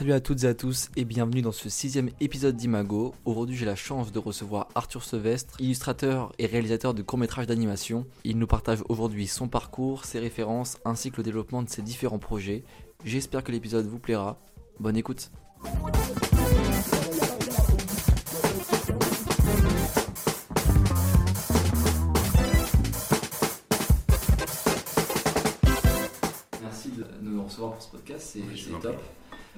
[0.00, 3.14] Salut à toutes et à tous et bienvenue dans ce sixième épisode d'Imago.
[3.26, 8.06] Aujourd'hui j'ai la chance de recevoir Arthur Sevestre, illustrateur et réalisateur de courts-métrages d'animation.
[8.24, 12.18] Il nous partage aujourd'hui son parcours, ses références ainsi que le développement de ses différents
[12.18, 12.64] projets.
[13.04, 14.40] J'espère que l'épisode vous plaira.
[14.78, 15.30] Bonne écoute.
[26.62, 28.96] Merci de nous recevoir pour ce podcast, c'est top.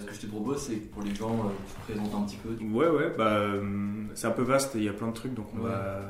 [0.02, 2.36] Ce que je te propose, c'est pour les gens, euh, tu te présentes un petit
[2.36, 2.50] peu.
[2.64, 5.34] Ouais, ouais, bah, euh, c'est un peu vaste et il y a plein de trucs,
[5.34, 5.70] donc on Ouais.
[5.70, 6.00] va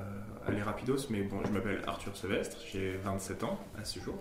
[0.47, 0.97] aller rapidos.
[1.11, 4.17] Mais bon, je m'appelle Arthur Sevestre, j'ai 27 ans à ce jour.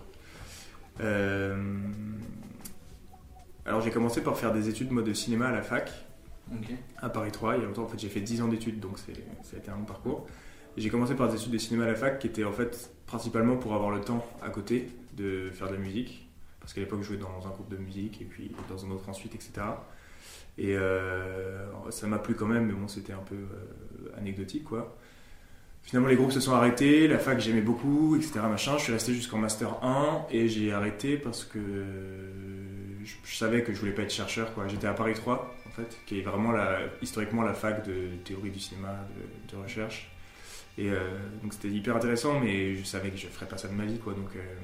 [0.99, 1.55] Euh,
[3.65, 5.91] alors j'ai commencé par faire des études moi, de cinéma à la fac,
[6.97, 7.55] à Paris 3.
[7.55, 9.13] Il y a longtemps, en fait, j'ai fait 10 ans d'études, donc c'est,
[9.43, 10.27] ça a été un long parcours.
[10.77, 13.57] J'ai commencé par des études de cinéma à la fac qui étaient en fait principalement
[13.57, 16.27] pour avoir le temps à côté de faire de la musique.
[16.61, 19.09] Parce qu'à l'époque, je jouais dans un groupe de musique et puis dans un autre
[19.09, 19.51] ensuite, etc.
[20.57, 24.95] Et euh, ça m'a plu quand même, mais bon, c'était un peu euh, anecdotique, quoi.
[25.83, 28.41] Finalement, les groupes se sont arrêtés, la fac j'aimais beaucoup, etc.
[28.47, 28.77] Machin.
[28.77, 31.59] Je suis resté jusqu'en master 1 et j'ai arrêté parce que
[33.03, 34.67] je, je savais que je voulais pas être chercheur, quoi.
[34.67, 38.51] J'étais à Paris 3, en fait, qui est vraiment la, historiquement la fac de théorie
[38.51, 39.07] du cinéma,
[39.51, 40.11] de, recherche.
[40.77, 43.73] Et euh, donc c'était hyper intéressant, mais je savais que je ferais pas ça de
[43.73, 44.13] ma vie, quoi.
[44.13, 44.55] Donc euh,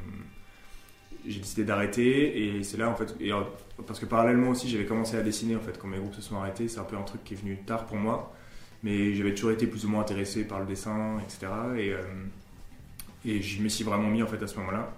[1.25, 3.41] j'ai décidé d'arrêter et c'est là en fait euh,
[3.85, 6.38] parce que parallèlement aussi j'avais commencé à dessiner en fait quand mes groupes se sont
[6.38, 8.33] arrêtés c'est un peu un truc qui est venu tard pour moi.
[8.83, 12.01] Mais j'avais toujours été plus ou moins intéressé par le dessin etc et, euh,
[13.25, 14.94] et je me suis vraiment mis en fait à ce moment là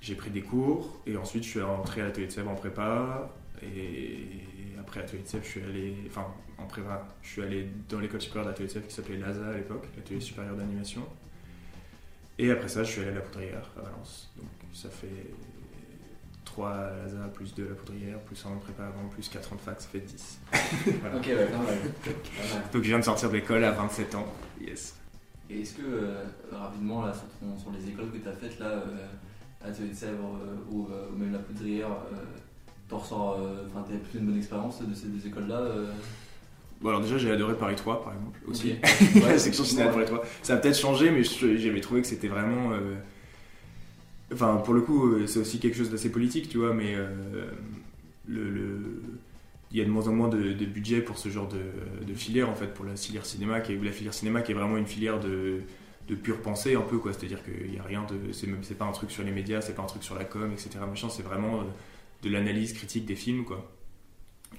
[0.00, 3.30] j'ai pris des cours et ensuite je suis rentré à l'atelier de Sèvres en prépa.
[3.62, 4.18] Et
[4.78, 6.26] après l'atelier de Sèvres je suis allé enfin
[6.58, 9.54] en prépa je suis allé dans l'école supérieure d'atelier de Sèvres qui s'appelait LASA à
[9.54, 11.02] l'époque l'atelier supérieur d'animation.
[12.38, 14.32] Et après ça, je suis allé à la poudrière à Valence.
[14.74, 15.30] Ça fait
[16.44, 19.52] 3 à l'ASA, plus 2 à la poudrière, plus 1 en prépa avant, plus 4
[19.52, 20.38] ans de fac, ça fait 10.
[21.00, 21.16] Voilà.
[21.16, 21.48] Ok, ouais.
[22.72, 24.26] Donc je viens de sortir de l'école à 27 ans.
[24.60, 24.96] Yes.
[25.50, 28.58] Et est-ce que, euh, rapidement, là, sur, ton- sur les écoles que tu as faites,
[28.58, 29.06] là, euh,
[29.62, 31.88] à Atelier de Sèvres euh, ou, euh, ou même la Poudrière,
[32.88, 35.62] t'en ressors, enfin, t'as plutôt une bonne expérience de ces deux écoles-là
[36.82, 38.74] Bon alors déjà j'ai adoré Paris 3 par exemple aussi.
[39.26, 40.22] la section cinéma de Paris 3.
[40.42, 42.72] Ça a peut-être changé mais j'avais trouvé que c'était vraiment...
[44.34, 47.46] Enfin pour le coup euh, c'est aussi quelque chose d'assez politique tu vois mais euh,
[49.70, 52.54] Il y a de moins en moins de, budget pour ce genre de, filière en
[52.54, 55.20] fait pour la filière cinéma qui est, la filière cinéma qui est vraiment une filière
[55.20, 55.62] de,
[56.22, 57.12] pure pensée un peu quoi.
[57.12, 59.60] C'est à dire qu'il n'y a rien de c'est pas un truc sur les médias
[59.60, 61.64] c'est pas un truc sur la com etc machin c'est vraiment euh,
[62.22, 63.70] de l'analyse critique des films quoi.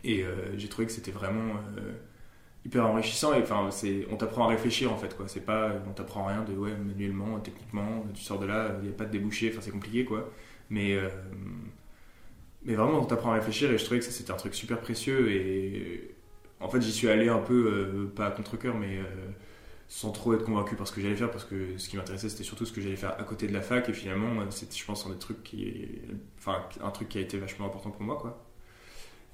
[0.04, 0.24] Et
[0.58, 1.56] j'ai trouvé que c'était vraiment
[2.66, 5.28] hyper enrichissant et enfin c'est on t'apprend à réfléchir en fait quoi.
[5.28, 8.94] C'est pas on t'apprend rien de ouais manuellement techniquement tu sors de là il n'y
[8.94, 10.30] a pas de débouché enfin c'est compliqué quoi.
[10.70, 11.10] Mais euh,
[12.64, 15.32] mais vraiment on t'apprend à réfléchir et je trouvais que c'était un truc super précieux
[15.32, 16.16] et
[16.60, 19.04] en fait j'y suis allé un peu euh, pas à contre cœur mais euh,
[19.88, 22.44] sans trop être convaincu par ce que j'allais faire parce que ce qui m'intéressait c'était
[22.44, 25.06] surtout ce que j'allais faire à côté de la fac et finalement c'était je pense
[25.06, 25.88] un des qui
[26.82, 28.48] un truc qui a été vachement important pour moi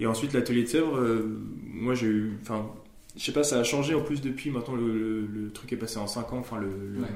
[0.01, 1.23] et ensuite l'atelier de Sèvres
[1.63, 2.69] moi j'ai eu enfin
[3.17, 4.49] je sais pas, ça a changé en plus depuis.
[4.51, 6.39] Maintenant, le, le- le truc est passé en 5 ans.
[6.39, 7.07] Enfin, le, le- Ouais.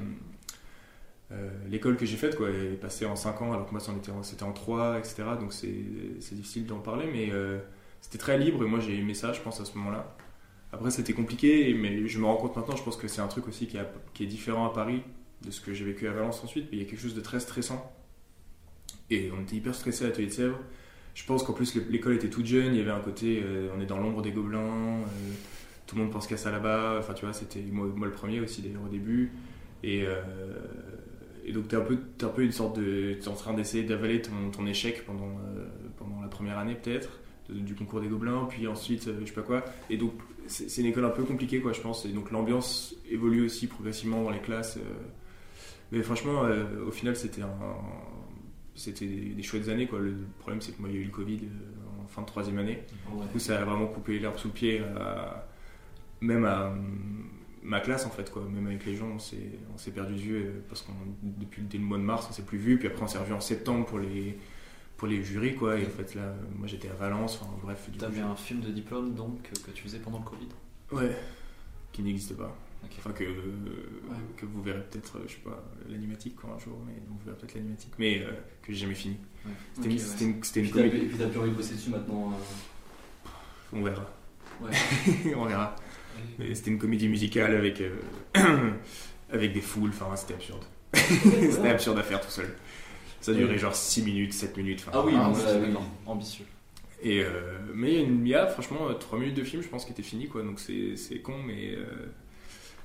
[1.32, 3.80] euh, l'école que j'ai faite quoi, est passée en 5 ans, alors que moi,
[4.22, 5.24] c'était en 3, etc.
[5.40, 5.74] Donc, c'est
[6.20, 7.58] c'est difficile d'en parler, mais euh,
[8.00, 10.16] c'était très libre et moi, j'ai aimé ça, je pense, à ce moment-là.
[10.72, 13.48] Après, c'était compliqué, mais je me rends compte maintenant, je pense que c'est un truc
[13.48, 15.02] aussi qui, a- qui est différent à Paris
[15.44, 16.66] de ce que j'ai vécu à Valence ensuite.
[16.70, 17.92] Mais il y a quelque chose de très stressant.
[19.10, 20.58] Et on était hyper stressé à l'atelier de Sèvres.
[21.14, 23.80] Je pense qu'en plus, l'école était toute jeune, il y avait un côté, euh, on
[23.80, 25.00] est dans l'ombre des gobelins.
[25.86, 26.96] Tout le monde pense qu'à ça là-bas.
[26.98, 29.32] Enfin, tu vois, c'était moi, moi le premier aussi d'ailleurs au début.
[29.82, 30.14] Et, euh,
[31.44, 33.14] et donc, t'es un, peu, t'es un peu une sorte de.
[33.14, 35.66] T'es en train d'essayer d'avaler ton, ton échec pendant, euh,
[35.96, 39.42] pendant la première année, peut-être, du concours des Gobelins, puis ensuite, euh, je sais pas
[39.42, 39.64] quoi.
[39.88, 40.12] Et donc,
[40.48, 42.04] c'est, une école un peu compliquée, quoi, je pense.
[42.04, 44.78] Et donc, l'ambiance évolue aussi progressivement dans les classes.
[45.92, 46.42] Mais franchement,
[46.86, 47.54] au final, c'était un.
[48.74, 50.00] C'était des, chouettes années, quoi.
[50.00, 51.40] Le problème, c'est que moi, il y a eu le Covid
[52.04, 52.82] en fin de troisième année.
[53.10, 53.22] Ouais.
[53.22, 55.46] Du coup, ça a vraiment coupé l'herbe sous le pied, à-
[56.26, 57.28] même à hum,
[57.62, 58.42] ma classe en fait, quoi.
[58.44, 60.92] Même avec les gens, on s'est, on s'est perdu de vue euh, parce qu'on
[61.22, 62.78] depuis dès le mois de mars, on s'est plus vu.
[62.78, 64.38] Puis après, on s'est revu en septembre pour les
[64.96, 65.78] pour les jurys, quoi.
[65.78, 67.38] Et en fait, là, moi, j'étais à Valence.
[67.40, 67.90] Enfin, bref.
[67.90, 70.48] du T'avais un film de diplôme donc que tu faisais pendant le Covid
[70.92, 71.16] Ouais.
[71.92, 72.56] Qui n'existe pas.
[72.84, 72.90] Ok.
[72.98, 73.24] Enfin, que,
[74.36, 77.36] que vous verrez peut-être, euh, je sais pas, l'animatique quoi, un jour, mais vous verrez
[77.38, 78.30] peut-être l'animatique, mais euh,
[78.62, 79.16] que j'ai jamais fini.
[79.44, 79.52] Ouais.
[79.74, 80.38] C'était une, ouais.
[80.42, 80.96] c'était une, comédie.
[80.96, 82.32] Et puis t'as plus envie de bosser dessus maintenant.
[82.32, 83.28] euh,
[83.72, 84.06] On verra.
[84.60, 84.70] Ouais.
[85.36, 85.74] on verra.
[86.38, 87.96] Mais c'était une comédie musicale avec, euh,
[89.32, 90.64] avec des foules, enfin c'était absurde.
[90.94, 92.54] c'était absurde à faire tout seul.
[93.20, 94.84] Ça durait genre 6 minutes, 7 minutes.
[94.86, 95.74] enfin, Ah oui, Ah, ouais, euh, oui.
[96.06, 96.44] ambitieux.
[97.02, 97.30] Et, euh,
[97.74, 99.84] mais il y a, une- il y a, franchement 3 minutes de film, je pense,
[99.84, 100.42] qui était fini, quoi.
[100.42, 101.84] Donc c'est c'est con, mais euh,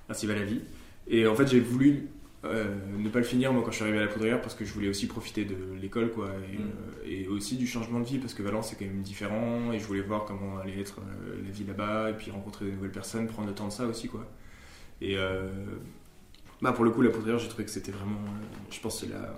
[0.10, 0.62] ainsi va la vie.
[1.08, 2.08] Et en fait, j'ai voulu
[2.44, 4.66] euh, ne pas le finir, moi, quand je suis arrivé à la Poudrière, parce que
[4.66, 6.30] je voulais aussi profiter de l'école, quoi.
[6.52, 6.62] Et, Mm.
[6.62, 9.72] euh, et aussi du changement de vie, parce que Valence, c'est quand même différent.
[9.72, 12.72] Et je voulais voir comment allait être euh, la vie là-bas, et puis rencontrer de
[12.72, 14.26] nouvelles personnes, prendre le temps de ça aussi, quoi.
[15.02, 15.16] Et
[16.62, 18.20] bah, pour le coup, la Poudrière, j'ai trouvé que c'était vraiment.
[18.70, 19.36] je pense c'est la.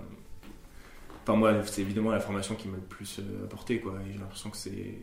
[1.22, 3.94] Enfin, moi, c'est évidemment la formation qui m'a le plus apporté, quoi.
[4.06, 4.98] Et j'ai l'impression que c'est.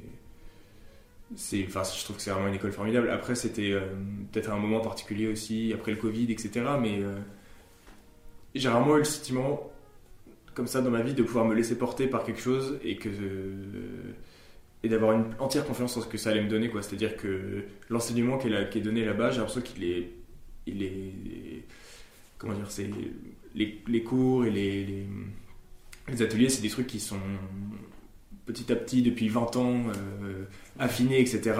[1.35, 3.09] C'est, enfin, je trouve que c'est vraiment une école formidable.
[3.09, 3.71] Après, c'était
[4.31, 6.51] peut-être un moment particulier aussi, après le Covid, etc.
[6.79, 6.99] Mais
[8.55, 9.71] j'ai rarement eu le sentiment,
[10.53, 13.09] comme ça, dans ma vie, de pouvoir me laisser porter par quelque chose et que.
[14.83, 16.81] et d'avoir une entière confiance en ce que ça allait me donner, quoi.
[16.81, 20.11] C'est-à-dire que l'enseignement qui est, donné là-bas, j'ai l'impression qu'il est.
[20.67, 21.63] Il est.
[22.37, 22.89] Comment dire C'est.
[23.53, 25.05] Les, les cours et les,
[26.07, 27.19] les ateliers, c'est des trucs qui sont
[28.45, 29.83] petit à petit, depuis 20 ans,
[30.23, 30.45] euh,
[30.79, 31.53] affinés, etc.,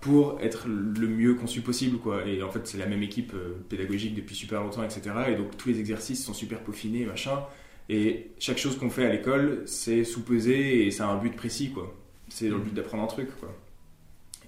[0.00, 1.98] pour être le mieux conçu possible.
[1.98, 2.26] Quoi.
[2.26, 5.02] Et en fait, c'est la même équipe euh, pédagogique depuis super longtemps, etc.
[5.28, 7.40] Et donc, tous les exercices sont super peaufinés, machin.
[7.88, 11.70] Et chaque chose qu'on fait à l'école, c'est sous-pesé et ça a un but précis,
[11.70, 11.94] quoi.
[12.28, 13.54] C'est dans le but d'apprendre un truc, quoi.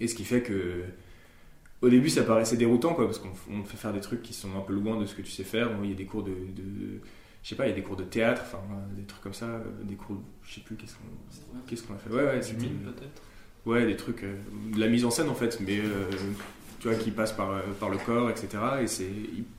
[0.00, 0.82] Et ce qui fait que.
[1.80, 4.60] Au début, ça paraissait déroutant, quoi, parce qu'on fait faire des trucs qui sont un
[4.62, 5.72] peu loin de ce que tu sais faire.
[5.72, 6.30] Bon, il y a des cours de.
[6.32, 7.00] de-
[7.42, 8.58] je sais pas, il y a des cours de théâtre, enfin,
[8.96, 10.20] des trucs comme ça, euh, des cours.
[10.44, 13.22] Je sais plus, qu'est-ce qu'on qu'est-ce qu'on a fait Ouais, ouais, Du mime peut-être
[13.66, 14.22] Ouais, des trucs.
[14.24, 14.36] euh,
[14.74, 15.78] de la mise en scène, en fait, mais.
[15.78, 16.04] euh,
[16.80, 18.48] tu vois, qui passe par, euh, par le corps, etc.
[18.82, 19.10] Et c'est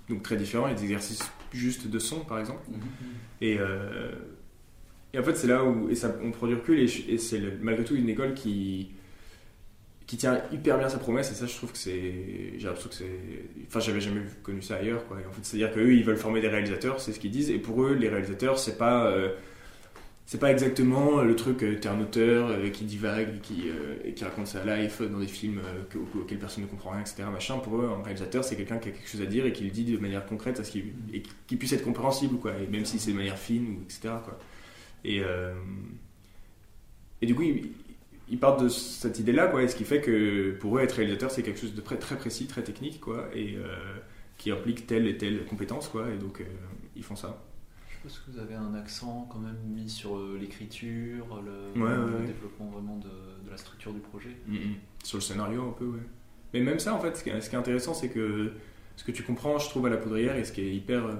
[0.07, 0.67] donc très différent.
[0.67, 2.61] Il y a des exercices juste de son, par exemple.
[3.41, 4.11] Et, euh,
[5.13, 7.41] et en fait, c'est là où et ça, on prend du recul et, et c'est
[7.61, 8.91] malgré tout une école qui,
[10.09, 11.31] qui tient hyper bien sa promesse.
[11.31, 12.57] Et ça, je trouve que c'est.
[12.57, 13.05] J'ai que c'est.
[13.67, 15.05] Enfin, j'avais jamais connu ça ailleurs.
[15.05, 15.17] Quoi.
[15.17, 17.51] En fait, c'est-à-dire qu'eux, ils veulent former des réalisateurs, c'est ce qu'ils disent.
[17.51, 19.05] Et pour eux, les réalisateurs, c'est pas.
[19.05, 19.29] euh,
[20.25, 23.65] c'est pas exactement le truc, euh, t'es un auteur euh, qui divague qui,
[24.15, 25.61] qui raconte sa life dans des films
[25.91, 27.23] que- auxquels personne ne comprend rien, etc.
[27.31, 27.59] Machin.
[27.59, 29.69] Pour eux, un réalisateur, c'est quelqu'un qui a quelque chose à dire et qui le
[29.69, 30.63] dit de manière concrète à
[31.13, 32.53] et qui puisse être compréhensible, quoi.
[32.57, 33.99] Et même si c'est de manière fine, ou etc.
[34.23, 34.39] Quoi.
[35.05, 35.21] Et,
[37.21, 37.71] et du coup, ils,
[38.29, 39.63] ils partent de cette idée-là, quoi.
[39.63, 42.17] Et ce qui fait que pour eux, être réalisateur, c'est quelque chose de très, très
[42.17, 43.27] précis, très technique, quoi.
[43.33, 43.75] Et euh,
[44.37, 46.09] qui implique telle et telle compétence, quoi.
[46.11, 46.45] Et donc, euh,
[46.95, 47.43] ils font ça.
[47.87, 51.89] Je suppose que vous avez un accent quand même mis sur euh, l'écriture, le, Ouais,
[51.89, 52.25] le ouais, ouais.
[52.27, 53.09] développement vraiment de,
[53.45, 54.29] de la structure du projet.
[55.03, 55.99] Sur le scénario, un peu, ouais.
[56.53, 58.53] Mais même ça, en fait, ce qui est, ce qui est intéressant, c'est que
[58.95, 61.05] ce que tu comprends, je trouve, à la poudrière, et ce qui est hyper.
[61.07, 61.15] euh,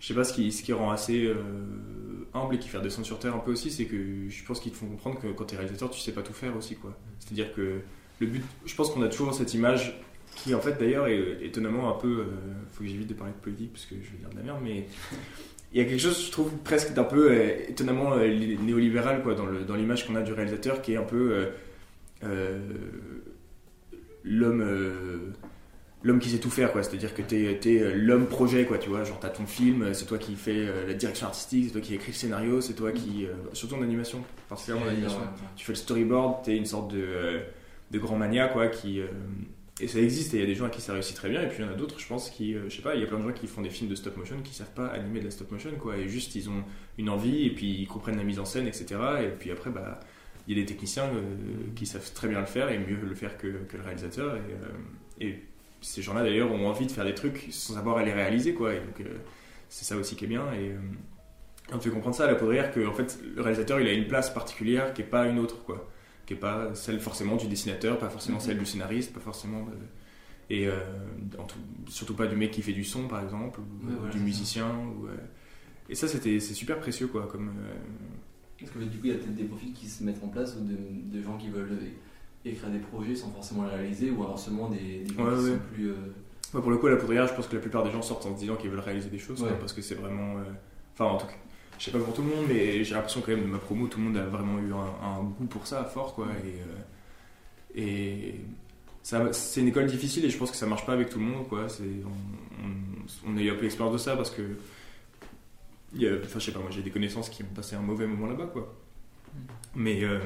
[0.00, 1.34] je sais pas, ce qui, ce qui rend assez euh,
[2.34, 4.72] humble et qui fait descendre sur terre un peu aussi, c'est que je pense qu'ils
[4.72, 6.96] te font comprendre que quand tu es réalisateur, tu sais pas tout faire aussi, quoi.
[7.18, 7.80] C'est-à-dire que
[8.20, 8.42] le but.
[8.66, 10.00] Je pense qu'on a toujours cette image
[10.36, 12.20] qui, en fait, d'ailleurs, est étonnamment un peu.
[12.20, 12.24] euh,
[12.72, 14.58] faut que j'évite de parler de politique parce que je vais dire de la merde,
[14.64, 14.86] mais.
[15.72, 19.22] Il y a quelque chose, je trouve, presque d'un peu euh, étonnamment euh, li- néolibéral
[19.22, 21.30] quoi, dans le- dans l'image qu'on a du réalisateur qui est un peu.
[21.32, 21.46] euh,
[22.24, 22.58] euh,
[24.24, 25.18] l'homme euh,
[26.02, 26.82] l'homme qui sait tout faire quoi.
[26.82, 29.04] C'est à dire que t'es es, l'homme projet quoi tu vois.
[29.04, 31.94] Genre t'as ton film c'est toi qui fais euh, la direction artistique c'est toi qui
[31.94, 34.22] écris le scénario c'est toi qui euh, surtout en animation.
[34.48, 35.20] Particulièrement en animation
[35.56, 37.40] tu fais le storyboard t'es une sorte de euh,
[37.90, 39.06] de grand mania quoi qui euh,
[39.80, 41.42] et ça existe et il y a des gens à qui ça réussit très bien
[41.42, 43.00] et puis il y en a d'autres je pense qui euh, je sais pas il
[43.00, 44.88] y a plein de gens qui font des films de stop motion qui savent pas
[44.88, 45.96] animer de la stop motion quoi.
[45.96, 46.64] Et juste ils ont
[46.98, 50.00] une envie et puis ils comprennent la mise en scène etc et puis après bah
[50.50, 51.22] il y a des techniciens euh,
[51.76, 54.34] qui savent très bien le faire et mieux le faire que, que le réalisateur.
[54.34, 55.38] Et, euh, et
[55.80, 58.54] ces gens-là, d'ailleurs, ont envie de faire des trucs sans savoir les réaliser.
[58.54, 58.74] Quoi.
[58.74, 59.16] Et donc, euh,
[59.68, 60.50] c'est ça aussi qui est bien.
[60.52, 60.78] Et euh,
[61.72, 63.92] on te fait comprendre ça à la poudrière que en fait, le réalisateur, il a
[63.92, 65.62] une place particulière qui n'est pas une autre.
[65.64, 65.88] Quoi.
[66.26, 69.62] Qui n'est pas celle forcément du dessinateur, pas forcément celle du scénariste, pas forcément.
[69.64, 69.72] de-
[70.52, 70.80] et euh,
[71.38, 73.96] en tout- surtout pas du mec qui fait du son, par exemple, ou, Ouais, ou
[73.98, 74.66] voilà, du musicien.
[74.68, 75.14] Ou, euh,
[75.88, 77.06] et ça, c'était, c'est super précieux.
[77.06, 77.74] Quoi, comme, euh,
[78.58, 80.56] Parce que du coup, il y a peut-être des profils qui se mettent en place
[80.56, 80.76] ou de,
[81.16, 81.78] de gens qui veulent
[82.44, 85.50] écrire des projets sans forcément les réaliser ou alors seulement des, des Ouais, qui ouais.
[85.52, 85.90] sont plus.
[85.90, 85.94] euh,
[86.60, 88.34] pour le coup, à la poudrière, je pense que la plupart des gens sortent en
[88.34, 90.38] se disant qu'ils veulent réaliser des choses, quoi, parce que c'est vraiment.
[90.38, 90.42] euh,
[90.94, 91.34] Enfin, en tout cas,
[91.78, 93.86] je sais pas pour tout le monde, mais j'ai l'impression quand même de ma promo,
[93.86, 96.26] tout le monde a vraiment eu un, un goût pour ça fort, quoi.
[96.44, 96.76] Et, euh,
[97.74, 98.34] et
[99.32, 101.46] c'est une école difficile et je pense que ça marche pas avec tout le monde,
[101.48, 101.66] quoi.
[101.80, 104.42] On, on- on a eu un peu l'expérience de ça parce que.
[105.94, 107.80] il y a- Enfin, je sais pas, moi j'ai des connaissances qui ont passé un
[107.80, 108.74] mauvais moment là-bas, quoi.
[109.74, 110.18] Mais, euh,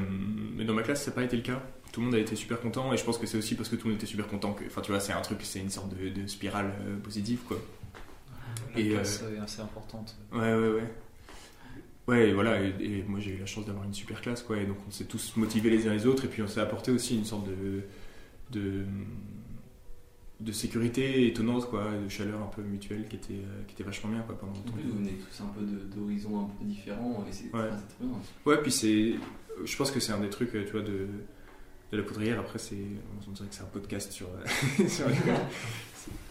[0.56, 1.62] mais dans ma classe, ça n'a pas été le cas.
[1.94, 3.76] Tout le monde a été super content et je pense que c'est aussi parce que
[3.76, 4.64] tout le monde était super content que.
[4.64, 7.56] Enfin, tu vois, c'est un truc, c'est une sorte de, de spirale euh, positive, quoi.
[8.74, 10.16] La Et, classe est assez importante.
[10.32, 10.92] Ouais, ouais, ouais.
[12.08, 14.58] Ouais, et voilà, et, et moi j'ai eu la chance d'avoir une super classe, quoi,
[14.58, 16.90] et donc on s'est tous motivés les uns les autres, et puis on s'est apporté
[16.90, 17.82] aussi une sorte de.
[18.50, 18.84] de
[20.40, 24.10] de sécurité étonnante, quoi, de chaleur un peu mutuelle qui était, euh, qui était vachement
[24.10, 24.72] bien quoi, pendant temps.
[24.84, 25.60] vous venez tous un peu
[25.96, 27.68] d'horizons un peu différents et c'est Ouais.
[27.70, 28.18] enfin, très bien.
[28.44, 29.14] Ouais, puis c'est.
[29.64, 31.06] Je pense que c'est un des trucs, euh, tu vois, de,
[31.94, 32.40] de la poudrière.
[32.40, 32.76] Après, c'est.
[33.28, 34.26] On dirait que c'est un podcast sur.
[34.28, 35.34] euh, sur l'école.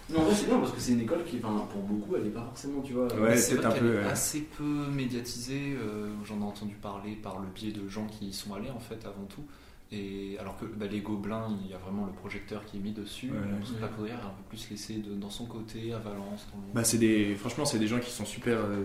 [0.09, 2.27] Non, en vrai, c'est bien parce que c'est une école qui, enfin, pour beaucoup, elle
[2.27, 3.07] est pas forcément, tu vois.
[3.15, 5.75] Ouais, c'est vrai un qu'elle peu, est assez peu médiatisée.
[5.81, 8.79] euh, J'en ai entendu parler par le biais de gens qui y sont allés en
[8.79, 9.43] fait avant tout.
[9.91, 12.91] Et alors que bah, les Gobelins, il y a vraiment le projecteur qui est mis
[12.91, 13.29] dessus.
[13.29, 13.37] Ouais.
[13.77, 16.47] Que la poudrière est un peu plus laissée de- dans son côté, à Valence.
[16.51, 17.35] dans le- Bah, c'est des.
[17.35, 18.57] Franchement, c'est des gens qui sont super.
[18.59, 18.83] euh,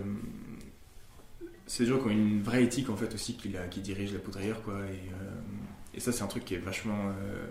[1.65, 4.13] C'est des gens qui ont une vraie éthique, en fait, aussi, qui, la, qui dirigent
[4.13, 4.73] la poudrière, quoi.
[4.87, 5.28] Et, euh,
[5.99, 7.09] et ça, c'est un truc qui est vachement.
[7.09, 7.45] euh,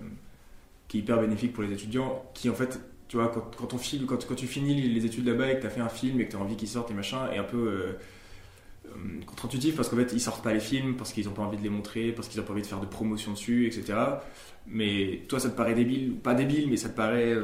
[0.89, 2.81] qui est hyper bénéfique pour les étudiants, qui, en fait.
[3.09, 5.67] Tu vois, quand, on file, quand, quand tu finis les études là-bas et que tu
[5.67, 7.45] as fait un film et que tu as envie qu'il sorte et machin, et un
[7.45, 7.93] peu euh,
[8.87, 8.91] euh,
[9.27, 11.63] contre-intuitif parce qu'en fait ils sortent pas les films, parce qu'ils ont pas envie de
[11.63, 13.99] les montrer, parce qu'ils ont pas envie de faire de promotion dessus, etc.
[14.67, 17.35] Mais toi ça te paraît débile, pas débile, mais ça te paraît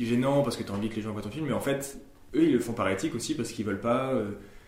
[0.00, 1.96] gênant parce que tu as envie que les gens voient ton film, mais en fait
[2.34, 4.12] eux ils le font par éthique aussi parce qu'ils veulent pas.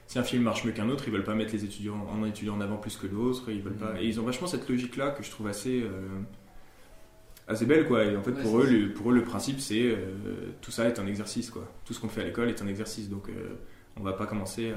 [0.07, 2.55] Si un film marche mieux qu'un autre, ils veulent pas mettre les étudiants en étudiant
[2.57, 4.01] en avant plus que l'autre, ils veulent pas.
[4.01, 5.83] Et ils ont vachement cette logique là que je trouve assez.
[5.83, 6.09] euh,
[7.49, 8.05] assez belle quoi.
[8.05, 9.97] Et en fait Ouais, pour eux le, pour eux le principe c'est euh,
[10.61, 11.71] tout ça est un exercice quoi.
[11.85, 13.09] Tout ce qu'on fait à l'école est un exercice.
[13.11, 13.57] Donc euh,
[13.97, 14.77] on va pas commencer à,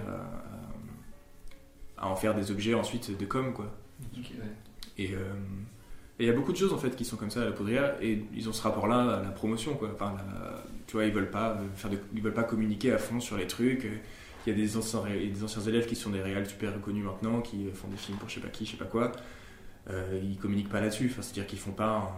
[2.01, 3.73] à- à en faire des objets ensuite de com quoi.
[4.17, 4.45] Ok, ouais.
[4.97, 5.19] et euh,
[6.19, 7.51] et il y a beaucoup de choses en fait qui sont comme ça à la
[7.51, 7.95] poudrière.
[8.01, 9.89] Et ils ont ce rapport là à la promotion quoi.
[9.93, 13.19] Enfin la- tu vois ils veulent pas faire de, ils veulent pas communiquer à fond
[13.19, 13.87] sur les trucs
[14.47, 15.03] il y a des anciens,
[15.67, 18.39] élèves qui sont des réals super reconnus maintenant qui font des films pour je sais
[18.39, 19.11] pas qui je sais pas quoi.
[19.89, 22.13] Euh, ils communiquent pas là-dessus enfin, c'est à dire qu'ils font pas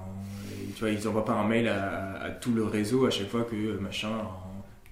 [0.75, 3.55] tu vois ils envoient pas un mail à, tout le réseau à chaque fois que
[3.55, 4.27] euh, machin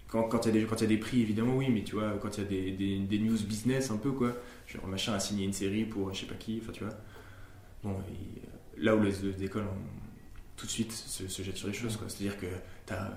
[0.07, 1.95] quand quand il y a des quand y a des prix évidemment oui mais tu
[1.95, 4.33] vois quand il y a des, des, news business un peu quoi.
[4.67, 6.93] Genre machin a signé une série pour je sais pas qui enfin tu vois.
[7.83, 7.95] Bon
[8.77, 9.65] là où les, les écoles
[10.55, 12.09] tout de suite se, se jettent sur les choses quoi.
[12.09, 12.47] C'est à dire que
[12.85, 13.09] t'as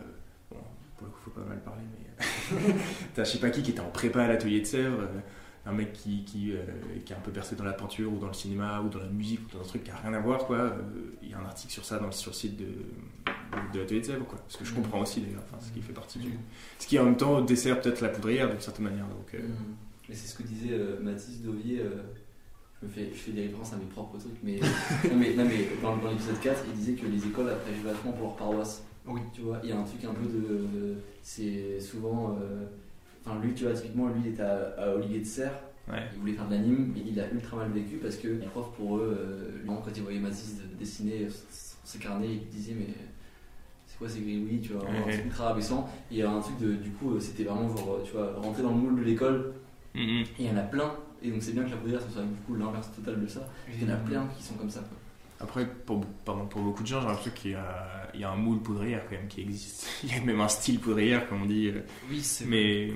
[0.51, 0.59] bon
[0.97, 2.10] pour le coup faut pas mal parler mais
[3.15, 5.21] t'as je sais pas qui qui était en prépa à l'atelier de Sèvres euh,
[5.67, 6.57] un mec qui, qui, euh,
[7.05, 9.09] qui est un peu percé dans la peinture ou dans le cinéma ou dans la
[9.09, 10.71] musique ou dans un truc qui a rien à voir quoi euh,
[11.23, 12.65] il y a un article sur ça dans le, sur le site de,
[13.75, 15.93] de, l'atelier de Sèvres quoi ce que je comprends aussi d'ailleurs enfin, ce qui fait
[15.93, 16.31] partie du
[16.79, 19.77] ce qui en même temps dessert peut-être la poudrière d'une certaine manière donc euh, Mhm.
[20.09, 21.81] Mais c'est ce que disait euh, Mathis Dovier.
[21.81, 22.03] euh,
[22.83, 24.59] je, me fais, je fais des références à mes propres trucs, mais,
[25.05, 28.13] non, mais, non, mais dans, dans l'épisode 4, il disait que les écoles apprécient vachement
[28.13, 28.83] pour leur paroisse.
[29.11, 29.21] Oui.
[29.33, 30.95] Tu vois, il y a un truc un peu de.
[31.23, 32.37] C'est souvent.
[32.41, 32.65] euh,
[33.25, 35.53] Enfin, lui, tu vois, typiquement, lui, il était à, à Olivier de Serre.
[35.91, 38.47] ouais Il voulait faire de l'anime, mais il a ultra mal vécu parce que les
[38.47, 41.27] profs, pour eux, euh, lui, quand ils voyaient Mathis dessiner
[41.85, 42.95] ses carnets, ils disaient, mais
[43.87, 45.13] c'est quoi ces gribouillis, tu vois, un Ouais.
[45.13, 45.87] truc ultra abaissant.
[46.11, 48.13] Et il y a un truc de, du coup, euh, c'était vraiment genre, euh, tu
[48.13, 49.53] vois, rentrer dans le moule de l'école,
[49.95, 50.01] Mhm.
[50.01, 50.95] et il y en a plein.
[51.23, 53.47] Et donc, c'est bien que la poudrière, ce soit du coup l'inverse total de ça.
[53.69, 54.97] Il y en a plein qui sont comme ça, quoi.
[55.41, 58.31] Après, pour, pardon, pour beaucoup de gens, j'ai l'impression qu'il y a, il y a
[58.31, 59.87] un moule poudrière quand même qui existe.
[60.05, 61.69] Il y a même un style poudrière, comme on dit.
[61.69, 61.81] euh,
[62.11, 62.89] Oui, c'est Mais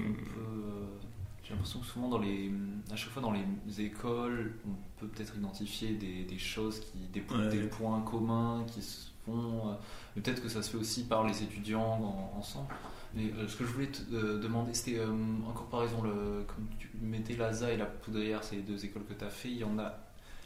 [1.43, 2.51] J'ai l'impression que souvent, dans les,
[2.93, 7.23] à chaque fois dans les écoles, on peut peut-être identifier des, des choses, qui, des,
[7.35, 7.49] Ouais.
[7.49, 9.69] des points communs qui se font.
[9.71, 9.75] euh,
[10.17, 12.69] mais peut-être que ça se fait aussi par les étudiants en- ensemble.
[13.15, 15.13] Mais euh, ce que je voulais te euh, demander, c'était euh,
[15.47, 19.15] en comparaison, le, comme tu mettais l'ASA et la poudrière, c'est les deux écoles que
[19.15, 19.99] tu as fait, il y en a.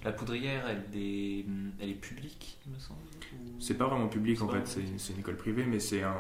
[0.05, 1.45] La poudrière, elle est,
[1.81, 3.01] elle est publique, il me semble
[3.33, 6.15] ou- c'est pas vraiment public en fait, c'est, une école privée, mais c'est un.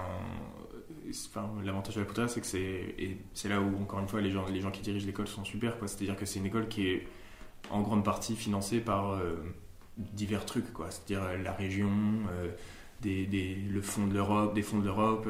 [1.29, 3.49] Enfin, l'avantage de la poudrière, c'est que c'est.
[3.49, 5.89] Là où, encore une fois, les gens, les gens qui dirigent l'école sont super, quoi.
[5.89, 7.07] C'est-à-dire que c'est une école qui est
[7.71, 9.37] en grande partie financée par euh,
[9.97, 10.91] divers trucs, quoi.
[10.91, 11.91] C'est-à-dire euh, la région,
[12.31, 12.51] euh,
[13.01, 15.27] des, des, le fonds de l'Europe, des fonds de l'Europe.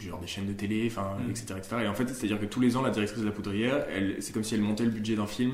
[0.00, 1.30] genre des chaînes de télé, enfin, Mm.
[1.30, 1.76] etc., etc.
[1.84, 3.86] Et en fait, c'est-à-dire que tous les ans, la directrice de la poudrière,
[4.20, 5.52] c'est comme si elle montait le budget d'un film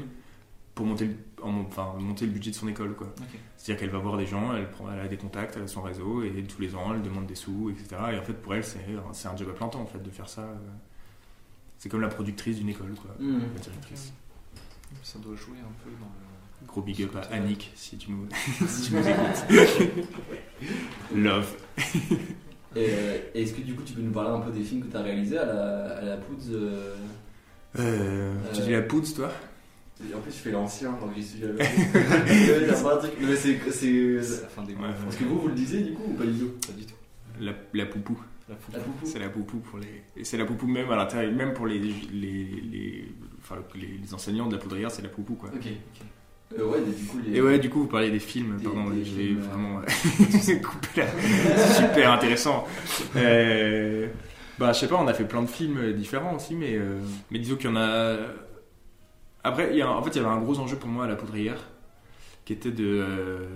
[0.79, 3.13] pour monter le, en- enfin, monter le budget de son école, quoi.
[3.57, 5.83] C'est-à-dire qu'elle va voir des gens, elle, prend, elle a des contacts, elle a son
[5.83, 8.01] réseau, et tous les ans, elle demande des sous, etc.
[8.13, 8.79] Et en fait, pour elle, c'est,
[9.13, 10.43] c'est un job à plein temps, en fait, de faire ça.
[10.43, 10.55] euh.
[11.79, 13.11] C'est comme la productrice d'une école, quoi.
[13.19, 13.41] Mhm.
[13.55, 14.13] La directrice.
[15.03, 16.67] Ça doit jouer un peu dans le.
[16.69, 17.35] Gros big up à.
[17.35, 18.29] Annick, si tu nous,
[18.69, 19.99] si tu nous écoutes.
[21.17, 21.57] Love.
[22.77, 24.91] Et euh, est-ce que du coup, tu peux nous parler un peu des films que
[24.91, 26.95] tu as réalisés à la, à la Pouds euh,
[27.79, 29.31] Euh, tu dis la poudre, toi?
[30.15, 31.59] En plus, je fais l'ancien, donc j'y suis jamais.
[33.21, 33.59] Mais c'est.
[34.43, 34.85] la fin des mots.
[35.09, 36.51] Est-ce que vous, vous le disiez du coup ou pas du tout?
[36.67, 36.95] Pas du tout.
[37.41, 38.19] la, la poupou.
[38.49, 38.55] La.
[38.73, 40.03] La poupou C'est la poupou pour les.
[40.17, 43.05] Et c'est la poupou même à l'intérieur, même pour les, les, les,
[43.41, 45.51] enfin, les, les enseignants de la poudrière, c'est la poupou, quoi.
[45.55, 45.67] Ok.
[46.59, 47.37] Euh, ouais, du coup, les.
[47.37, 49.85] Et ouais, du coup, vous parlez des films, Des- pardon, des films, euh, vraiment là.
[49.89, 50.63] C'est
[51.75, 52.67] super intéressant.
[53.17, 54.07] Euh,
[54.59, 57.01] bah, je sais pas, on a fait plein de films différents aussi, mais, euh,
[57.31, 58.17] mais disons qu'il y en a.
[59.49, 61.59] Après, y en fait, il y avait un gros enjeu pour moi à la poudrière,
[62.45, 62.85] qui était de.
[62.87, 63.47] euh,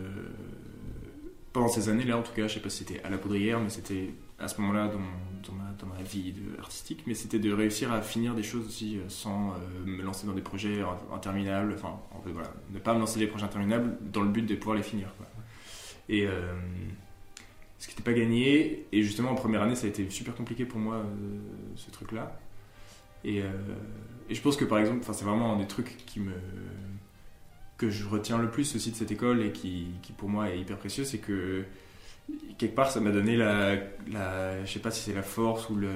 [1.52, 3.68] pendant ces années-là, en tout cas, je sais pas si c'était à la poudrière, mais
[3.68, 4.98] c'était à ce moment-là dans,
[5.54, 9.02] ma, dans ma vie artistique, mais c'était de réussir à finir des choses aussi euh,
[9.08, 12.94] sans euh, me lancer dans des projets in- interminables, enfin, en fait, voilà, ne pas
[12.94, 15.08] me lancer des projets interminables dans le but de pouvoir les finir.
[16.08, 16.26] Et
[17.78, 20.64] ce qui n'était pas gagné, et justement en première année, ça a été super compliqué
[20.64, 21.02] pour moi,
[21.76, 22.38] ce truc-là.
[23.24, 23.46] Et, euh,
[24.28, 25.96] et je pense que par exemple, c'est vraiment un des trucs
[27.78, 29.86] que je retiens le plus aussi de cette école et qui,
[30.16, 31.64] pour moi est hyper précieux, c'est que
[32.58, 33.76] quelque part ça m'a donné la,
[34.64, 35.90] je sais pas si c'est la force ou le-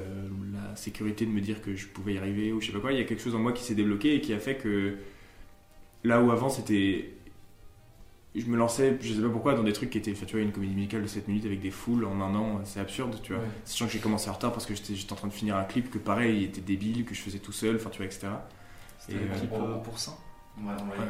[0.52, 2.92] la sécurité de me dire que je pouvais y arriver ou je sais pas quoi.
[2.92, 4.96] Il y a quelque chose en moi qui s'est débloqué et qui a fait que
[6.04, 7.14] là où avant c'était
[8.40, 10.52] je me lançais, je sais pas pourquoi, dans des trucs qui étaient, tu vois, une
[10.52, 13.42] comédie musicale de 7 minutes avec des foules en un an, c'est absurde, tu vois.
[13.42, 13.48] Ouais.
[13.64, 15.90] Sachant que j'ai commencé en retard parce que j'étais en train de finir un clip
[15.90, 18.28] que pareil, il était débile, que je faisais tout seul, enfin, tu vois, etc.
[18.98, 20.12] C'était Et, un euh, clip euh, pour ça.
[20.58, 21.06] Ouais, on Ouais.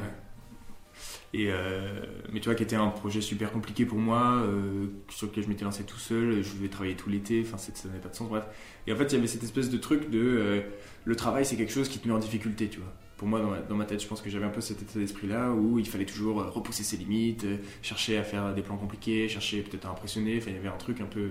[1.35, 2.01] Et euh,
[2.33, 5.49] mais tu vois, qui était un projet super compliqué pour moi, euh, sur lequel je
[5.49, 8.29] m'étais lancé tout seul, je devais travailler tout l'été, enfin ça n'avait pas de sens,
[8.29, 8.45] bref.
[8.87, 10.61] Et en fait, il y avait cette espèce de truc de euh,
[11.05, 12.93] le travail, c'est quelque chose qui te met en difficulté, tu vois.
[13.17, 14.99] Pour moi, dans ma, dans ma tête, je pense que j'avais un peu cet état
[14.99, 18.77] d'esprit-là où il fallait toujours euh, repousser ses limites, euh, chercher à faire des plans
[18.77, 21.23] compliqués, chercher peut-être à impressionner, enfin il y avait un truc un peu.
[21.25, 21.31] Ouais.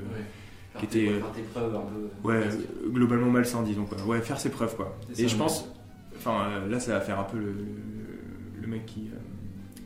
[0.79, 2.27] Qui Faire était, tes- euh, faire tes preuves un peu.
[2.27, 3.97] Ouais, euh, globalement malsain, disons quoi.
[4.05, 4.97] Ouais, faire ses preuves quoi.
[5.11, 5.69] Et ça, je pense,
[6.17, 9.17] enfin euh, là, ça va faire un peu le, le, le mec qui, euh,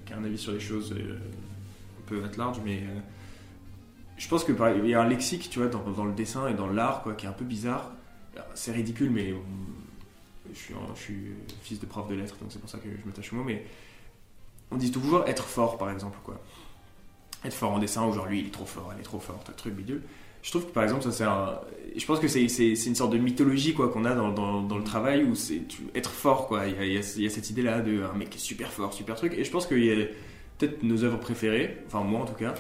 [0.06, 3.00] qui a un avis sur les choses euh, un peu at large, mais euh,
[4.18, 6.48] je pense que par- il y a un lexique, tu vois, dans, dans le dessin
[6.48, 7.92] et dans l'art quoi, qui est un peu bizarre.
[8.56, 9.36] C'est ridicule, mais euh,
[10.54, 11.16] je suis,
[11.62, 13.44] fils de prof de lettres, donc c'est pour ça que je me tâche au mot,
[13.44, 13.66] mais
[14.72, 16.40] on dit toujours être fort, par exemple, quoi.
[17.44, 20.02] Être fort en dessin, lui, il est trop fort, elle est trop forte, truc bidule.
[20.42, 22.00] Je trouve que par exemple, ça c'est.
[22.00, 25.36] Je pense que c'est une sorte de mythologie quoi qu'on a dans, le travail où
[25.36, 25.62] c'est
[25.96, 26.66] être fort quoi.
[26.68, 28.72] Il y a, il y a- cette idée là de un mec qui est super
[28.72, 29.34] fort, super truc.
[29.34, 30.06] Et je pense qu'il y a
[30.58, 32.54] peut-être nos œuvres préférées, enfin moi en tout cas.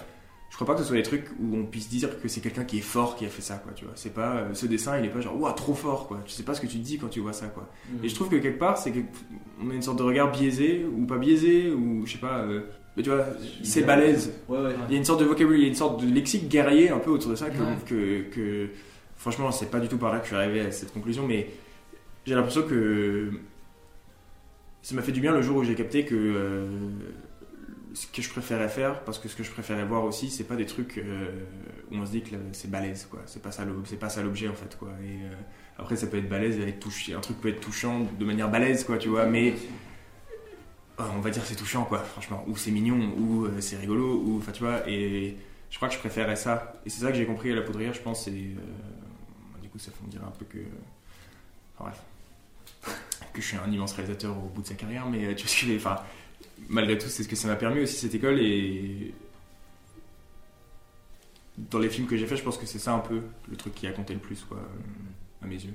[0.49, 2.63] Je crois pas que ce soit des trucs où on puisse dire que c'est quelqu'un
[2.65, 3.71] qui est fort qui a fait ça quoi.
[3.75, 6.21] Tu vois, c'est pas euh, ce dessin, il est pas genre ouah trop fort quoi.
[6.25, 7.69] Tu sais pas ce que tu te dis quand tu vois ça quoi.
[7.93, 7.99] Mhm.
[8.03, 11.05] Et je trouve que quelque part, c'est qu'on a une sorte de regard biaisé ou
[11.05, 12.39] pas biaisé ou je sais pas.
[12.39, 12.61] euh,
[12.97, 13.25] mais tu vois,
[13.63, 14.33] c'est balèze.
[14.49, 14.75] Ouais, ouais.
[14.89, 16.89] Il y a une sorte de vocabulaire, il y a une sorte de lexique guerrier
[16.89, 17.77] un peu autour de ça que, Ouais.
[17.85, 18.69] que, que-
[19.15, 21.47] franchement, c'est pas du tout par là que je suis arrivé à cette conclusion, mais
[22.25, 23.29] j'ai l'impression que
[24.81, 26.67] ça m'a fait du bien le jour où j'ai capté que euh,
[27.99, 30.55] ce que je préférais faire, parce que ce que je préférais voir aussi, c'est pas
[30.55, 31.31] des trucs euh,
[31.91, 33.19] où on se dit que c'est balèze, quoi.
[33.25, 34.89] C'est pas ça, l'objet en fait, quoi.
[35.03, 35.33] Et euh,
[35.77, 38.85] après, ça peut être balèze, être touché, un truc peut être touchant de manière balèze,
[38.85, 39.53] quoi, tu vois, mais
[40.97, 42.43] euh, on va dire c'est touchant quoi franchement.
[42.47, 44.87] Ou c'est mignon ou c'est rigolo ou enfin tu vois.
[44.89, 45.37] Et
[45.69, 46.73] je crois que je préférais ça.
[46.85, 48.31] Et c'est ça que j'ai compris à la poudrière je pense et
[49.61, 50.59] du coup ça fait me dire un peu que
[51.77, 52.01] enfin, bref.
[53.33, 55.65] Que je suis un immense réalisateur au bout de sa carrière mais tu vois ce
[55.65, 55.97] que enfin
[56.67, 59.13] malgré tout c'est ce que ça m'a permis aussi cette école et
[61.57, 63.73] dans les films que j'ai fait je pense que c'est ça un peu le truc
[63.75, 65.73] qui a compté le plus quoi euh, à mes yeux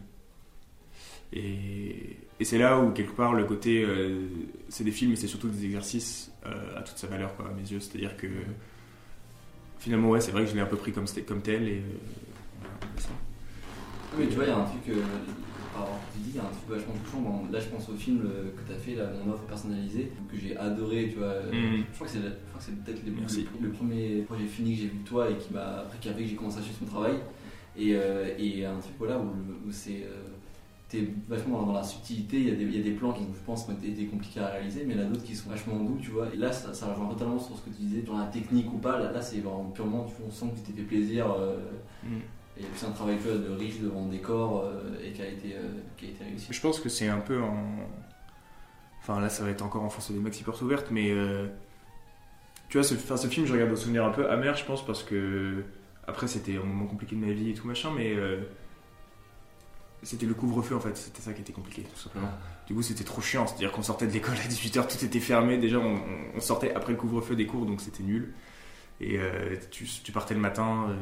[1.34, 3.82] et, c'est là où, quelque part, le côté.
[3.82, 4.28] euh,
[4.68, 7.52] c'est des films, mais c'est surtout des exercices euh, à toute sa valeur, quoi, à
[7.52, 7.80] mes yeux.
[7.80, 8.28] C'est-à-dire que.
[9.78, 11.06] Finalement, ouais, c'est vrai que je l'ai un peu pris comme,
[11.42, 11.68] tel.
[11.68, 12.70] Et, euh.
[14.16, 15.02] Mais tu vois, il y a un truc, euh,
[15.74, 17.20] par rapport à ce que tu dis, il y a un truc vachement touchant.
[17.20, 20.12] Bon, là, je pense au film euh, que tu as fait, là, Mon offre personnalisée,
[20.30, 21.34] que j'ai adoré, tu vois.
[21.52, 21.84] Mhm.
[21.90, 23.46] Je crois que c'est peut-être le, Merci.
[23.60, 26.08] le- le premier projet fini que j'ai vu de toi et qui m'a après qui
[26.08, 27.16] a fait que j'ai commencé à suivre son travail.
[27.76, 29.26] Et, euh, et un truc voilà, où,
[29.66, 30.04] où c'est.
[30.04, 30.22] euh,
[30.86, 33.22] T'es vachement dans la subtilité, il y, a des, il y a des plans qui,
[33.22, 35.48] je pense, ont été, compliqués à réaliser, mais il y en a d'autres qui sont
[35.50, 36.28] vachement doux, tu vois.
[36.32, 38.76] Et là, ça, ça rejoint totalement sur ce que tu disais, dans la technique ou
[38.76, 39.00] pas.
[39.00, 41.26] Là, là c'est vraiment purement, tu vois, on sent que tu t'es fait plaisir.
[41.32, 41.56] euh,
[42.56, 42.62] Mhm.
[42.64, 45.60] et c'est un travail de riche devant décor euh, et qui a été, euh,
[45.96, 46.46] qui a été réussi.
[46.50, 47.56] Je pense que c'est un peu en.
[49.00, 51.10] Enfin, là, ça va être encore enfoncer des maxi portes ouvertes, mais.
[51.10, 51.46] euh,
[52.68, 54.84] Tu vois, ce, enfin, ce film, je regarde au souvenir un peu amer, je pense,
[54.84, 55.62] parce que.
[56.06, 58.14] Après, c'était un moment compliqué de ma vie et tout machin, mais.
[60.02, 62.28] C'était le couvre-feu en fait, c'était ça qui était compliqué, tout simplement.
[62.66, 65.56] Du coup, c'était trop chiant, c'est-à-dire qu'on sortait de l'école à 18h, tout était fermé.
[65.56, 65.98] Déjà, on,
[66.36, 68.34] on sortait après le couvre-feu des cours, donc c'était nul.
[69.00, 70.94] Et euh, tu, tu partais le matin, euh,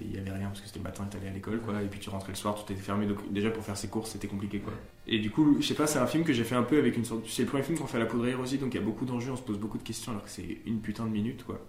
[0.00, 1.82] il n'y avait rien parce que c'était le matin et t'allais à l'école, quoi.
[1.82, 3.06] Et puis tu rentrais le soir, tout était fermé.
[3.06, 4.72] Donc déjà pour faire ses courses, c'était compliqué, quoi.
[5.08, 6.96] Et du coup, je sais pas, c'est un film que j'ai fait un peu avec
[6.96, 7.26] une sorte.
[7.28, 9.04] C'est le premier film qu'on fait à la poudrière aussi, donc il y a beaucoup
[9.04, 11.60] d'enjeux, on se pose beaucoup de questions alors que c'est une putain de minute, quoi.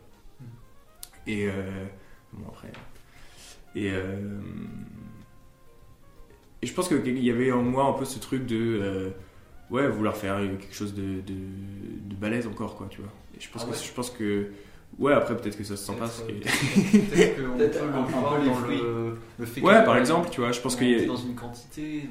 [1.25, 1.85] Et euh,
[2.33, 2.71] bon après.
[3.75, 4.39] Et euh,
[6.61, 9.09] et je pense qu'il y avait en moi un peu ce truc de euh,
[9.69, 13.49] ouais vouloir faire quelque chose de, de, de balèze encore quoi tu vois et je
[13.49, 14.51] pense Ah que je pense que
[14.99, 16.31] ouais après peut-être que ça se sent pas que-
[17.57, 18.77] Peut-être qu'on peut voir dans fruits.
[18.81, 20.97] le, le fait ouais que- par exemple tu vois je pense on qu'il y a-
[20.97, 22.09] était dans une quantité,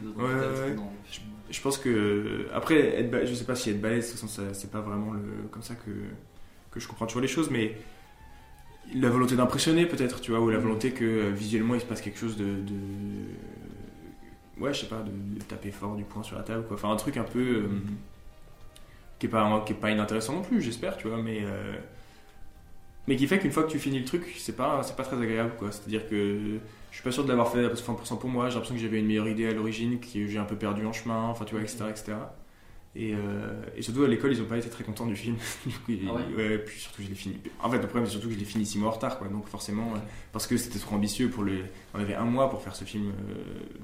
[1.51, 4.43] je pense que après être ba- je sais pas si être balèze de toute façon,
[4.53, 5.91] c'est pas vraiment le comme ça que
[6.71, 7.77] que je comprends toujours les choses mais
[8.95, 12.01] la volonté d'impressionner peut-être, tu vois, ou la volonté que euh, visuellement il se passe
[12.01, 16.37] quelque chose de, de- ouais, je sais pas, de, de taper fort du poing sur
[16.37, 16.77] la table, quoi.
[16.77, 17.69] Enfin un truc un peu euh,
[19.19, 21.75] qui est pas qui est pas inintéressant non plus, j'espère, tu vois, mais euh,
[23.09, 25.17] mais qui fait qu'une fois que tu finis le truc, c'est pas c'est pas très
[25.21, 25.73] agréable, quoi.
[25.73, 26.59] C'est-à-dire que
[26.91, 28.49] je suis pas sûr de l'avoir fait à 100% pour moi.
[28.49, 30.93] J'ai l'impression que j'avais une meilleure idée à l'origine, que j'ai un peu perdu en
[30.93, 32.13] chemin, enfin tu vois, etc., etc.
[32.95, 35.37] Et, euh, et surtout à l'école, ils ont pas été très contents du film.
[35.67, 37.39] Du coup, Ah ouais ouais, puis surtout je l'ai fini.
[37.63, 39.29] En fait, le problème c'est surtout que je l'ai fini six mois en retard, quoi.
[39.29, 39.99] Donc forcément, euh,
[40.33, 41.65] parce que c'était trop ambitieux pour le.
[41.95, 43.35] On avait un mois pour faire ce film euh,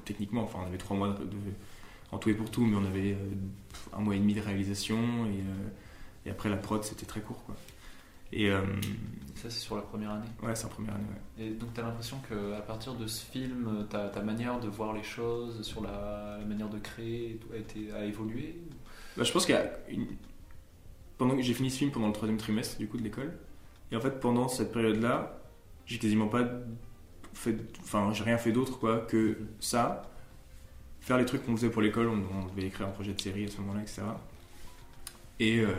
[0.05, 0.43] techniquement.
[0.43, 1.27] Enfin, on avait trois mois de,
[2.11, 4.97] en tout et pour tout, mais on avait euh, un mois et demi de réalisation
[5.25, 7.55] et, et après la prod, c'était très court, quoi.
[8.31, 8.61] Et euh,
[9.35, 10.27] Ça, c'est sur la première année.
[10.43, 11.05] ouais, c'est la première année.
[11.37, 11.45] Ouais.
[11.45, 14.93] Et donc, tu as l'impression qu'à partir de ce film, ta, ta manière de voir
[14.93, 18.59] les choses, sur la, la manière de créer, a, été, a évolué
[19.17, 20.07] Bah, je pense qu'il y a une...
[21.17, 23.37] pendant que j'ai fini ce film pendant le troisième trimestre du coup de l'école
[23.91, 25.41] et en fait pendant cette période là
[25.85, 26.45] j'ai quasiment pas
[27.33, 30.03] fait enfin j'ai rien fait d'autre quoi que ça
[31.01, 33.45] faire les trucs qu'on faisait pour l'école on, on devait écrire un projet de série
[33.45, 34.03] à ce moment là etc
[35.39, 35.73] et euh,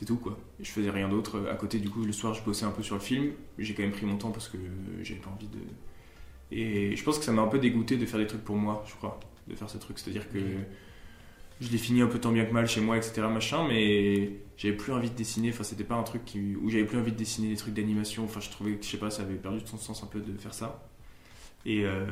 [0.00, 2.64] c'est tout quoi je faisais rien d'autre à côté du coup le soir je bossais
[2.64, 4.56] un peu sur le film j'ai quand même pris mon temps parce que
[5.02, 5.58] j'avais pas envie de
[6.52, 8.82] et je pense que ça m'a un peu dégoûté de faire des trucs pour moi
[8.88, 10.38] je crois de faire ce truc c'est à dire que
[11.60, 13.22] je l'ai fini un peu tant bien que mal chez moi, etc.
[13.30, 15.50] Machin, mais j'avais plus envie de dessiner.
[15.50, 16.22] Enfin, c'était pas un truc
[16.62, 18.24] où j'avais plus envie de dessiner des trucs d'animation.
[18.24, 20.20] Enfin, je trouvais que, je sais pas, ça avait perdu de son sens un peu
[20.20, 20.88] de faire ça.
[21.66, 22.06] Et, euh,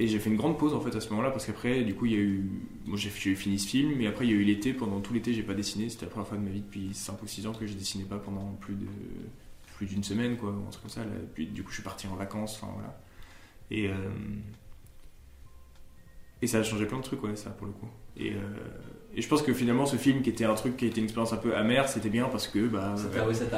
[0.00, 2.06] et j'ai fait une grande pause en fait à ce moment-là parce qu'après, du coup,
[2.06, 2.48] il y a eu.
[2.86, 4.72] Moi, j'ai fini ce film, mais après, il y a eu l'été.
[4.72, 5.88] Pendant tout l'été, j'ai pas dessiné.
[5.88, 8.04] C'était la première fois de ma vie depuis 5 ou 6 ans que je dessinais
[8.04, 8.86] pas pendant plus de
[9.76, 11.00] plus d'une semaine, quoi, ou un truc comme ça.
[11.04, 11.10] Là.
[11.34, 12.60] Puis, du coup, je suis parti en vacances.
[12.60, 12.98] Enfin, voilà.
[13.70, 13.88] Et.
[13.88, 13.94] euh,
[16.40, 17.88] et ça a changé plein de trucs, ouais, ça, pour le coup.
[18.16, 18.36] Et, euh,
[19.14, 21.32] et je pense que finalement, ce film qui était un truc qui était une expérience
[21.32, 22.94] un peu amère, c'était bien parce que bah,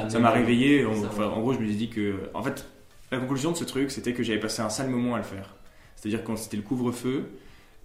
[0.09, 0.85] Ça m'a réveillé.
[0.85, 2.29] En, enfin, en gros, je me suis dit que.
[2.33, 2.67] En fait,
[3.11, 5.55] la conclusion de ce truc, c'était que j'avais passé un sale moment à le faire.
[6.01, 7.29] C'est-à-dire quand c'était le couvre-feu,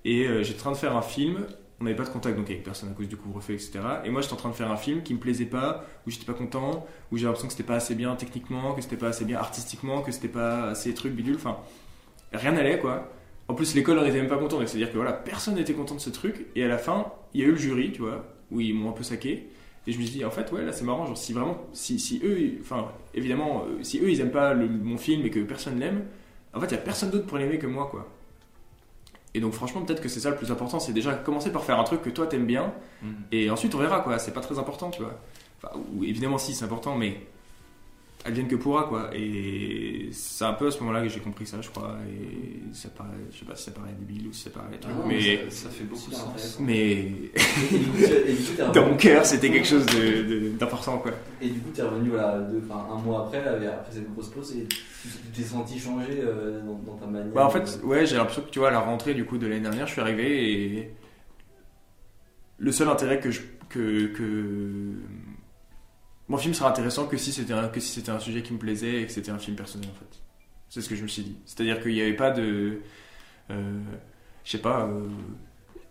[0.07, 1.47] et euh, j'étais en train de faire un film.
[1.79, 3.81] On n'avait pas de contact donc avec personne à cause du couvre-feu, etc.
[4.05, 6.25] Et moi, j'étais en train de faire un film qui me plaisait pas, où j'étais
[6.25, 9.27] pas content, où j'avais l'impression que c'était pas assez bien techniquement, que c'était pas assez
[9.27, 11.35] bien artistiquement, que c'était pas assez truc bidule.
[11.35, 11.59] Enfin,
[12.33, 13.13] rien n'allait quoi.
[13.49, 14.59] En plus, l'école en était même pas content.
[14.59, 16.47] donc C'est-à-dire que voilà, personne n'était content de ce truc.
[16.57, 18.89] Et à la fin, il y a eu le jury, tu vois, où ils m'ont
[18.89, 19.49] un peu saqué.
[19.87, 21.05] Et je me suis dit, en fait, ouais, là c'est marrant.
[21.05, 24.97] Genre, si vraiment, si, si eux, enfin, évidemment, euh, si eux ils aiment pas mon
[24.97, 26.05] film et que personne l'aime,
[26.57, 28.09] en fait, il y a personne d'autre pour l'aimer que moi, quoi.
[29.35, 30.81] Et donc, franchement, peut-être que c'est ça le plus important.
[30.81, 32.73] C'est déjà commencer par faire un truc que toi t'aimes bien.
[33.03, 33.15] Mhm.
[33.33, 34.19] Et ensuite, on verra, quoi.
[34.19, 35.21] C'est pas très important, tu vois.
[35.63, 37.21] Enfin, ou, évidemment, si, c'est important, mais
[38.27, 39.11] advienne que pourra, quoi.
[39.15, 41.97] Et c'est un peu à ce moment-là que j'ai compris ça, je crois.
[42.11, 44.93] Et ça paraît, je sais pas si ça paraît débile ou si ça paraît truc,
[44.95, 46.59] Ah non, mais, Ça, ça fait beaucoup de sens.
[46.61, 47.13] mais
[48.75, 49.87] dans mon cœur, c'était quelque chose
[50.59, 51.13] d'important, quoi.
[51.41, 54.57] Et du coup, t'es revenu voilà, deux- un mois après, là, après cette grosse pause,
[54.57, 58.17] et tu t'es senti changer euh, dans, dans ta manière Bah, en fait, ouais, j'ai
[58.17, 60.53] l'impression que tu vois, à la rentrée du coup de l'année dernière, je suis arrivé
[60.79, 60.91] et
[62.59, 64.93] le seul intérêt que je que, que...
[66.29, 68.59] mon film sera intéressant que si c'était un, que si c'était un sujet qui me
[68.59, 70.21] plaisait et que c'était un film personnel en fait.
[70.69, 71.37] C'est ce que je me suis dit.
[71.47, 72.81] C'est-à-dire qu'il n'y avait pas de,
[73.51, 73.79] euh,
[74.45, 75.07] je sais pas, euh,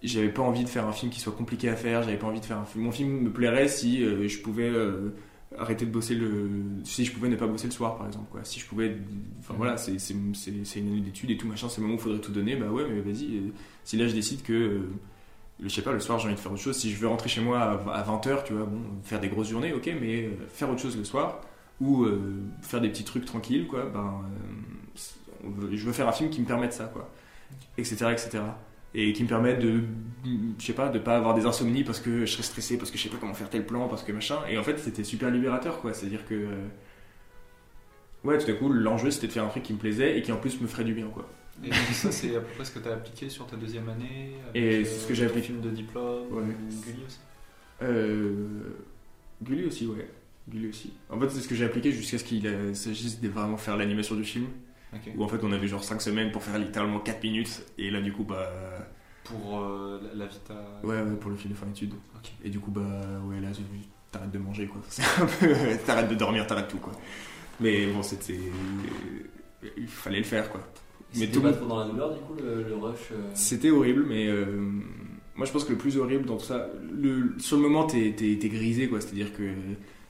[0.04, 2.04] j'avais pas envie de faire un film qui soit compliqué à faire.
[2.04, 2.84] J'avais pas envie de faire un film.
[2.84, 5.16] Mon film me plairait si euh, je pouvais euh,
[5.58, 6.50] arrêter de bosser le,
[6.84, 8.42] si je pouvais ne pas bosser le soir par exemple quoi.
[8.44, 8.98] Si je pouvais,
[9.40, 9.58] enfin Mhm.
[9.58, 10.34] voilà, c'est une
[10.90, 11.70] année d'études et tout machin.
[11.70, 12.58] C'est le moment où il faudrait tout donner.
[12.58, 13.42] Bah ouais, mais vas-y.
[13.86, 14.82] Si là je décide que
[15.64, 16.78] je sais pas, le soir j'ai envie de faire autre chose.
[16.78, 19.74] Si je veux rentrer chez moi à 20h, tu vois, bon, faire des grosses journées,
[19.74, 21.42] ok, mais euh, faire autre chose le soir
[21.82, 24.22] ou euh, faire des petits trucs tranquilles, quoi, ben,
[25.44, 27.10] euh, je veux faire un film qui me permette ça, quoi,
[27.78, 28.40] etc., etc.
[28.98, 29.84] Et qui me permette de,
[30.58, 32.98] je sais pas, de pas avoir des insomnies parce que je serais stressé, parce que
[32.98, 34.38] je sais pas comment faire tel plan, parce que machin.
[34.50, 35.94] Et en fait, c'était super libérateur, quoi.
[35.94, 36.48] C'est-à-dire que,
[38.24, 40.32] ouais, tout à coup, l'enjeu c'était de faire un truc qui me plaisait et qui
[40.32, 41.28] en plus me ferait du bien, quoi.
[41.64, 43.88] Et donc ça, c'est à peu près ce que tu as appliqué sur ta deuxième
[43.90, 45.48] année avec, Et euh, c'est ce que j'ai appliqué.
[45.48, 46.44] film de diplôme Ouais.
[46.44, 47.20] ou Gulli aussi
[47.82, 48.48] Euh,
[49.42, 50.08] Gulli aussi, ouais.
[50.50, 50.94] Gulli aussi.
[51.10, 53.78] En fait, c'est ce que j'ai appliqué jusqu'à ce qu'il euh, s'agisse de vraiment faire
[53.78, 54.48] l'animation du film.
[54.94, 55.12] Ok.
[55.16, 57.64] Où en fait, on avait genre 5 semaines pour faire littéralement 4 minutes.
[57.78, 58.50] Et là, du coup, bah.
[59.24, 60.54] Pour euh, la, la Vita.
[60.84, 61.94] Ouais, ouais, pour le film de fin d'études.
[62.44, 62.82] Et du coup, bah,
[63.28, 63.48] ouais, là,
[64.12, 64.82] t'arrêtes de manger, quoi.
[65.86, 66.94] T'arrêtes de dormir, t'arrêtes tout, quoi.
[67.60, 68.40] Mais bon, c'était.
[69.78, 70.62] Il fallait le faire, quoi.
[71.16, 73.70] Mais C'était tout pas trop dans la douleur, du coup, le, le rush euh, C'était
[73.72, 74.46] horrible, mais euh,
[75.36, 78.12] moi je pense que le plus horrible dans tout ça, le, sur le moment t'es,
[78.44, 79.44] grisé quoi, c'est-à-dire que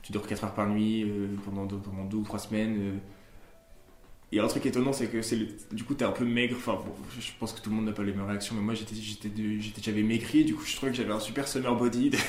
[0.02, 3.00] tu dors 4 heures par nuit euh, pendant, deux, pendant deux ou trois semaines.
[4.32, 6.92] Et un truc étonnant, c'est que le- du coup t'es un peu maigre, enfin bon,
[7.20, 8.96] je pense que tout le monde n'a pas les mêmes réactions, mais moi j'étais,
[9.82, 12.12] j'avais maigri, du coup je trouvais que j'avais un super summer body.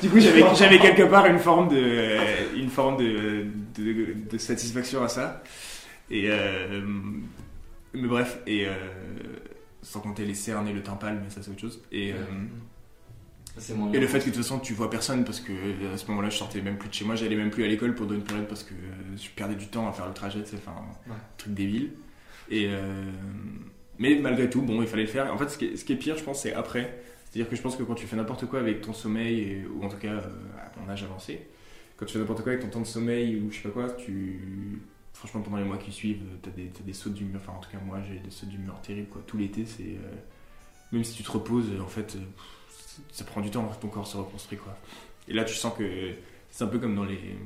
[0.00, 5.02] du coup, j'avais, j'avais quelque part une forme de, une forme de, de, de satisfaction
[5.02, 5.42] à ça.
[6.10, 6.80] Et euh,
[7.92, 8.72] mais bref, et euh,
[9.82, 11.82] sans compter les cernes et le timpal, mais ça c'est autre chose.
[11.92, 12.16] Et, euh,
[13.74, 15.52] moins et le fait que de toute façon tu vois personne parce que
[15.92, 17.94] à ce moment-là je sortais même plus de chez moi, j'allais même plus à l'école
[17.94, 18.72] pour donner une période parce que
[19.16, 21.12] je perdais du temps à faire le trajet, c'est enfin Ouais.
[21.14, 21.90] un truc débile.
[22.50, 22.70] Et
[23.98, 25.32] mais malgré tout, bon, il fallait le faire.
[25.34, 27.00] En fait, ce qui est, ce qui est pire, je pense, c'est après.
[27.30, 29.88] C'est-à-dire que je pense que quand tu fais n'importe quoi avec ton sommeil, ou en
[29.88, 30.20] tout cas euh,
[30.64, 31.46] à ton âge avancé,
[31.96, 33.90] quand tu fais n'importe quoi avec ton temps de sommeil ou je sais pas quoi,
[33.90, 34.80] tu.
[35.12, 37.40] Franchement, pendant les mois qui suivent, euh, t'as des, t'as des sauts d'humeur.
[37.42, 39.20] Enfin, en tout cas, moi, j'ai des sauts d'humeur terribles, quoi.
[39.26, 39.82] Tout l'été, c'est.
[39.82, 40.14] euh,
[40.92, 42.16] Même si tu te reposes, en fait,
[43.12, 44.76] ça prend du temps ton corps se reconstruit, quoi.
[45.26, 46.12] Et là, tu sens que
[46.50, 47.36] c'est un peu comme dans les.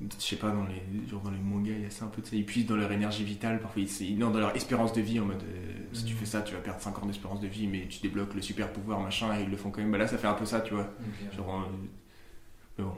[0.00, 2.20] Je sais pas, dans les, genre dans les mangas, il y a ça un peu,
[2.32, 5.24] ils puissent dans leur énergie vitale, parfois, ils, non, dans leur espérance de vie, en
[5.26, 6.18] mode, euh, si tu Mhm.
[6.18, 8.72] fais ça, tu vas perdre 5 ans d'espérance de vie, mais tu débloques le super
[8.72, 9.92] pouvoir, machin, et ils le font quand même.
[9.92, 10.90] Bah là, ça fait un peu ça, tu vois.
[11.36, 11.68] Genre, euh,
[12.78, 12.94] mais bon,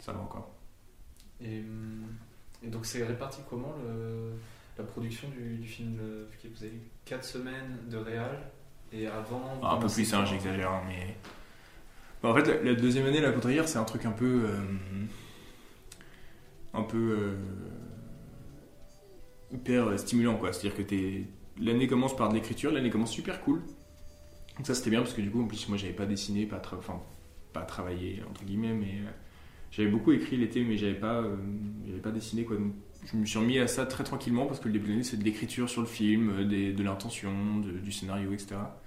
[0.00, 0.54] ça va encore.
[1.42, 1.62] Et,
[2.64, 4.32] et donc c'est réparti comment le,
[4.78, 8.50] la production du, du film le- Vous avez eu 4 semaines de réal
[8.92, 9.58] et avant.
[9.62, 11.16] Ah, un peu plus, hein, j'exagère, hein, mais.
[12.22, 14.44] Bah, en fait, la, la deuxième année, la poudrière, c'est un truc un peu.
[14.46, 14.56] euh,
[16.78, 17.16] un peu.
[17.18, 17.36] euh,
[19.52, 20.52] hyper euh, stimulant, quoi.
[20.52, 20.94] C'est-à-dire que
[21.60, 23.62] l'année commence par de l'écriture, l'année commence super cool.
[24.56, 26.60] Donc, ça, c'était bien parce que du coup, en plus, moi, j'avais pas dessiné, pas,
[26.76, 27.00] enfin,
[27.52, 29.00] pas travaillé, entre guillemets, mais.
[29.06, 29.10] euh,
[29.70, 31.24] j'avais beaucoup écrit l'été, mais j'avais pas,
[32.02, 32.56] pas dessiné, quoi.
[32.56, 32.72] Donc,
[33.12, 35.18] je me suis remis à ça très tranquillement parce que le début de l'année, c'est
[35.18, 38.78] de l'écriture sur le film, des- de l'intention, du scénario, etc.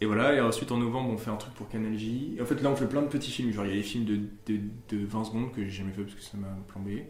[0.00, 2.34] Et voilà, et ensuite en novembre, on fait un truc pour Canal J.
[2.38, 3.50] Et en fait, là, on fait plein de petits films.
[3.52, 6.02] Genre, il y a les films de, de, de 20 secondes que j'ai jamais fait
[6.02, 7.06] parce que ça m'a plombé.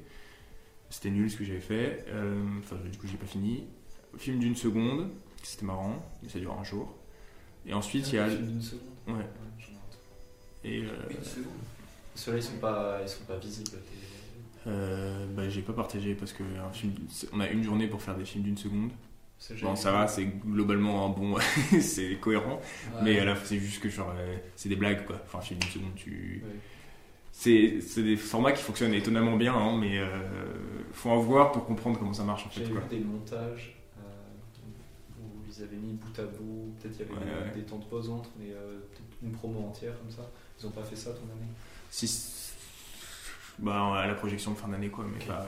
[0.88, 2.06] C'était nul ce que j'avais fait.
[2.08, 3.64] Euh, Enfin, du coup, j'ai pas fini.
[4.16, 5.10] Film d'une seconde,
[5.42, 6.94] c'était marrant, mais ça dure un jour.
[7.66, 8.28] Et ensuite, il y a.
[8.28, 8.82] Film d'une seconde.
[9.08, 9.26] Ouais.
[10.64, 10.82] Et.
[10.82, 11.52] euh, Une seconde.
[12.14, 13.78] Ceux-là ils sont pas, ils sont pas visibles.
[14.66, 18.02] euh, bah, j'ai pas partagé parce que un film, c'est- on a une journée pour
[18.02, 18.90] faire des films d'une seconde.
[19.62, 21.36] Bon, ça va, c'est globalement un bon.
[21.80, 22.60] c'est cohérent.
[23.02, 25.16] Mais à la fois, c'est juste que genre, euh, c'est des blagues quoi.
[25.24, 26.42] Enfin, film d'une seconde, tu.
[26.44, 26.56] Ouais.
[27.30, 30.08] C'est des formats qui fonctionnent étonnamment bien, hein, mais euh,
[30.92, 32.64] faut en voir pour comprendre comment ça marche en fait.
[32.64, 34.02] J'ai vu des montages euh,
[35.20, 37.54] où ils avaient mis bout à bout, peut-être il y avait Ouais, des, ouais.
[37.54, 38.80] des temps de pause entre, mais euh,
[39.22, 40.28] une promo entière comme ça.
[40.60, 41.46] Ils ont pas fait ça ton année?
[41.90, 42.52] Si,
[43.60, 45.46] bah, à la projection de fin d'année quoi, mais pas.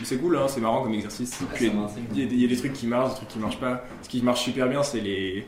[0.00, 1.40] Mais c'est cool, hein, c'est marrant comme exercice.
[1.42, 1.72] M'intrigue.
[2.14, 3.60] il, y a, des- il y a des trucs qui marchent, des trucs qui marchent
[3.60, 3.84] pas.
[4.02, 5.46] Ce qui marche super bien, c'est les.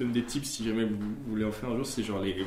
[0.00, 0.96] donne des tips si jamais vous,
[1.28, 2.44] voulez en faire un jour, c'est genre les.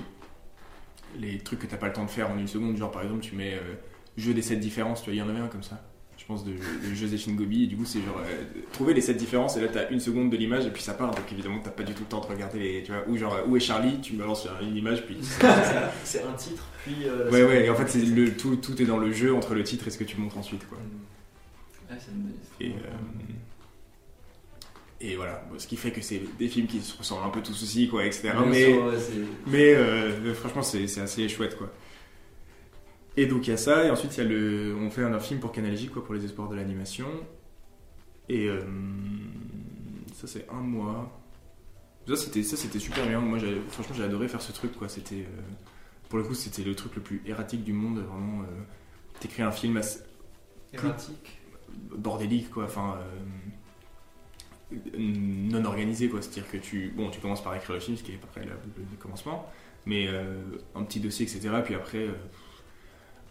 [1.19, 2.77] Les trucs que t'as pas le temps de faire en une seconde.
[2.77, 3.73] Genre par exemple, tu mets euh,
[4.17, 5.83] jeu des 7 différences, tu vois, il y en avait un comme ça.
[6.17, 9.15] Je pense de, de Joséphine Gobi, et du coup, c'est genre euh, trouver les 7
[9.17, 11.71] différences, et là t'as une seconde de l'image, et puis ça part, donc évidemment, t'as
[11.71, 12.83] pas du tout le temps de regarder les.
[12.83, 13.99] Tu vois, ou genre, euh, où est Charlie?
[14.01, 15.17] Tu me balances une image, puis.
[16.03, 16.95] C'est un titre, puis.
[17.05, 19.55] euh, Ouais, ouais, et en fait, c'est le, tout, tout est dans le jeu entre
[19.55, 20.77] le titre et ce que tu montres ensuite, quoi.
[20.77, 21.18] Mm.
[21.89, 22.73] Bonne Et, euh,
[25.01, 27.41] et voilà, Bon, ce qui fait que c'est des films qui se ressemblent un peu
[27.41, 28.31] tous aussi, quoi, etc.
[28.33, 29.13] Bien mais sûr, ouais, c'est-
[29.47, 31.71] mais euh, franchement, c'est assez chouette, quoi.
[33.17, 35.19] Et donc il y a ça, et ensuite y a le, on fait un, un
[35.19, 37.07] film pour Canal J, quoi, pour les espoirs de l'animation.
[38.27, 38.61] Et euh,
[40.15, 41.19] ça c'est un mois.
[42.07, 43.19] Ça c'était ça c'était super bien.
[43.19, 44.89] Moi, franchement, j'ai adoré faire ce truc, quoi.
[44.89, 45.41] C'était euh,
[46.09, 47.99] pour le coup, c'était le truc le plus erratique du monde.
[47.99, 48.45] Vraiment, euh,
[49.19, 49.99] t'écris un film assez,
[50.73, 51.38] Erratique.
[51.91, 52.97] Bordélique quoi enfin
[54.71, 56.21] euh, non organisé quoi.
[56.21, 58.15] C'est à dire que tu bon tu commences par écrire le film ce qui est
[58.15, 58.53] à peu près le,
[58.99, 59.49] commencement
[59.85, 60.41] mais euh,
[60.75, 62.13] un petit dossier etc puis après euh,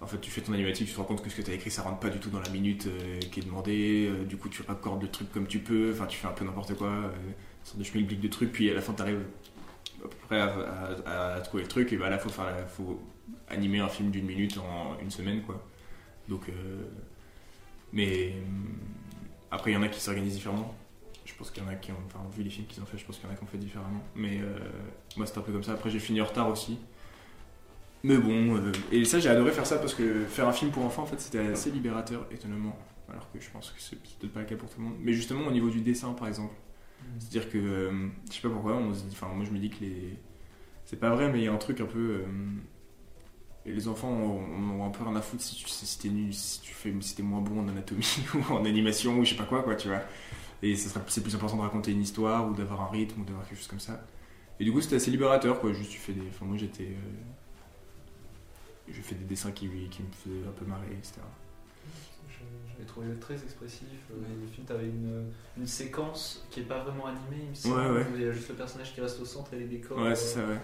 [0.01, 1.55] en fait tu fais ton animatique tu te rends compte que ce que tu as
[1.55, 2.89] écrit ça rentre pas du tout dans la minute
[3.31, 6.27] qui est demandée du coup tu raccordes le truc comme tu peux enfin tu fais
[6.27, 9.03] un peu n'importe quoi une sorte de schmilblick de trucs puis à la fin tu
[9.03, 9.25] arrives
[10.05, 12.31] à peu près à, trouver le truc et bah là faut
[12.69, 13.01] faut
[13.49, 15.65] animer un film d'une minute en une semaine quoi.
[16.29, 16.49] Donc
[17.93, 18.79] mais hum,
[19.51, 20.75] après, il y en a qui s'organisent différemment.
[21.25, 22.99] Je pense qu'il y en a qui ont, enfin, vu les films qu'ils ont fait,
[22.99, 24.03] je pense qu'il y en a qui ont fait différemment.
[24.17, 24.59] Mais euh,
[25.17, 25.73] moi, c'était un peu comme ça.
[25.73, 26.79] Après, j'ai fini en retard aussi.
[28.03, 30.85] Mais bon, euh, et ça, j'ai adoré faire ça parce que faire un film pour
[30.85, 32.79] enfants, en fait, c'était assez libérateur, étonnamment.
[33.11, 34.97] Alors que je pense que c'est peut-être pas le cas pour tout le monde.
[35.01, 36.55] Mais justement, au niveau du dessin, par exemple.
[37.19, 39.71] C'est-à-dire que, euh, je sais pas pourquoi, on se dit, enfin, moi je me dis
[39.71, 40.19] que les.
[40.85, 42.23] C'est pas vrai, mais il y a un truc un peu.
[43.69, 44.41] Et les enfants ont,
[44.81, 47.15] ont un peu rien à foutre si tu si t'es nul, si tu fais, si
[47.17, 49.89] t'es moins bon en anatomie ou en animation ou je sais pas quoi, quoi, tu
[49.89, 50.01] vois.
[50.63, 53.59] Et c'est plus important de raconter une histoire ou d'avoir un rythme ou d'avoir quelque
[53.59, 54.05] chose comme ça.
[54.59, 55.73] Et du coup, c'était assez libérateur, quoi.
[55.73, 56.27] Juste, tu fais des.
[56.29, 56.85] Enfin, moi j'étais.
[56.85, 57.23] euh,
[58.89, 61.21] Je fais des dessins qui, qui me faisaient un peu marrer, etc.
[62.29, 62.35] Je-
[62.73, 63.87] J'avais trouvé très expressif.
[64.11, 65.27] euh, Le film, t'avais une,
[65.57, 67.77] une séquence qui est pas vraiment animée, il me semble.
[67.77, 68.07] Ouais, ouais.
[68.17, 69.99] Il y a juste le personnage qui reste au centre et les décors.
[69.99, 70.61] Ouais, euh, c'est ça, ouais.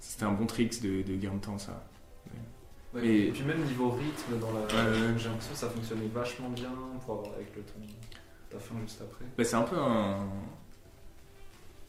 [0.00, 1.86] C'était un bon trick de, de gain de temps, ça.
[2.92, 4.60] Ouais, Et- Et puis même niveau rythme, dans la...
[4.60, 5.18] Ouais, ouais.
[5.18, 6.72] j'ai l'impression que ça fonctionnait vachement bien
[7.04, 7.74] pour avoir avec le ton
[8.50, 9.24] ta fin juste après.
[9.38, 10.26] Bah, c'est un peu un.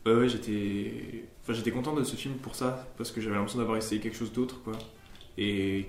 [0.06, 1.26] Ouais, ouais, j'étais.
[1.42, 4.16] Enfin, j'étais content de ce film pour ça, parce que j'avais l'impression d'avoir essayé quelque
[4.18, 4.74] chose d'autre, quoi.
[5.40, 5.88] Et.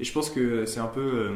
[0.00, 1.00] Et je pense que c'est un peu.
[1.00, 1.34] euh,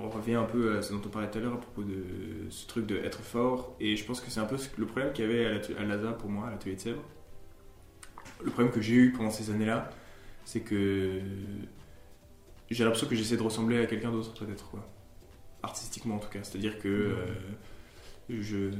[0.00, 2.04] On revient un peu à ce dont on parlait tout à l'heure à propos de
[2.50, 5.24] ce truc de être fort, et je pense que c'est un peu le problème qu'il
[5.24, 7.04] y avait à l'ASA pour moi, à l'atelier de Sèvres.
[8.42, 9.90] Le problème que j'ai eu pendant ces années-là,
[10.44, 11.20] c'est que.
[12.70, 14.88] J'ai l'impression que j'essaie de ressembler à quelqu'un d'autre, peut-être, quoi
[15.64, 16.40] artistiquement en tout cas.
[16.42, 17.26] C'est-à-dire que euh,
[18.28, 18.70] je,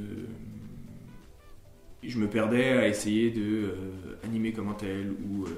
[2.02, 3.74] je me perdais à essayer de euh,
[4.22, 5.48] animer comme un tel ou euh,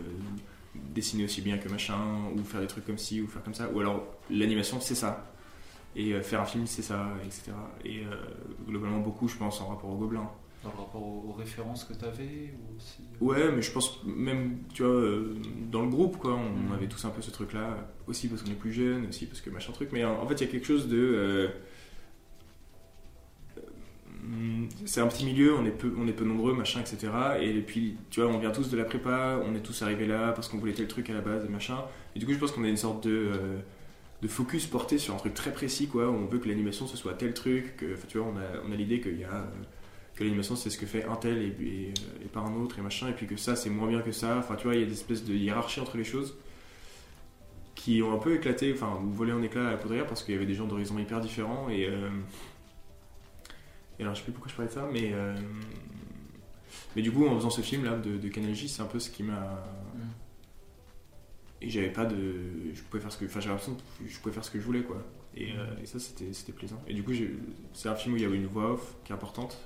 [0.74, 1.98] dessiner aussi bien que machin
[2.34, 3.70] ou faire des trucs comme ci ou faire comme ça.
[3.72, 5.32] Ou alors l'animation c'est ça.
[5.98, 7.52] Et euh, faire un film c'est ça, etc.
[7.85, 8.14] Et euh,
[8.68, 10.28] globalement beaucoup je pense en rapport au gobelin.
[10.62, 13.02] Dans le rapport aux, références que tu avais ou aussi...
[13.20, 15.35] Ouais, mais je pense même, tu vois, euh,
[15.70, 16.72] dans le groupe, quoi, on Mhm.
[16.74, 19.48] avait tous un peu ce truc-là, aussi parce qu'on est plus jeunes, aussi parce que
[19.50, 20.96] machin truc, mais en, en fait, il y a quelque chose de.
[20.98, 21.48] euh,
[23.59, 23.61] euh,
[24.87, 27.09] c'est un petit milieu, on est, peu, on est peu nombreux, machin, etc.
[27.40, 30.32] Et puis, tu vois, on vient tous de la prépa, on est tous arrivés là
[30.32, 31.78] parce qu'on voulait tel truc à la base et machin.
[32.14, 33.11] Et du coup, je pense qu'on a une sorte de.
[33.35, 33.59] euh,
[34.26, 36.10] de focus porté sur un truc très précis quoi.
[36.10, 38.74] On veut que l'animation ce soit tel truc que tu vois on a, on a
[38.74, 39.44] l'idée qu'il y a euh,
[40.16, 41.92] que l'animation c'est ce que fait un tel euh,
[42.24, 44.38] et pas un autre et machin et puis que ça c'est moins bien que ça.
[44.38, 46.36] Enfin tu vois il y a des espèces de hiérarchie entre les choses
[47.76, 50.36] qui ont un peu éclaté enfin volé en éclat à la poudrière parce qu'il y
[50.36, 52.08] avait des gens d'horizons hyper différents et euh,
[54.00, 55.14] et alors je sais plus pourquoi je parlais de ça mais
[56.96, 58.98] mais du coup en faisant ce film là de, de Canal J c'est un peu
[58.98, 59.62] ce qui m'a
[61.62, 64.34] et j'avais pas de je pouvais faire ce que enfin j'avais l'impression que je pouvais
[64.34, 65.02] faire ce que je voulais quoi.
[65.34, 66.80] Et, euh, et ça c'était c'était plaisant.
[66.86, 67.12] Et du coup
[67.72, 69.58] c'est un film où il y avait une voix off qui est importante.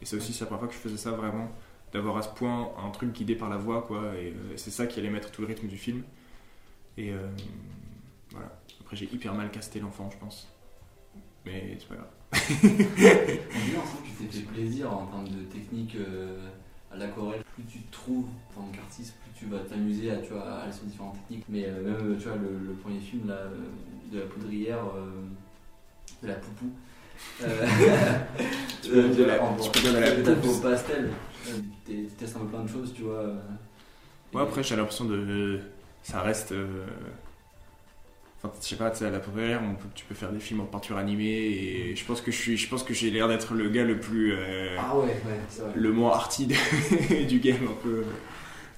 [0.00, 1.50] Et c'est aussi c'est la première fois que je faisais ça vraiment.
[1.92, 4.14] D'avoir à ce point un truc guidé par la voix quoi.
[4.16, 6.02] Et, euh, c'est ça qui allait mettre tout le rythme du film.
[6.96, 7.28] Et euh,
[8.30, 8.60] voilà.
[8.80, 10.48] Après j'ai hyper mal casté l'enfant je pense.
[11.44, 12.10] Mais c'est pas grave.
[12.34, 16.48] On dit ensemble que tu t'es fait plaisir en termes de technique euh,
[16.90, 17.43] à l'aquarelle.
[17.54, 20.62] Plus tu te trouves en tant qu'artiste, plus tu vas t'amuser à, tu vois, à
[20.62, 21.44] aller sur différentes techniques.
[21.48, 23.50] Mais euh, même tu vois, le, le premier film là, euh,
[24.12, 25.22] de la poudrière, euh,
[26.22, 26.70] de la poupou.
[28.82, 31.10] Tu peux dire la- en- tu peux la au pastel.
[31.86, 33.24] Tu testes un peu plein de choses, tu vois.
[34.34, 35.60] Ouais, après, j'ai l'impression de.
[36.02, 36.52] Ça reste.
[36.52, 36.84] euh,
[38.44, 40.38] Enfin, je sais pas, tu sais, à la première, on peut- tu peux faire des
[40.38, 41.32] films en peinture animée
[41.90, 43.98] et je pense que je suis, je pense que j'ai l'air d'être le gars le
[43.98, 45.14] plus, euh, Ah ouais, ouais,
[45.48, 45.72] c'est vrai.
[45.74, 46.54] le moins arty de-
[47.26, 48.04] du game un peu.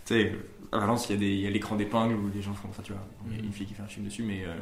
[0.04, 0.32] Tu sais,
[0.70, 3.36] à Valence, il y a l'écran d'épingle où les gens font, enfin, tu vois, il
[3.36, 4.54] y a une fille qui fait un film dessus, mais euh,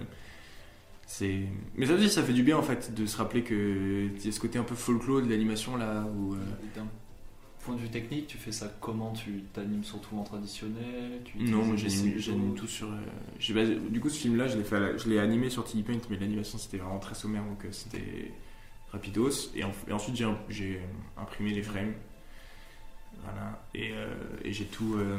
[1.07, 1.41] c'est,
[1.77, 4.29] mais ça aussi, ça fait du bien en fait de se rappeler que il y
[4.29, 6.35] a ce côté un peu folklore de l'animation là où.
[6.35, 6.39] euh,
[7.65, 9.13] point de vue technique, tu fais ça comment?
[9.13, 11.21] Tu t'animes surtout en traditionnel?
[11.25, 12.89] Tu Non, moi j'anime tout sur.
[12.89, 16.99] euh, du coup, ce film-là, je l'ai animé sur TD Paint, mais l'animation c'était vraiment
[16.99, 18.33] très sommaire, donc euh, c'était
[18.93, 19.51] rapidos.
[19.55, 20.81] Et, en- et ensuite, j'ai j'ai
[21.17, 21.93] imprimé les frames.
[23.23, 23.63] Voilà.
[23.75, 24.07] Et, euh,
[24.45, 25.19] et j'ai tout euh,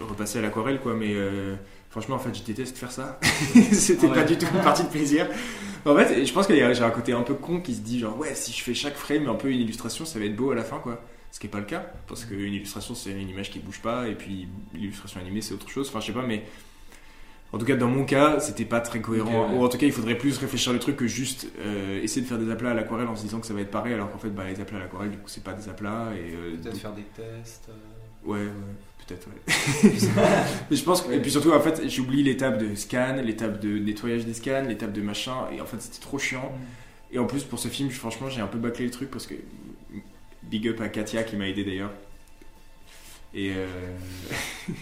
[0.00, 0.94] repassé à l'aquarelle, quoi.
[0.94, 1.56] Mais euh,
[1.90, 3.18] franchement, en fait, je déteste faire ça.
[3.72, 4.14] c'était ouais.
[4.14, 5.28] pas du tout une partie de plaisir.
[5.84, 8.00] En fait, je pense qu'il y a un côté un peu con qui se dit,
[8.00, 10.50] genre, ouais, si je fais chaque frame un peu une illustration, ça va être beau
[10.50, 11.00] à la fin, quoi.
[11.36, 14.08] Ce qui n'est pas le cas, parce qu'une illustration c'est une image qui bouge pas,
[14.08, 16.44] et puis l'illustration animée c'est autre chose, enfin je sais pas, mais
[17.52, 19.92] en tout cas dans mon cas c'était pas très cohérent, ou en tout cas il
[19.92, 23.08] faudrait plus réfléchir le truc que juste euh, essayer de faire des aplats à l'aquarelle
[23.08, 24.80] en se disant que ça va être pareil, alors qu'en fait bah, les aplats à
[24.80, 27.68] l'aquarelle du coup c'est pas des aplats, et euh, Peut-être donc- faire des tests.
[27.68, 28.50] euh, ouais, ouais,
[29.06, 29.92] peut-être, ouais.
[30.70, 33.78] mais je pense que, et puis surtout en fait j'oublie l'étape de scan, l'étape de
[33.78, 36.50] nettoyage des scans, l'étape de machin, et en fait c'était trop chiant.
[37.12, 39.34] Et en plus, pour ce film, franchement, j'ai un peu bâclé le truc parce que.
[40.46, 41.92] Big up à Katia qui m'a aidé d'ailleurs.
[43.34, 43.52] Et.
[43.54, 43.66] euh,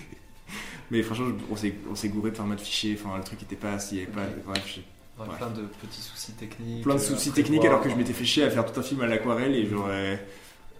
[0.90, 1.52] Mais franchement, je-
[1.90, 2.98] on s'est- gouré de format de fichier.
[3.00, 3.96] Enfin, le truc était pas assis.
[3.96, 4.82] il y avait pas- bref, ouais,
[5.16, 5.26] Ouais.
[5.36, 6.82] Plein de petits soucis techniques.
[6.82, 8.82] plein de euh, soucis techniques alors que je m'étais fait chier à faire tout un
[8.82, 9.86] film à l'aquarelle et genre.
[9.88, 10.16] euh,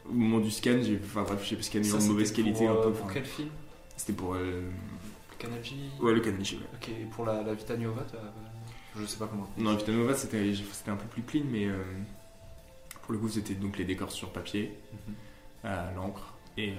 [0.09, 1.01] Au moment du scan, j'ai.
[1.03, 2.93] Enfin, bref, j'ai scanné Ça, en mauvaise c'était qualité pour, un euh, peu.
[2.93, 3.49] Pour quel film?
[3.97, 4.35] C'était pour.
[4.35, 4.62] euh,
[5.39, 5.76] Canal J?
[6.01, 6.28] Ouais, le ouais.
[6.74, 8.05] Ok, et pour la, la Vita Nuova,
[9.01, 9.49] je sais pas comment.
[9.57, 11.66] Non, Vita Nova, c'était c'était un peu plus clean, mais.
[11.66, 11.76] euh,
[13.05, 14.77] Pour le coup, c'était donc les décors sur papier.
[15.07, 15.15] Mhm.
[15.65, 16.75] à l'encre et, euh,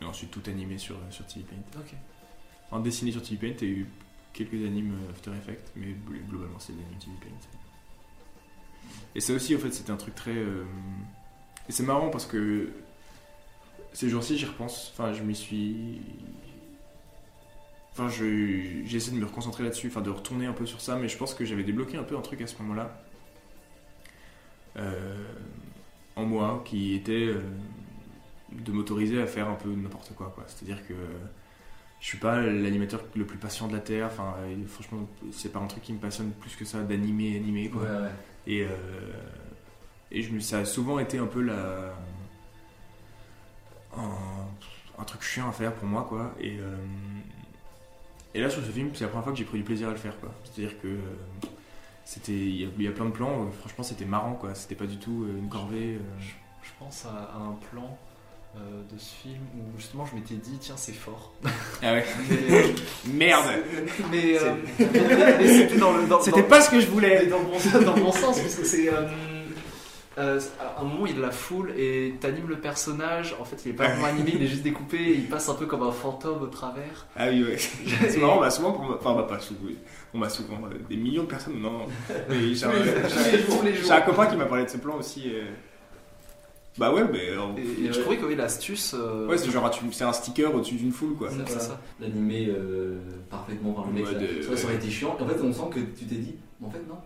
[0.00, 1.80] et ensuite tout animé sur, sur TV Paint.
[1.80, 1.92] Ok.
[2.70, 3.86] En dessiné sur TV Paint, il y a eu
[4.32, 7.48] quelques animes euh, After Effects, mais gl- globalement c'est de l'anime TV Paint.
[9.14, 10.34] Et ça aussi, en fait, c'était un truc très.
[10.34, 10.64] euh,
[11.68, 12.70] Et c'est marrant parce que
[13.92, 14.90] ces jours-ci, j'y repense.
[14.94, 16.00] Enfin, je m'y suis.
[17.92, 21.08] Enfin, je- j'essaie de me reconcentrer là-dessus, enfin de retourner un peu sur ça, mais
[21.08, 23.02] je pense que j'avais débloqué un peu un truc à ce moment-là.
[24.76, 25.24] Euh,
[26.16, 27.40] en moi qui était euh,
[28.52, 30.32] de m'autoriser à faire un peu n'importe quoi.
[30.34, 30.44] quoi.
[30.46, 30.94] C'est-à-dire que
[32.00, 34.06] je suis pas l'animateur le plus patient de la Terre.
[34.06, 37.68] Enfin, euh, franchement, c'est pas un truc qui me passionne plus que ça d'animer, animer.
[37.70, 37.82] Quoi.
[37.82, 38.10] Ouais, ouais.
[38.46, 38.68] Et, euh,
[40.10, 41.94] et je me, ça a souvent été un peu la.
[43.96, 44.10] Un,
[44.98, 46.34] un truc chiant à faire pour moi, quoi.
[46.40, 46.76] Et, euh,
[48.34, 49.92] et là, sur ce film, c'est la première fois que j'ai pris du plaisir à
[49.92, 50.32] le faire, quoi.
[50.44, 50.88] C'est-à-dire que.
[50.88, 51.00] euh,
[52.10, 54.54] c'était, il y, a- il y a plein de plans, euh, franchement c'était marrant quoi,
[54.54, 55.96] c'était pas du tout euh, une corvée.
[55.96, 56.20] euh.
[56.20, 56.26] Je,
[56.62, 57.98] je pense à, à un plan
[58.56, 61.32] euh, de ce film où justement je m'étais dit tiens c'est fort.
[61.82, 63.44] Ah ouais Mais, Merde
[64.10, 64.54] mais, euh,
[65.38, 67.96] mais c'était dans le dans, C'était dans- pas ce que je voulais dans mon, dans
[67.98, 68.88] mon sens parce que c'est
[70.18, 73.44] euh, à un moment il y a de la foule et t'animes le personnage en
[73.44, 75.82] fait il est pas vraiment animé il est juste découpé il passe un peu comme
[75.82, 77.56] un fantôme au travers Ah oui ouais.
[78.08, 79.60] C'est marrant, on m'a souvent, pour- enfin on m'a pas souvent,
[80.14, 81.86] on m'a souvent, euh, des millions de personnes, non, non.
[82.28, 85.24] Mais j'ai un, j'ai copain qui m'a parlé de ce plan aussi.
[85.32, 85.44] euh.
[86.76, 87.30] Bah ouais, mais.
[87.30, 90.12] euh, et, et je trouvais que oui, l'astuce euh, Ouais, c'est genre, tu- c'est un
[90.12, 91.28] sticker au-dessus d'une foule quoi.
[91.28, 91.60] C'est Voilà.
[91.60, 91.80] ça.
[92.00, 92.98] L'animer euh,
[93.28, 94.06] parfaitement par le mec.
[94.06, 95.16] Ouais, ça, de- ça, ça aurait été chiant.
[95.18, 96.98] Et en fait, on sent que tu t'es dit, en fait, non.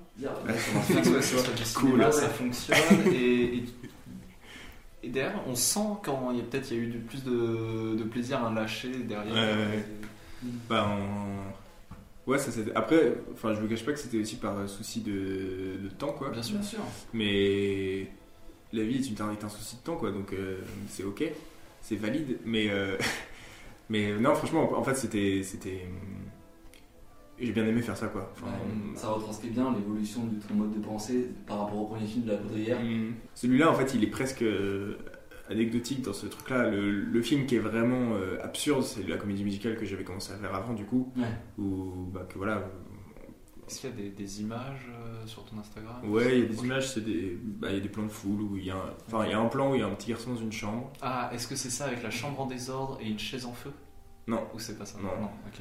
[1.74, 2.00] Cool.
[2.00, 2.12] Ouais.
[2.12, 2.76] ça fonctionne
[3.12, 3.64] et, et,
[5.02, 7.24] et derrière on sent quand il y a peut-être il y a eu du, plus
[7.24, 9.32] de, de plaisir à lâcher derrière.
[9.34, 9.84] Ouais, ouais.
[10.68, 12.72] Bah, en- ouais, ça c'était.
[12.74, 16.12] Après, enfin, je vous cache pas que c'était aussi par euh, souci de, de temps,
[16.12, 16.30] quoi.
[16.30, 16.56] Bien sûr.
[16.58, 16.80] Bien sûr.
[17.12, 18.08] Mais
[18.72, 20.10] la vie est, une, est un souci de temps, quoi.
[20.12, 21.24] Donc euh, c'est ok,
[21.80, 22.38] c'est valide.
[22.44, 22.96] Mais euh,
[23.90, 25.86] mais non, franchement, en fait, c'était c'était.
[27.42, 28.30] J'ai bien aimé faire ça, quoi.
[28.34, 32.06] Enfin, Ouais, ça retranscrit bien l'évolution de ton mode de pensée par rapport au premier
[32.06, 32.78] film de la Baudrière.
[32.80, 34.96] Hum, Celui-là, en fait, il est presque euh,
[35.50, 36.70] anecdotique dans ce truc-là.
[36.70, 40.32] Le, le film qui est vraiment euh, absurde, c'est la comédie musicale que j'avais commencé
[40.32, 41.12] à faire avant, du coup.
[41.16, 41.24] Ouais.
[41.58, 42.62] Où, bah, que voilà.
[43.68, 45.96] Est-ce qu'il y a des, des images euh, sur ton Instagram?
[46.08, 48.08] Ouais, il y a des images, c'est des, bah, il y a des plans de
[48.08, 49.84] foule où il y a, un, enfin, il y a un plan où il y
[49.84, 50.92] a un petit garçon dans une chambre.
[51.00, 53.70] Ah, est-ce que c'est ça avec la chambre en désordre et une chaise en feu?
[54.26, 54.42] Non.
[54.54, 54.98] Ou c'est pas ça?
[55.00, 55.08] Non.
[55.46, 55.60] ok.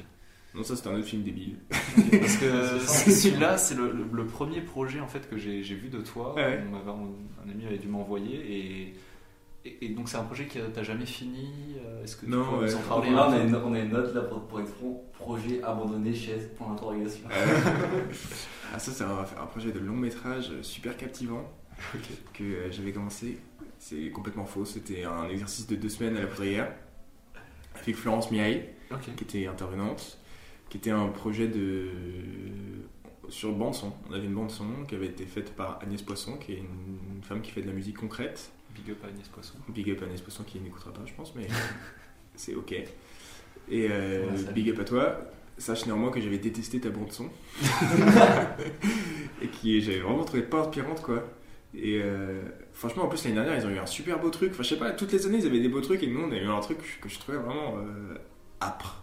[0.54, 1.56] Non, ça, c'est un autre film débile.
[1.70, 2.78] Parce que
[3.10, 6.34] celui-là, c'est le, le- le premier projet en fait que j'ai vu de toi.
[6.34, 6.62] Ouais.
[6.68, 6.90] On m'avait-
[7.46, 8.94] un ami avait dû m'envoyer et,
[9.64, 11.48] et, et donc c'est un projet que t'as jamais fini.
[11.84, 12.70] euh, Est-ce que tu Non, peux ouais.
[12.70, 14.60] nous en parler Là, un on a, une, on a une note là pour, pour
[14.60, 15.02] être franc.
[15.14, 17.28] Projet abandonné, chaise, point d'interrogation.
[17.30, 17.46] Euh,
[18.74, 21.50] ah, ça, c'est un, un projet de long métrage super captivant
[22.34, 23.38] que euh, j'avais commencé.
[23.78, 24.64] C'est complètement faux.
[24.64, 26.72] C'était un exercice de deux semaines à la poudrière
[27.80, 28.68] avec Florence Miaille,
[29.16, 30.18] qui était intervenante,
[30.72, 31.88] qui était un projet de
[33.28, 33.92] sur bande son.
[34.08, 37.22] On avait une bande son qui avait été faite par Agnès Poisson, qui est une,
[37.22, 38.50] femme qui fait de la musique concrète.
[38.74, 39.58] Big up à Agnès Poisson.
[39.68, 41.46] Big up à Agnès Poisson qui n'écoutera pas, je pense, mais
[42.36, 42.72] c'est ok.
[42.72, 42.88] Et
[43.90, 45.20] euh, Ouais, big up à toi.
[45.58, 47.28] Sache néanmoins que j'avais détesté ta bande son.
[49.42, 51.22] et qui j'avais vraiment trouvé pas inspirante, quoi.
[51.74, 52.40] Et euh,
[52.72, 54.52] franchement, en plus, l'année dernière, ils ont eu un super beau truc.
[54.52, 56.32] Enfin, je sais pas, toutes les années, ils avaient des beaux trucs et nous, on
[56.32, 58.14] a eu un truc que je trouvais vraiment euh,
[58.62, 59.01] âpre.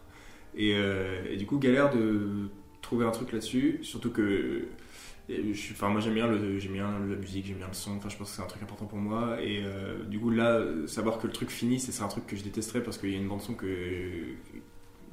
[0.55, 2.49] Et, euh, et du coup, galère de
[2.81, 3.79] trouver un truc là-dessus.
[3.83, 4.67] Surtout que.
[5.29, 7.97] et je Enfin, moi j'aime bien, le, j'aime bien la musique, j'aime bien le son,
[7.97, 9.41] enfin je pense que c'est un truc important pour moi.
[9.41, 12.43] Et euh, du coup, là, savoir que le truc finit, c'est un truc que je
[12.43, 13.65] détesterais parce qu'il y a une bande-son que,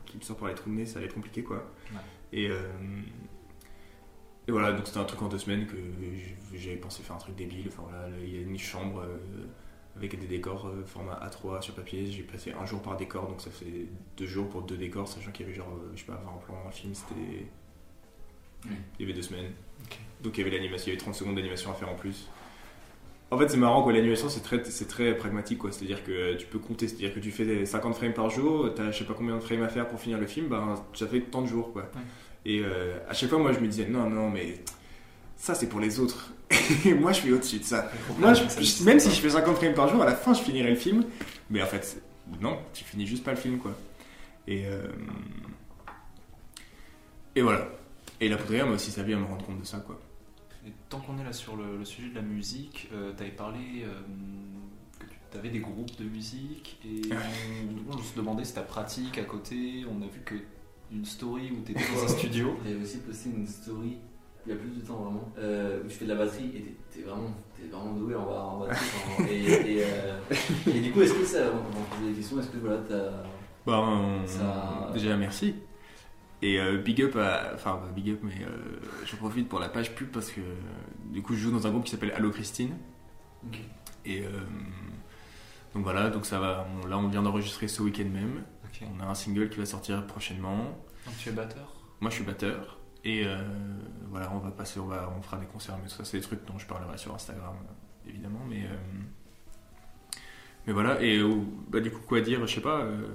[0.06, 1.70] qui me sort par les trous de nez, ça va être compliqué quoi.
[1.92, 2.00] Ouais.
[2.32, 2.58] Et, euh,
[4.48, 5.76] et voilà, donc c'était un truc en deux semaines que
[6.54, 7.66] j'avais pensé faire un truc débile.
[7.68, 9.46] Enfin voilà, il y a une chambre euh,
[9.96, 12.06] avec des décors euh, format A3 sur papier.
[12.10, 13.86] J'ai passé un jour par décor, donc ça fait
[14.16, 16.20] deux jours pour deux décors, sachant qu'il y avait genre, euh, je sais pas, 20
[16.44, 17.46] plans le film, c'était.
[18.64, 19.52] Il y avait deux semaines.
[20.22, 22.28] Donc il y avait l'animation, il y avait 30 secondes d'animation à faire en plus.
[23.30, 26.46] En fait, c'est marrant quoi, l'animation c'est très, c'est très pragmatique quoi, c'est-à-dire que tu
[26.46, 29.34] peux compter, c'est-à-dire que tu fais 50 frames par jour, t'as je sais pas combien
[29.34, 31.82] de frames à faire pour finir le film, ben ça fait tant de jours quoi.
[31.82, 32.02] Ouais.
[32.44, 34.60] Et euh, à chaque fois, moi je me disais non, non, mais
[35.36, 36.32] ça c'est pour les autres.
[36.84, 37.90] Et moi je suis au-dessus de ça.
[38.18, 40.42] Moi, je- je- même si je fais 50 frames par jour, à la fin je
[40.42, 41.04] finirai le film,
[41.50, 42.00] mais en fait,
[42.40, 43.76] non, tu finis juste pas le film quoi.
[44.46, 44.86] Et, euh,
[47.34, 47.68] et voilà.
[48.20, 50.00] Et la poudrière m'a aussi servi à me rendre compte de ça quoi.
[50.66, 53.32] Et tant qu'on est là sur le, le sujet de la musique, euh, tu avais
[53.32, 53.92] parlé euh,
[54.98, 59.18] que tu avais des groupes de musique et on, on se demandait si ta pratique
[59.18, 59.84] à côté.
[59.90, 60.34] On a vu que
[60.92, 62.56] une story où tu étais dans un studio.
[62.64, 63.98] J'avais aussi posté une story
[64.46, 66.60] il y a plus de temps vraiment euh, où tu fais de la batterie et
[66.62, 68.86] t'es- t'es vraiment, t'es vraiment doué en, en batterie.
[69.18, 70.18] en- et, et, euh,
[70.68, 73.10] et du coup, est-ce que ça, on va poser des questions, est-ce que voilà, t'as.
[73.66, 75.54] Ben, Ça- déjà merci.
[76.42, 77.52] Et euh, big up à.
[77.54, 80.40] Enfin, bah, big up, mais euh, je profite pour la page pub parce que
[81.10, 82.76] du coup, je joue dans un groupe qui s'appelle Allo Christine.
[84.04, 84.28] Et euh,
[85.74, 86.66] donc voilà, donc ça va.
[86.82, 88.44] on- là, on vient d'enregistrer ce week-end même.
[88.94, 90.58] On a un single qui va sortir prochainement.
[91.06, 91.72] Donc tu es batteur?
[92.00, 92.78] Moi, je suis batteur.
[93.04, 93.38] Et euh,
[94.10, 96.44] voilà, on va passer, on, va, on fera des concerts, mais ça, c'est des trucs
[96.46, 97.54] dont je parlerai sur Instagram,
[98.06, 98.40] évidemment.
[98.48, 98.76] Mais, euh,
[100.66, 101.36] mais voilà, et euh,
[101.68, 102.80] bah, du coup, quoi dire, je sais pas.
[102.80, 103.06] euh,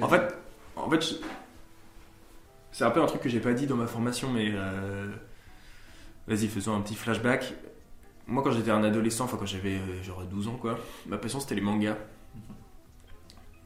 [0.00, 0.34] En fait,
[0.76, 1.14] en fait, je-
[2.72, 5.10] c'est un peu un truc que j'ai pas dit dans ma formation, mais euh,
[6.26, 7.54] vas-y, faisons un petit flashback.
[8.26, 11.40] Moi, quand j'étais un adolescent, enfin quand j'avais euh, genre 12 ans, quoi, ma passion
[11.40, 11.96] c'était les mangas.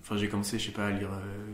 [0.03, 1.53] Enfin, j'ai commencé, je sais pas, à lire euh,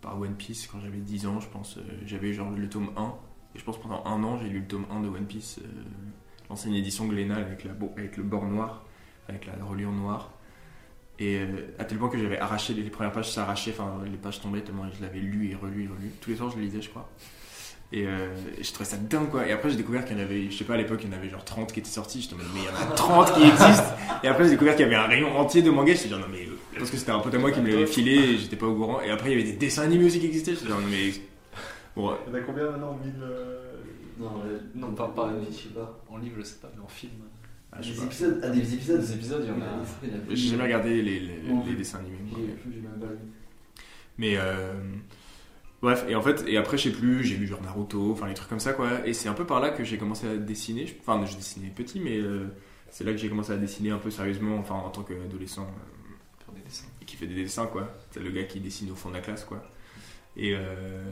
[0.00, 1.78] par One Piece quand j'avais 10 ans, je pense.
[2.06, 3.14] j'avais genre le tome 1,
[3.54, 5.66] et je pense pendant un an, j'ai lu le tome 1 de One Piece, euh,
[6.48, 8.84] l'ancienne édition Glénal avec, la, avec le bord noir,
[9.28, 10.30] avec la reliure noire.
[11.18, 14.16] Et euh, à tel point que j'avais arraché les, les premières pages, s'arrachaient, enfin les
[14.16, 16.10] pages tombaient tellement je l'avais lu et relu et relu.
[16.20, 17.08] Tous les soirs je le lisais, je crois.
[17.92, 19.46] Et, euh, et je trouvais ça dingue quoi.
[19.46, 21.14] Et après j'ai découvert qu'il y en avait, je sais pas à l'époque, il y
[21.14, 22.28] en avait genre 30 qui étaient sortis.
[22.32, 23.94] En mode, mais il y en a 30 qui existent.
[24.24, 25.94] Et après j'ai découvert qu'il y avait un rayon entier de mangas.
[25.96, 26.48] J'étais genre, non mais.
[26.78, 28.74] Parce que c'était un pote à moi qui me l'avait filé et j'étais pas au
[28.74, 29.02] courant.
[29.02, 30.54] Et après il y avait des dessins animés aussi qui existaient.
[30.54, 31.12] J'étais genre, non mais.
[31.96, 32.16] Bon.
[32.26, 33.78] Il y en a combien maintenant 1000 euh,
[34.18, 34.30] Non,
[34.74, 36.02] Non, pas- pas- je sais pas.
[36.08, 37.12] En livre, je sais pas, mais en film.
[37.70, 40.34] Ah, je Des épisodes, ah, des épisodes, Des épisodes, il y en a- en a.
[40.34, 42.18] J'ai jamais regardé les, les, dessins animés.
[42.30, 42.38] moi.
[42.40, 43.18] J'ai j'ai même pas vu.
[44.18, 44.74] Mais euh,
[45.80, 48.34] bref, et en fait, et après, je sais plus, j'ai lu genre Naruto, enfin les
[48.34, 49.06] trucs comme ça quoi.
[49.06, 50.84] Et c'est un peu par là que j'ai commencé à dessiner.
[51.00, 52.46] Enfin, je dessinais petit, mais euh,
[52.90, 56.44] c'est là que j'ai commencé à dessiner un peu sérieusement, enfin en tant qu'adolescent euh,
[56.44, 56.84] Faire des dessins.
[57.00, 57.88] et qui fait des dessins quoi.
[58.10, 59.64] C'est le gars qui dessine au fond de la classe quoi.
[60.36, 61.10] Et euh,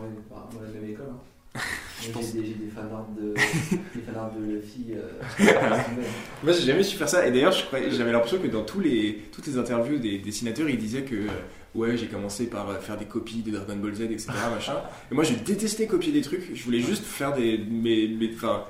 [0.00, 1.06] Bon, ouais, la même école.
[1.10, 1.18] Hein.
[2.04, 3.34] Moi, pense- J'ai des, j'ai des fanarts de,
[3.94, 4.96] des fanarts de filles.
[4.96, 5.44] Euh,
[6.42, 7.26] Moi, j'ai jamais su faire ça.
[7.26, 7.54] Et d'ailleurs,
[7.90, 11.28] j'avais l'impression que dans tous les, toutes les interviews des dessinateurs, ils disaient que euh,
[11.74, 14.26] ouais, j'ai commencé par euh, faire des copies de Dragon Ball Z, etc.
[14.52, 14.74] machin.
[15.10, 16.54] Et moi, je détestais copier des trucs.
[16.54, 18.64] Je voulais juste faire des, mes, mes- enfin,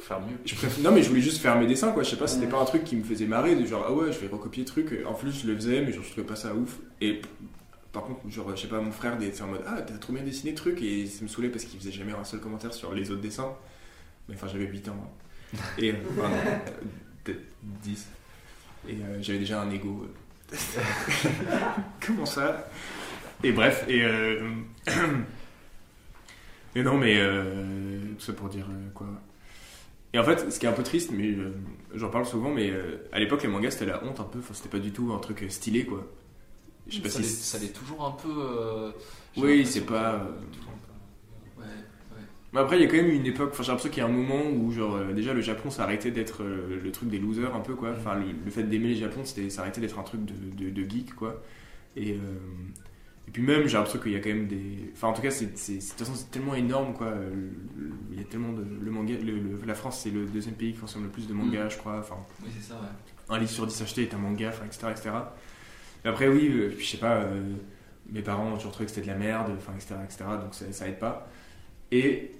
[0.00, 0.36] Faire mieux.
[0.44, 2.02] je non, mais je voulais juste faire mes dessins, quoi.
[2.02, 4.10] Je sais pas, c'était pas un truc qui me faisait marrer, de genre ah ouais,
[4.12, 4.92] je vais recopier le truc.
[5.06, 6.78] En plus, je le faisais, mais genre, je trouvais pas ça ouf.
[7.00, 7.22] Et
[7.94, 10.22] par contre, genre, je sais pas, mon frère était en mode ah, t'as trop bien
[10.22, 12.92] dessiné le truc, et ça me saoulait parce qu'il faisait jamais un seul commentaire sur
[12.92, 13.54] les autres dessins.
[14.28, 14.96] Mais enfin, j'avais 8 ans.
[15.54, 15.58] hein.
[15.78, 16.36] Et enfin, non,
[17.22, 17.40] peut-être
[17.82, 18.06] 10.
[18.88, 20.06] Et euh, j'avais déjà un ego.
[20.52, 20.56] euh.
[22.04, 22.68] Comment ça?
[23.42, 24.02] Et bref, et.
[24.02, 24.50] Euh...
[26.74, 27.14] et non, mais.
[27.18, 28.00] Euh...
[28.18, 29.06] Tout ça pour dire quoi
[30.12, 31.52] Et en fait, ce qui est un peu triste, mais euh,
[31.94, 34.38] j'en parle souvent, mais euh, à l'époque, les mangas c'était la honte un peu.
[34.40, 36.06] Enfin, c'était pas du tout un truc stylé quoi.
[36.88, 37.22] Je sais pas ça, si.
[37.22, 38.28] l'est, ça l'est toujours un peu.
[38.30, 38.92] euh,
[39.36, 40.18] Oui, c'est pas, euh,
[41.56, 41.62] peu.
[41.62, 41.68] ouais,
[42.52, 44.08] Mais après, il y a quand même une époque, enfin, j'ai l'impression qu'il y a
[44.08, 47.18] un moment où, genre, euh, déjà, le Japon, ça arrêtait d'être euh, le truc des
[47.18, 47.90] losers, un peu, quoi.
[47.96, 50.70] Enfin, le, le fait d'aimer le Japon, c'était, ça arrêtait d'être un truc de, de,
[50.70, 51.42] de geek, quoi.
[51.96, 52.16] Et, euh,
[53.26, 54.90] et puis même, j'ai l'impression qu'il y a quand même des...
[54.92, 57.06] Enfin, en tout cas, c'est, de toute façon, c'est tellement énorme, quoi.
[57.08, 57.48] Euh,
[58.12, 58.62] Il y a tellement de...
[58.82, 59.14] Le manga...
[59.14, 61.78] le- le- la France, c'est le deuxième pays qui consomme le plus de mangas, je
[61.78, 61.98] crois.
[61.98, 63.34] Enfin, oui, c'est ça, ouais.
[63.34, 65.10] un livre sur 10 acheté est un manga, enfin, etc., etc.
[66.04, 67.40] Après, oui, euh, je sais pas, euh,
[68.10, 70.66] mes parents ont toujours trouvé que c'était de la merde, enfin, etc., etc., donc ça,
[70.70, 71.28] ça aide pas.
[71.90, 72.32] Et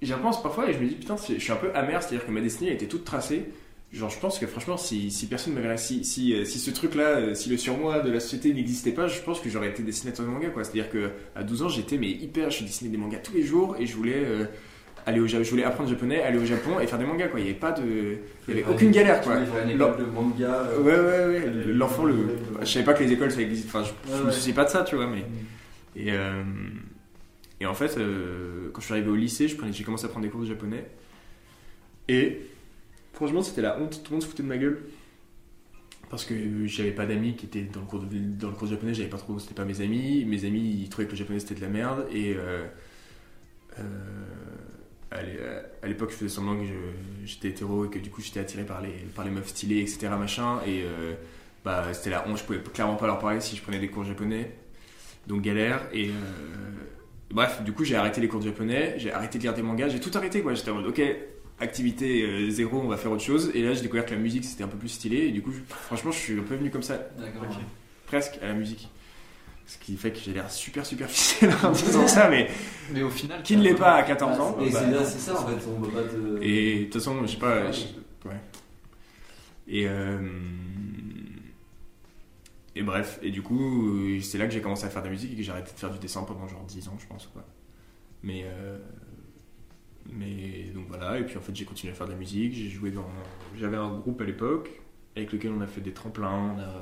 [0.00, 2.30] j'y repense parfois et je me dis, putain, je suis un peu amer, c'est-à-dire que
[2.30, 3.46] ma destinée était toute tracée.
[3.92, 5.56] Genre, je pense que franchement, si, personne.
[5.76, 9.20] Si, si, euh, si ce truc-là, si le surmoi de la société n'existait pas, je
[9.22, 10.64] pense que j'aurais été dessinateur de manga, quoi.
[10.64, 12.50] C'est-à-dire que à 12 ans, j'étais mais hyper.
[12.50, 14.26] Je dessinais des mangas tous les jours et je voulais.
[15.06, 17.38] Aller au je voulais apprendre le japonais, aller au Japon et faire des mangas quoi.
[17.40, 18.16] Il n'y avait pas de,
[18.48, 19.36] il y avait aucune galère quoi.
[19.36, 20.52] De manga.
[20.52, 21.64] euh, Ouais, ouais, ouais.
[21.72, 22.14] L'enfant, le...
[22.60, 23.68] je savais pas que les écoles ça existait.
[23.72, 25.06] Enfin, je, me souciais pas de ça, tu vois.
[25.06, 25.24] Mais...
[25.94, 26.42] Et, euh,
[27.60, 30.24] et en fait, euh, quand je suis arrivé au lycée, prenais- j'ai commencé à prendre
[30.26, 30.84] des cours de japonais.
[32.08, 32.40] Et
[33.14, 34.02] franchement, c'était la honte.
[34.02, 34.82] Tout le monde se foutait de ma gueule.
[36.10, 36.34] Parce que
[36.66, 38.06] j'avais pas d'amis qui étaient dans le cours de,
[38.38, 40.24] dans le cours de japonais, j'avais pas trop, c'était pas mes amis.
[40.24, 42.06] Mes amis, ils trouvaient que le japonais c'était de la merde.
[42.12, 42.64] Et euh,
[43.80, 43.82] euh,
[45.10, 45.38] à l'é-
[45.82, 46.64] à l'époque, je faisais semblant que
[47.24, 50.08] j'étais hétéro et que du coup j'étais attiré par les, par les meufs stylées, etc.
[50.18, 51.14] Machin, et euh,
[51.64, 54.02] bah, c'était la honte, je pouvais clairement pas leur parler si je prenais des cours
[54.02, 54.52] de japonais.
[55.26, 55.88] Donc galère.
[55.92, 56.12] Et euh,
[57.30, 59.88] bref, du coup j'ai arrêté les cours de japonais, j'ai arrêté de lire des mangas,
[59.88, 60.54] j'ai tout arrêté quoi.
[60.54, 61.00] J'étais en mode ok,
[61.60, 63.50] activité euh, zéro, on va faire autre chose.
[63.54, 65.52] Et là j'ai découvert que la musique c'était un peu plus stylé, et du coup
[65.52, 67.42] je- franchement je suis un peu venu comme ça, D'accord.
[68.06, 68.88] Presque à la musique.
[69.66, 72.48] Ce qui fait que j'ai l'air super superficiel en disant ça, mais
[72.92, 73.42] Mais au final.
[73.42, 75.88] qui ne l'est pas à 14 ans Et bah, c'est ça en fait, on peut
[75.90, 76.42] pas te.
[76.42, 77.72] Et de toute façon, je sais pas.
[77.72, 78.36] je- ouais.
[79.68, 80.20] Et, euh,
[82.76, 83.90] et bref, et du coup,
[84.20, 85.78] c'est là que j'ai commencé à faire de la musique et que j'ai arrêté de
[85.78, 87.26] faire du dessin pendant genre 10 ans, je pense.
[87.32, 87.44] Quoi.
[88.22, 88.78] Mais, euh,
[90.12, 92.52] mais donc voilà, et puis en fait, j'ai continué à faire de la musique.
[92.54, 93.08] J'ai joué dans.
[93.58, 94.70] J'avais un groupe à l'époque
[95.16, 96.74] avec lequel on a fait des tremplins, on a,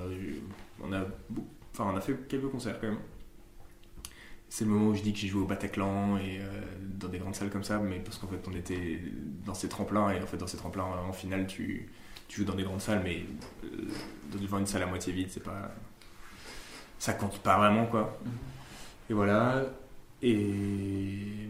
[0.83, 1.07] on a,
[1.75, 3.01] enfin, on a fait quelques concerts quand même.
[4.49, 7.19] C'est le moment où je dis que j'ai joué au Bataclan et euh, dans des
[7.19, 9.01] grandes salles comme ça, mais parce qu'en fait on était
[9.45, 11.89] dans ces tremplins et en fait dans ces tremplins en finale tu,
[12.29, 13.25] tu joues dans des grandes salles, mais
[13.65, 13.89] euh,
[14.41, 15.75] devant une salle à moitié vide, c'est pas.
[16.99, 18.19] Ça compte pas vraiment quoi.
[19.11, 19.67] Et voilà.
[20.23, 21.49] Et.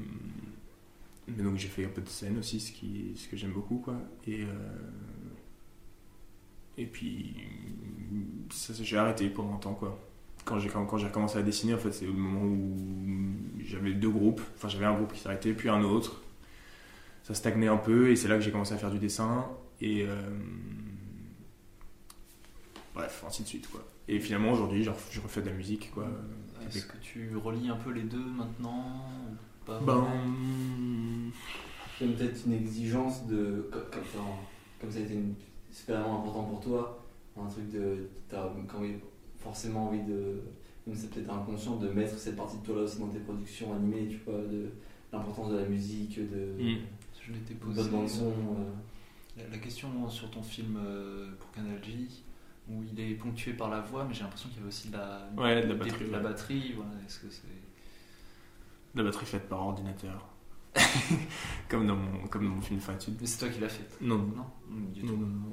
[1.29, 3.79] Mais donc j'ai fait un peu de scène aussi, ce, qui, ce que j'aime beaucoup
[3.79, 3.97] quoi.
[4.27, 4.49] Et, euh,
[6.77, 7.37] Et puis,
[8.51, 9.99] ça, j'ai arrêté pendant un temps, quoi.
[10.45, 12.77] Quand j'ai, quand, quand j'ai recommencé à dessiner, en fait, c'est le moment où
[13.65, 14.43] j'avais deux groupes.
[14.57, 16.21] Enfin, j'avais un groupe qui s'arrêtait, puis un autre.
[17.23, 19.47] Ça stagnait un peu, et c'est là que j'ai commencé à faire du dessin.
[19.81, 20.05] Et.
[20.07, 20.15] euh,
[22.95, 23.83] bref, ainsi de suite, quoi.
[24.07, 26.07] Et finalement, aujourd'hui, je ref- je refais de la musique, quoi.
[26.67, 28.85] Est-ce que tu relis un peu les deux maintenant
[29.67, 29.95] pas Ben.
[29.95, 30.15] vraiment
[32.01, 33.71] Il y a peut-être une exigence de.
[34.81, 35.35] Comme, ça a été une-
[35.71, 37.03] c'est vraiment important pour toi,
[37.41, 38.09] un truc de.
[38.29, 38.81] T'as quand
[39.45, 40.41] forcément envie de.
[40.87, 43.73] Même c'est peut-être inconscient de mettre cette partie de toi là aussi dans tes productions
[43.75, 44.71] animées, tu vois, de
[45.13, 46.63] l'importance de la musique, de.
[46.63, 46.79] Mm.
[47.27, 47.83] Je l'étais de posé.
[47.83, 48.29] bonne bande son.
[48.29, 48.73] euh.
[49.37, 52.23] La, la question sur ton film euh, pour Canal J,
[52.69, 54.93] où il est ponctué par la voix, mais j'ai l'impression qu'il y avait aussi de
[54.97, 57.43] la, Ouais, de la des- batterie, de la batterie, voilà, Est-ce que c'est.
[58.95, 60.29] La batterie faite par ordinateur.
[61.69, 63.15] comme, dans mon, comme dans mon film Finitude.
[63.21, 64.47] Mais c'est toi qui l'as fait Non, Non
[64.93, 65.17] du non, tout.
[65.21, 65.53] non, non.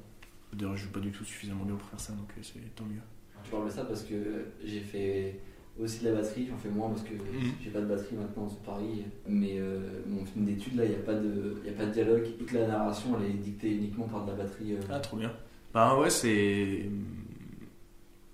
[0.54, 2.86] D'ailleurs, je joue pas du tout suffisamment bien pour faire ça, donc euh, c'est tant
[2.86, 3.02] mieux.
[3.46, 4.16] Je parle de ça parce que
[4.64, 5.40] j'ai fait
[5.80, 7.52] aussi de la batterie, j'en fais moins parce que Mhm.
[7.64, 9.04] j'ai pas de batterie maintenant sur Paris.
[9.28, 11.92] Mais euh, mon film d'études là, il n'y a, pas de- y a pas de
[11.92, 12.24] dialogue.
[12.38, 14.74] Toute la narration elle est dictée uniquement par de la batterie.
[14.74, 14.80] euh.
[14.90, 15.32] Ah, trop bien.
[15.74, 16.86] Bah ouais, c'est.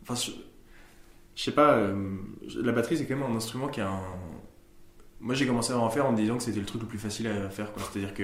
[0.04, 0.32] Enfin, je,
[1.36, 2.16] je sais pas, euh,
[2.62, 4.02] la batterie c'est quand même un instrument qui a un.
[5.20, 7.00] Moi j'ai commencé à en faire en me disant que c'était le truc le plus
[7.00, 7.72] facile à faire.
[7.78, 8.24] C'est-à-dire que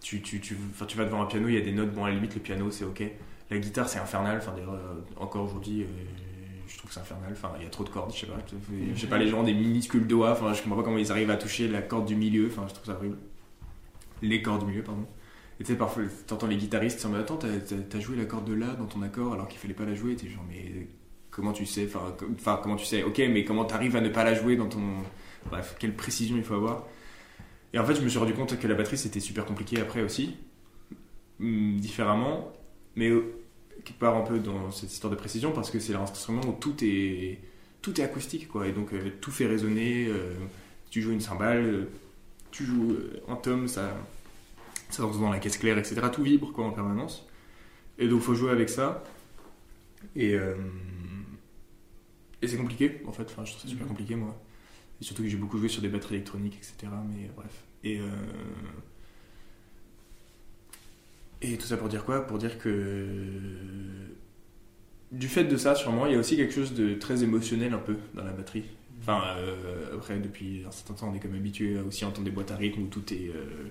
[0.00, 2.04] tu, tu, tu, enfin, tu vas devant un piano, il y a des notes, bon
[2.04, 3.02] à la limite le piano c'est ok.
[3.52, 5.86] La guitare c'est infernal, enfin euh, encore aujourd'hui euh,
[6.66, 8.38] je trouve que c'est infernal, enfin il y a trop de cordes, je sais pas.
[8.94, 11.10] Je sais pas, les gens ont des minuscules doigts, enfin je comprends pas comment ils
[11.12, 13.18] arrivent à toucher la corde du milieu, enfin je trouve ça horrible.
[14.22, 15.06] Les cordes du milieu, pardon.
[15.60, 18.68] Et tu sais, parfois, t'entends les guitaristes qui Attends, t'as- joué la corde de là
[18.74, 20.16] dans ton accord alors qu'il fallait pas la jouer.
[20.16, 20.88] T'es genre, mais
[21.30, 24.08] comment tu sais Enfin, com- enfin, comment tu sais Ok, mais comment t'arrives à ne
[24.08, 24.80] pas la jouer dans ton.
[25.50, 26.84] Bref, quelle précision il faut avoir.
[27.74, 30.02] Et en fait, je me suis rendu compte que la batterie c'était super compliqué après
[30.02, 30.36] aussi,
[31.40, 32.52] différemment,
[32.96, 33.10] mais
[33.84, 36.74] quelque part un peu dans cette histoire de précision parce que c'est l'instrument où tout
[36.82, 37.38] est
[37.80, 40.06] tout est acoustique quoi et donc euh, tout fait résonner.
[40.08, 40.34] euh,
[40.90, 41.84] tu joues une cymbale, euh,
[42.50, 42.96] tu joues
[43.28, 43.96] un tome, ça
[44.90, 46.02] ça rentre dans la caisse claire, etc.
[46.12, 47.26] Tout vibre quoi en permanence.
[47.98, 49.02] Et donc faut jouer avec ça.
[50.16, 50.34] Et,
[52.42, 53.24] et c'est compliqué en fait.
[53.24, 54.38] Enfin, je trouve ça super compliqué moi.
[55.00, 56.92] Et surtout que j'ai beaucoup joué sur des batteries électroniques, etc.
[57.08, 57.64] Mais bref.
[57.84, 58.00] Et,
[61.42, 62.26] et tout ça pour dire quoi?
[62.26, 63.06] Pour dire que
[65.12, 67.78] du fait de ça, sûrement, il y a aussi quelque chose de très émotionnel un
[67.78, 68.64] peu dans la batterie.
[69.02, 72.30] Enfin, euh, après, depuis un certain temps, on est comme habitué à aussi entendre des
[72.30, 73.70] boîtes à rythme où tout est euh,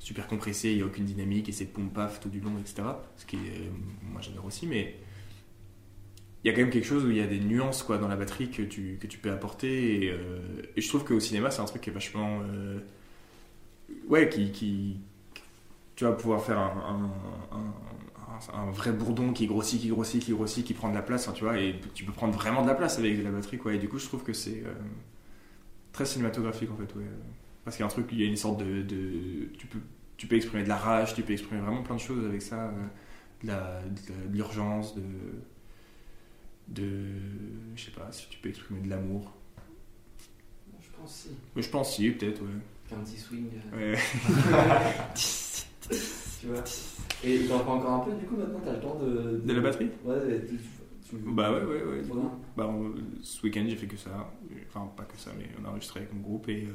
[0.00, 2.82] super compressé, il n'y a aucune dynamique et c'est poum paf tout du long, etc.
[3.16, 3.70] Ce qui est, euh,
[4.02, 4.96] moi j'adore aussi, mais
[6.42, 8.08] il y a quand même quelque chose où il y a des nuances quoi, dans
[8.08, 10.06] la batterie que tu, que tu peux apporter.
[10.06, 12.40] Et, je trouve qu'au cinéma, c'est un truc qui est vachement.
[14.08, 14.98] ouais, qui.
[16.02, 16.72] Tu vas pouvoir faire un,
[17.52, 21.00] un, un- un vrai bourdon qui grossit, qui grossit, qui grossit, qui prend de la
[21.02, 23.30] place, hein, tu vois, et tu peux prendre vraiment de la place avec de la
[23.30, 23.72] batterie, quoi.
[23.72, 24.74] Et du coup, je trouve que c'est euh,
[25.92, 27.04] très cinématographique, en fait, ouais.
[27.64, 28.82] Parce qu'il y a un truc, il y a une sorte de.
[28.82, 29.78] de- tu, peux,
[30.16, 32.72] tu peux exprimer de la rage, tu peux exprimer vraiment plein de choses avec ça,
[33.44, 34.96] euh, de l'urgence,
[36.66, 37.04] de.
[37.76, 39.32] Je sais pas, si tu peux exprimer de l'amour.
[40.80, 41.28] Je pense si.
[41.62, 42.48] Je pense si, peut-être, ouais.
[43.04, 43.46] Petit swing.
[43.72, 43.98] euh, Ouais.
[46.40, 46.62] Tu vois.
[47.24, 49.40] Et t'en fais encore un peu du coup maintenant T'as le temps de.
[49.44, 50.56] De la batterie Ouais, tu,
[51.08, 52.02] tu- Bah ouais, ouais, ouais.
[52.56, 54.10] Bah, on- ce week-end, j'ai fait que ça.
[54.68, 56.64] Enfin, pas que ça, mais on a enregistré avec mon groupe et.
[56.64, 56.72] euh,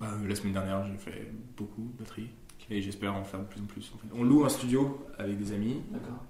[0.00, 2.28] bah, la semaine dernière, j'ai fait beaucoup de batterie.
[2.68, 3.92] Et j'espère en faire de plus en plus.
[3.94, 4.08] en fait.
[4.12, 6.24] On loue un studio avec des amis D'accord.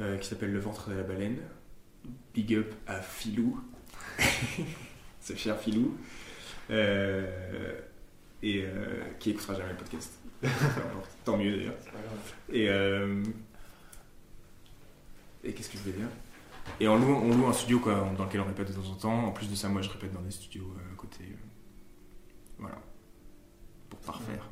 [0.00, 1.38] euh, qui s'appelle Le Ventre de la Baleine.
[2.34, 3.58] Big up à Filou.
[5.20, 5.96] Ce cher Filou.
[6.70, 7.80] Euh,
[8.42, 10.15] et euh, qui écoutera jamais le podcast.
[11.24, 11.74] Tant mieux d'ailleurs.
[12.52, 13.22] Et, euh,
[15.44, 16.08] et qu'est-ce que je vais dire?
[16.80, 18.94] Et on loue, on loue un studio quoi, dans lequel on répète de temps en
[18.94, 19.24] temps.
[19.26, 21.24] En plus de ça, moi je répète dans des studios euh, à côté.
[21.24, 21.36] euh,
[22.58, 22.78] Voilà.
[23.90, 24.48] Pour parfaire.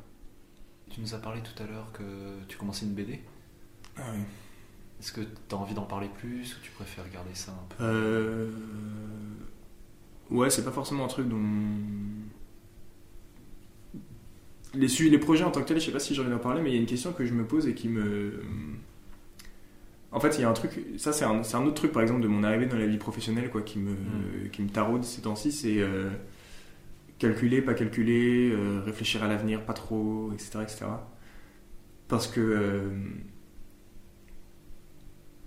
[0.89, 3.21] Tu nous as parlé tout à l'heure que tu commençais une BD.
[3.97, 4.21] Ah oui.
[4.99, 7.83] Est-ce que tu as envie d'en parler plus ou tu préfères garder ça un peu?
[7.83, 8.51] Euh...
[10.29, 11.37] Ouais, c'est pas forcément un truc dont.
[14.75, 16.73] Les, projets en tant que tel, je sais pas si envie d'en parler, mais il
[16.73, 18.41] y a une question que je me pose et qui me.
[20.11, 20.71] En fait, il y a un truc.
[20.97, 23.49] Ça, c'est un, un autre truc, par exemple, de mon arrivée dans la vie professionnelle,
[23.49, 24.49] quoi, qui me, Mm.
[24.51, 25.51] qui me taraude ces temps-ci.
[25.51, 26.09] C'est euh,
[27.19, 30.59] calculer, pas calculer, euh, réfléchir à l'avenir, pas trop, etc.
[30.63, 30.85] etc.
[32.07, 32.39] Parce que.
[32.41, 32.89] euh,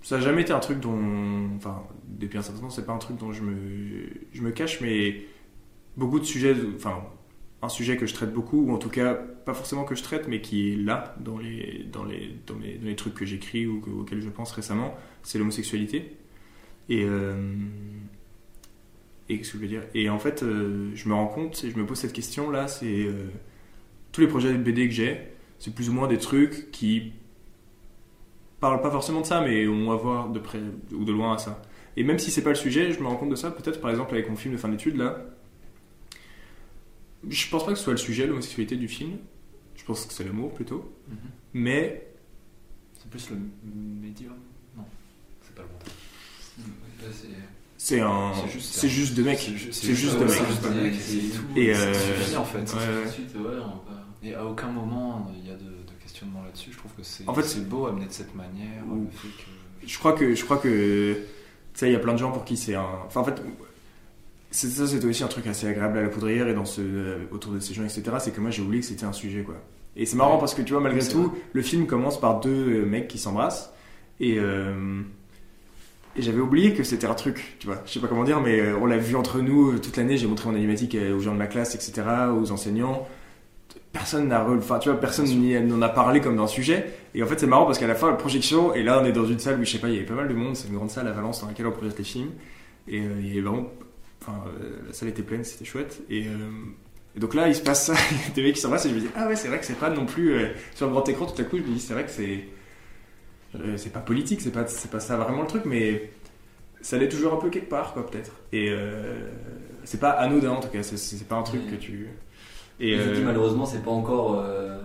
[0.01, 1.49] ça n'a jamais été un truc dont.
[1.57, 4.81] Enfin, depuis un certain temps, c'est pas un truc dont je me, je me cache,
[4.81, 5.25] mais
[5.97, 6.55] beaucoup de sujets.
[6.75, 7.03] Enfin,
[7.61, 10.27] un sujet que je traite beaucoup, ou en tout cas, pas forcément que je traite,
[10.27, 13.67] mais qui est là dans les, dans les, dans mes- dans les trucs que j'écris
[13.67, 16.15] ou que- auxquels je pense récemment, c'est l'homosexualité.
[16.89, 17.35] Et, euh,
[19.29, 19.83] et qu'est-ce que je veux dire?
[19.93, 23.05] Et en fait, euh, je me rends compte je me pose cette question là, c'est
[23.05, 23.25] euh,
[24.11, 25.19] tous les projets de BD que j'ai,
[25.59, 27.13] c'est plus ou moins des trucs qui
[28.59, 30.59] parlent pas forcément de ça, mais ont à voir de près
[30.93, 31.61] ou de loin à ça.
[31.97, 33.89] Et même si c'est pas le sujet, je me rends compte de ça, peut-être par
[33.91, 35.17] exemple avec mon film de fin d'études là.
[37.27, 39.17] Je pense pas que ce soit le sujet, l'homosexualité du film.
[39.75, 40.91] Je pense que c'est l'amour plutôt.
[41.09, 41.17] Mhm.
[41.53, 42.05] Mais
[42.97, 43.37] C'est plus le
[44.01, 44.33] médium
[44.77, 44.83] Non,
[45.41, 45.95] c'est pas le bon terme.
[47.01, 47.13] Ouais,
[47.77, 48.33] c'est- un.
[48.59, 49.39] C'est juste- deux mecs.
[49.39, 50.49] C'est ju- C'est juste deux c'est mecs.
[50.49, 51.43] juste deux mecs, C'est- c'est tout.
[51.59, 52.57] Et, ça euh, suffit en fait.
[52.59, 53.11] ouais, tout de ouais.
[53.11, 56.71] suite, ouais, on va- Et à aucun moment il y a de, de questionnement là-dessus.
[56.73, 58.83] Je trouve que c'est En fait, c'est beau amener de cette manière.
[58.91, 59.87] Ou- Le fait que...
[59.87, 61.19] Je crois que je crois que tu
[61.79, 63.41] sais il y a plein de gens pour qui c'est un enfin en fait
[64.51, 67.17] c'est ça c'était aussi un truc assez agréable à la poudrière et dans ce euh,
[67.31, 69.55] autour de ces gens etc c'est que moi j'ai oublié que c'était un sujet quoi
[69.95, 70.39] et c'est marrant Ouais.
[70.39, 72.49] parce que tu vois malgré tout le film commence par deux
[72.81, 73.71] euh, mecs qui s'embrassent
[74.19, 75.01] et euh,
[76.15, 77.81] et j'avais oublié que c'était un truc, tu vois.
[77.85, 80.17] Je sais pas comment dire, mais on l'a vu entre nous toute l'année.
[80.17, 82.01] J'ai montré en animatique aux gens de ma classe, etc.,
[82.35, 83.07] aux enseignants.
[83.93, 85.27] Personne n'a, enfin, tu vois, personne
[85.67, 86.93] n'en a parlé comme d'un sujet.
[87.13, 89.11] Et en fait, c'est marrant parce qu'à la fin, la projection, et là, on est
[89.11, 90.55] dans une salle où je sais pas, il y avait pas mal de monde.
[90.55, 92.31] C'est une grande salle à Valence dans laquelle on projette les films.
[92.87, 93.67] Et euh, il y avait vraiment,
[94.21, 96.01] enfin, euh, la salle était pleine, c'était chouette.
[96.09, 96.49] Et, euh,
[97.15, 98.89] et donc là, il se passe ça, il y a des mecs qui s'embrassent et
[98.89, 100.91] je me dis, ah ouais, c'est vrai que c'est pas non plus euh, sur le
[100.93, 101.25] grand écran.
[101.25, 102.45] Tout à coup, je me dis, c'est vrai que c'est,
[103.55, 106.11] euh, c'est pas politique, c'est pas, c'est pas ça vraiment le truc, mais
[106.81, 108.31] ça l'est toujours un peu quelque part, quoi, peut-être.
[108.51, 109.27] Et euh,
[109.83, 111.71] c'est pas anodin en tout cas, c'est, pas un truc Ouais.
[111.71, 112.07] que tu.
[112.79, 114.39] Et Je dis malheureusement, c'est pas encore.
[114.39, 114.79] euh,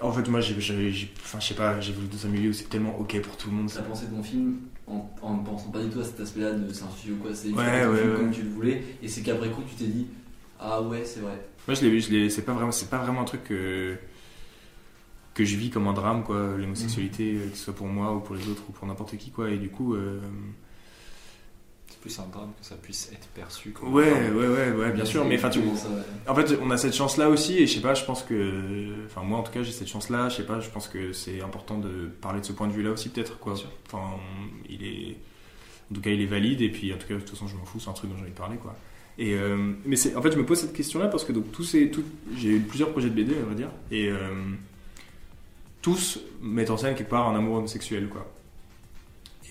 [0.00, 0.54] en fait, moi, j'ai-
[1.22, 3.50] enfin, je sais pas, j'ai voulu dans un milieu où c'est tellement ok pour tout
[3.50, 3.70] le monde.
[3.74, 4.56] T'as pensé de mon film?
[5.22, 7.34] En, ne pensant pas du tout à cet aspect-là de c'est un sujet ou quoi,
[7.34, 10.06] c'est Ouais, film comme tu le voulais, et c'est qu'après coup tu t'es dit
[10.58, 11.40] ah ouais c'est vrai.
[11.66, 13.96] Moi, je l'ai vu, je l'ai, c'est pas vraiment, c'est pas vraiment un truc que
[15.34, 18.20] que je vis comme un drame, quoi, l'homosexualité, euh, que ce soit pour moi ou
[18.20, 19.50] pour les autres ou pour n'importe qui, quoi.
[19.50, 20.20] Et du coup, euh,
[22.00, 23.70] plus un drame que ça puisse être perçu.
[23.70, 25.24] comme ouais, ouais, ouais, ouais, bien sûr.
[25.24, 25.60] Mais enfin, tu.
[26.26, 29.04] En fait, on a cette chance-là aussi, et je sais pas, je pense que.
[29.06, 31.40] Enfin, moi en tout cas, j'ai cette chance-là, je sais pas, je pense que c'est
[31.42, 33.54] important de parler de ce point de vue-là aussi, peut-être, quoi.
[33.86, 34.16] Enfin,
[34.68, 35.16] il est.
[35.90, 37.56] En tout cas, il est valide, et puis en tout cas, de toute façon, je
[37.56, 38.76] m'en fous, c'est un truc dont j'ai envie de parler, quoi.
[39.18, 41.64] Et, euh, mais c'est, en fait, je me pose cette question-là parce que donc, tous
[41.64, 42.04] ces, tout,
[42.36, 44.16] j'ai eu plusieurs projets de BD, on va dire, et euh,
[45.82, 48.26] tous mettent en scène quelque part un amour homosexuel, quoi.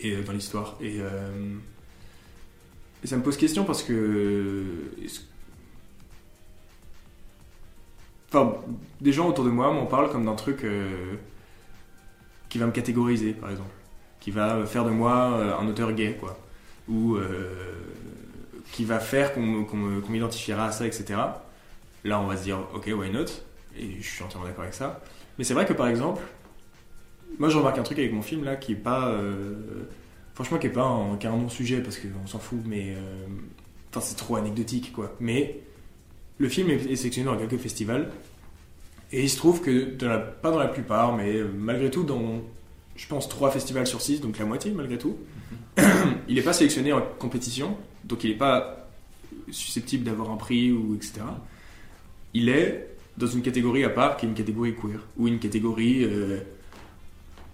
[0.02, 0.78] Et euh, dans l'histoire.
[0.82, 1.30] Et, euh,
[3.04, 4.64] et ça me pose question parce que.
[8.32, 8.56] Enfin,
[9.02, 11.16] des gens autour de moi m'en parlent comme d'un truc euh,
[12.50, 13.72] qui va me catégoriser, par exemple.
[14.20, 16.38] Qui va faire de moi euh, un auteur gay, quoi.
[16.88, 17.48] Ou euh,
[18.72, 19.66] qui va faire qu'on
[20.10, 21.20] m'identifiera à ça, etc.
[22.04, 23.26] Là, on va se dire, ok, why not?
[23.78, 25.02] Et je suis entièrement d'accord avec ça.
[25.38, 26.22] Mais c'est vrai que, par exemple,
[27.40, 29.16] moi, je remarque un truc avec mon film, là, qui est pas...
[30.40, 32.94] franchement, qui est pas un, qui un non-sujet, parce qu'on s'en fout, mais...
[32.96, 33.26] euh,
[33.92, 35.16] Enfin, c'est trop anecdotique, quoi.
[35.20, 35.62] Mais
[36.38, 38.12] le film est, sélectionné dans quelques festivals.
[39.12, 42.04] Et il se trouve que, dans la- pas dans la plupart, mais euh, malgré tout,
[42.04, 42.40] dans,
[42.96, 45.18] je pense, trois festivals sur six, donc la moitié malgré tout,
[46.28, 48.88] il n'est pas sélectionné en compétition, donc il n'est pas
[49.50, 51.22] susceptible d'avoir un prix ou etc.
[52.36, 56.04] Il est dans une catégorie à part, qui est une catégorie queer, ou une catégorie
[56.04, 56.42] euh,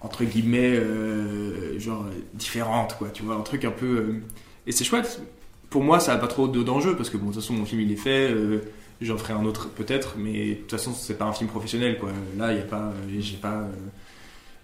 [0.05, 3.09] entre guillemets euh, genre différente, quoi.
[3.09, 3.85] Tu vois, un truc un peu.
[3.97, 4.21] euh,
[4.67, 5.21] Et c'est chouette.
[5.69, 7.65] Pour moi, ça n'a pas trop de- d'enjeu parce que bon, de toute façon, mon
[7.65, 8.31] film il est fait.
[8.31, 8.59] euh,
[9.01, 12.11] J'en ferai un autre peut-être, mais de toute façon, c'est pas un film professionnel, quoi.
[12.37, 13.67] Là, il n'y a pas, j'ai pas,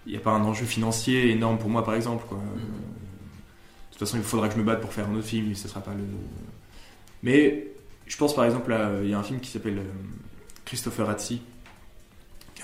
[0.06, 2.38] il y a pas un enjeu financier énorme pour moi, par exemple, quoi.
[2.38, 5.48] Euh, De toute façon, il faudra que je me batte pour faire un autre film,
[5.48, 6.04] mais ce sera pas le.
[7.22, 7.66] Mais
[8.06, 9.82] je pense par exemple, il y a un film qui s'appelle
[10.64, 11.42] Christopher Hatzi,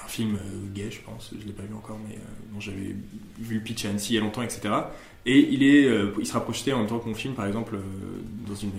[0.09, 1.33] film euh, gay, je pense.
[1.39, 2.95] Je l'ai pas vu encore, mais euh, dont j'avais
[3.39, 4.75] vu le pitch à Annecy il y a longtemps, etc.
[5.27, 7.79] Et il est, euh, il sera projeté en même temps que mon film, par exemple,
[8.47, 8.73] dans une,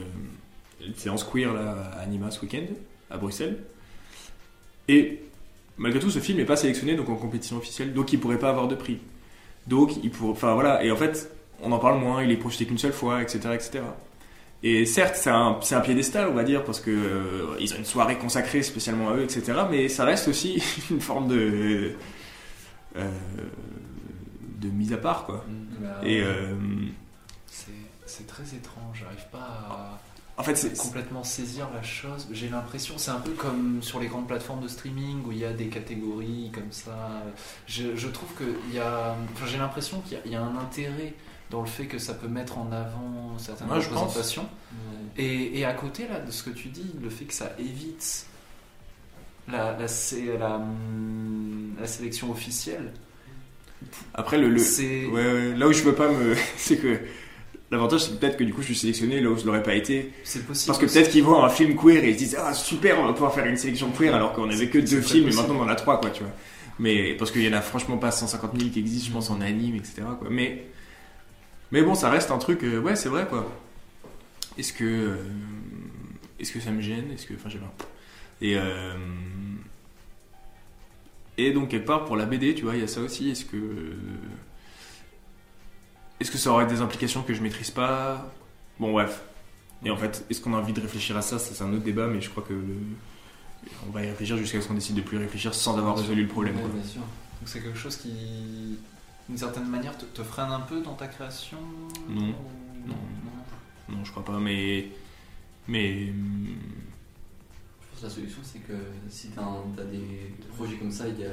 [0.86, 2.66] une séance queer là, à Anima ce week-end,
[3.10, 3.58] à Bruxelles.
[4.88, 5.22] Et
[5.78, 8.50] malgré tout, ce film n'est pas sélectionné donc en compétition officielle, donc il pourrait pas
[8.50, 8.98] avoir de prix.
[9.68, 10.84] Donc il pourrait, enfin voilà.
[10.84, 12.24] Et en fait, on en parle moins.
[12.24, 13.82] Il est projeté qu'une seule fois, etc., etc.
[14.62, 17.78] Et certes, c'est un, c'est un piédestal, on va dire, parce que euh, ils ont
[17.78, 19.54] une soirée consacrée spécialement à eux, etc.
[19.70, 21.94] Mais ça reste aussi une forme de
[22.98, 23.12] euh,
[24.60, 25.46] de mise à part, quoi.
[25.48, 25.84] Mm.
[25.84, 26.56] Bah, Et euh,
[27.48, 27.72] C'est
[28.06, 29.38] c'est très étrange, j'arrive pas
[29.70, 30.00] à.
[30.38, 30.78] En fait, c'est.
[30.78, 32.28] complètement saisir la chose.
[32.32, 35.46] J'ai l'impression, c'est un peu comme sur les grandes plateformes de streaming où il y
[35.46, 37.24] a des catégories comme ça.
[37.68, 41.14] Je, je trouve que il y a, enfin, j'ai l'impression qu'il y, a un intérêt
[41.50, 43.86] dans le fait que ça peut mettre en avant certaines pense.
[43.86, 44.48] représentations.
[45.18, 48.26] Et, et à côté là de ce que tu dis, le fait que ça évite
[49.52, 52.92] la, la, hum, la sélection officielle,
[54.14, 54.50] Après, le.
[54.50, 56.36] le- c'est Ouais, ouais, là où je veux pas me.
[56.58, 57.00] c'est que.
[57.72, 60.12] L'avantage, c'est peut-être que du coup, je suis sélectionné là où je l'aurais pas été.
[60.24, 60.68] c'est possible.
[60.68, 63.06] Parce que peut-être qu'ils voient un film queer et ils se disent Ah, super, on
[63.06, 65.62] va pouvoir faire une sélection queer alors qu'on avait que deux films et maintenant on
[65.64, 66.32] en a trois, quoi, tu vois.
[66.80, 69.42] Mais parce qu'il y en a franchement pas 150 000 qui existent, je pense, en
[69.42, 70.02] anime, etc.
[70.20, 70.30] Quoi.
[70.32, 70.66] Mais,
[71.72, 73.50] mais bon, ça reste un truc, euh, ouais, c'est vrai, quoi.
[74.58, 74.84] Est-ce que.
[74.84, 75.18] euh,
[76.40, 77.12] Est-ce que ça me gêne?
[77.14, 77.34] Est-ce que.
[77.36, 77.74] Enfin, je sais pas.
[78.42, 78.56] Et.
[78.58, 78.94] euh,
[81.38, 83.30] Et donc, quelque part, pour la BD, tu vois, il y a ça aussi.
[83.30, 83.58] Est-ce que.
[86.20, 88.30] Est-ce que ça aurait des implications que je maîtrise pas?
[88.80, 89.22] Bon, bref.
[89.86, 91.40] Et en fait, est-ce qu'on a envie de réfléchir à ça?
[91.40, 92.54] C'est un autre débat, mais je crois que.
[93.88, 96.24] On va y réfléchir jusqu'à ce qu'on décide de plus y réfléchir sans avoir résolu
[96.24, 96.56] le problème.
[96.56, 96.70] Quoi.
[96.74, 97.02] bien sûr.
[97.02, 98.78] Donc c'est quelque chose qui,
[99.30, 101.60] d'une certaine manière, te, te freine un peu dans ta création
[102.10, 102.30] Non.
[102.30, 102.96] Ou- Non.
[103.98, 104.90] Non, je crois pas, mais.
[105.68, 106.08] Mais.
[106.08, 106.12] Je
[107.92, 108.74] pense que la solution, c'est que
[109.10, 111.32] si tu as, des projets comme ça, il y a.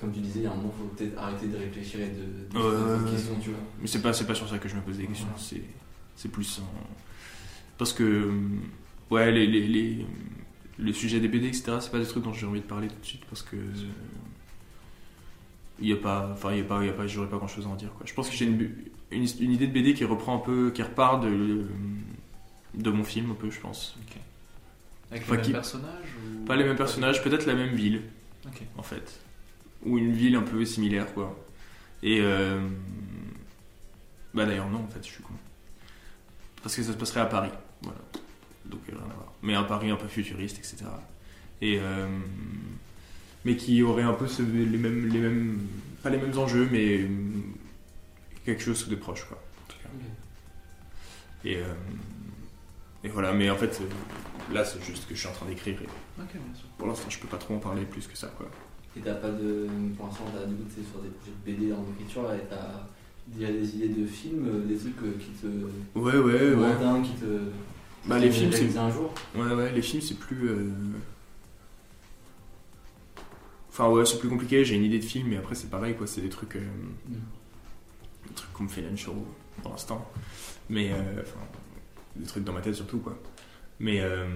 [0.00, 2.10] Comme tu disais, il y a un moment, il faut peut-être arrêter de réfléchir et
[2.10, 2.22] de,
[2.54, 3.10] de Ouais, se poser ouais, des ouais.
[3.10, 3.58] questions, tu vois.
[3.80, 5.26] Mais c'est pas, c'est pas sur ça que je me pose des questions.
[5.26, 5.32] Ouais.
[5.38, 5.62] C'est,
[6.14, 6.86] c'est plus en-
[7.78, 8.30] Parce que.
[9.10, 10.06] Ouais, les, les, les,
[10.78, 12.98] le sujet des BD, etc., c'est pas des trucs dont j'ai envie de parler tout
[13.00, 13.56] de suite parce que.
[15.82, 16.30] Il y a pas.
[16.32, 16.80] Enfin, il y a pas.
[16.82, 18.06] Il y a pas j'aurais pas grand chose à en dire, quoi.
[18.06, 18.70] Je pense que j'ai une,
[19.10, 20.70] une, une idée de BD qui reprend un peu.
[20.70, 21.66] qui repart de.
[22.74, 23.96] de mon film, un peu, je pense.
[25.10, 28.02] Avec Enfin, les mêmes qui- personnages ou- Pas les mêmes personnages, peut-être la même ville.
[28.46, 28.62] Ok.
[28.78, 29.20] en fait.
[29.84, 31.36] Ou une ville un peu similaire, quoi.
[32.02, 32.20] Et.
[32.20, 32.66] euh,
[34.34, 35.34] Bah d'ailleurs, non, en fait, je suis con.
[36.62, 37.50] Parce que ça se passerait à Paris.
[37.82, 37.98] Voilà.
[38.64, 39.32] Donc, euh, rien à voir.
[39.42, 40.84] Mais un Paris un peu futuriste, etc.
[41.60, 41.78] Et.
[41.80, 42.06] euh,
[43.44, 45.58] Mais qui aurait un peu ce- les, mêmes, les mêmes.
[46.02, 47.06] Pas les mêmes enjeux, mais.
[48.44, 49.36] Quelque chose de proche, quoi.
[49.38, 49.88] en tout cas.
[51.48, 51.56] Et.
[51.56, 51.74] euh,
[53.04, 55.74] Et voilà, mais en fait, euh, là, c'est juste que je suis en train d'écrire.
[55.80, 55.86] Et
[56.20, 56.66] Ok, bien sûr.
[56.78, 58.48] pour l'instant, je peux pas trop en parler plus que ça, quoi.
[58.96, 59.66] Et t'as pas de.
[59.96, 62.44] Pour l'instant, t'as du coup, t'es sur des projets de BD en écriture là, et
[62.48, 62.86] t'as
[63.26, 65.46] déjà des idées de films, euh, des trucs euh, qui te.
[65.98, 67.02] Ouais, ouais, ouais.
[67.02, 67.40] qui te.
[68.06, 68.76] Bah, les films, c'est.
[68.76, 69.12] un jour?
[69.34, 70.48] Ouais, ouais, les films, c'est plus.
[70.48, 70.68] euh,
[73.72, 74.64] Enfin, ouais, c'est plus compliqué.
[74.64, 76.06] J'ai une idée de film, mais après, c'est pareil, quoi.
[76.06, 76.56] C'est des trucs.
[76.56, 76.60] euh,
[77.08, 77.14] Mm.
[78.28, 79.14] Des trucs qu'on me fait show
[79.62, 80.08] pour l'instant.
[80.70, 80.92] Mais.
[80.92, 81.22] euh,
[82.16, 83.18] des trucs dans ma tête, surtout, quoi.
[83.80, 84.00] Mais.
[84.00, 84.26] euh,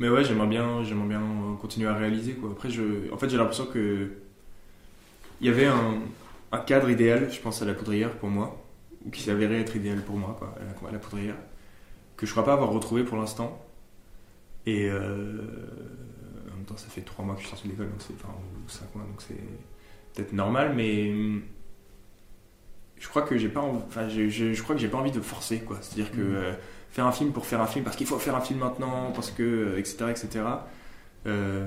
[0.00, 1.22] Mais ouais, j'aimerais bien, j'aimerais bien
[1.60, 2.50] continuer à réaliser, quoi.
[2.52, 3.12] Après, je...
[3.12, 4.10] en fait, j'ai l'impression que.
[5.40, 5.98] Il y avait un,
[6.52, 8.64] un cadre idéal, je pense, à la poudrière pour moi,
[9.04, 11.36] ou qui s'avérait être idéal pour moi, quoi, à la, à la poudrière
[12.16, 13.60] que je crois pas avoir retrouvé pour l'instant.
[14.66, 15.42] Et euh,
[16.64, 18.34] même temps, ça fait trois mois que je suis sorti de l'école, donc c'est enfin
[18.64, 19.34] ou cinq mois, donc c'est
[20.14, 21.12] peut-être normal, mais
[22.98, 25.20] je crois que j'ai pas, enfin, je, je- je crois que j'ai pas envie de
[25.20, 25.78] forcer, quoi.
[25.80, 26.34] C'est-à-dire que Mhm.
[26.36, 26.52] euh,
[26.90, 29.30] faire un film pour faire un film, parce qu'il faut faire un film maintenant, parce
[29.30, 30.44] que euh, etc etc.
[31.26, 31.66] Euh,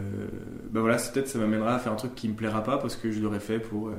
[0.69, 2.95] ben voilà, c'est peut-être ça m'amènera à faire un truc qui me plaira pas parce
[2.95, 3.95] que je l'aurais fait pour euh,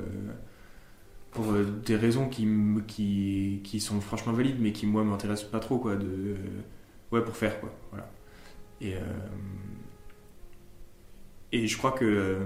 [1.31, 2.47] pour euh, des raisons qui,
[2.87, 5.95] qui, qui sont franchement valides, mais qui moi m'intéressent pas trop, quoi.
[5.95, 6.35] De, euh,
[7.11, 7.71] ouais, pour faire, quoi.
[7.91, 8.09] Voilà.
[8.81, 8.99] Et, euh,
[11.51, 12.39] et je crois que, euh,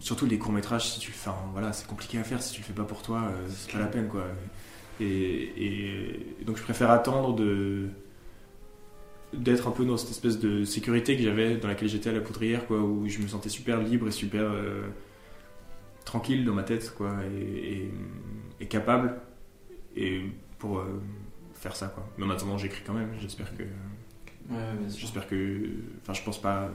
[0.00, 2.66] surtout les courts-métrages, si tu le fais, voilà, c'est compliqué à faire, si tu le
[2.66, 4.24] fais pas pour toi, euh, c'est pas la peine, quoi.
[5.00, 7.88] Et, et- et donc je préfère attendre de
[9.32, 12.20] d'être un peu dans cette espèce de sécurité que j'avais dans laquelle j'étais à la
[12.20, 14.86] poudrière quoi où je me sentais super libre et super euh,
[16.04, 17.16] tranquille dans ma tête quoi
[18.60, 19.16] et, capable
[19.96, 20.22] et
[20.60, 21.00] pour euh,
[21.54, 22.06] faire ça quoi.
[22.16, 23.10] Mais en attendant j'écris quand même.
[23.20, 23.64] J'espère que
[24.50, 24.58] Ouais,
[24.96, 25.60] j'espère que
[26.02, 26.70] enfin je pense pas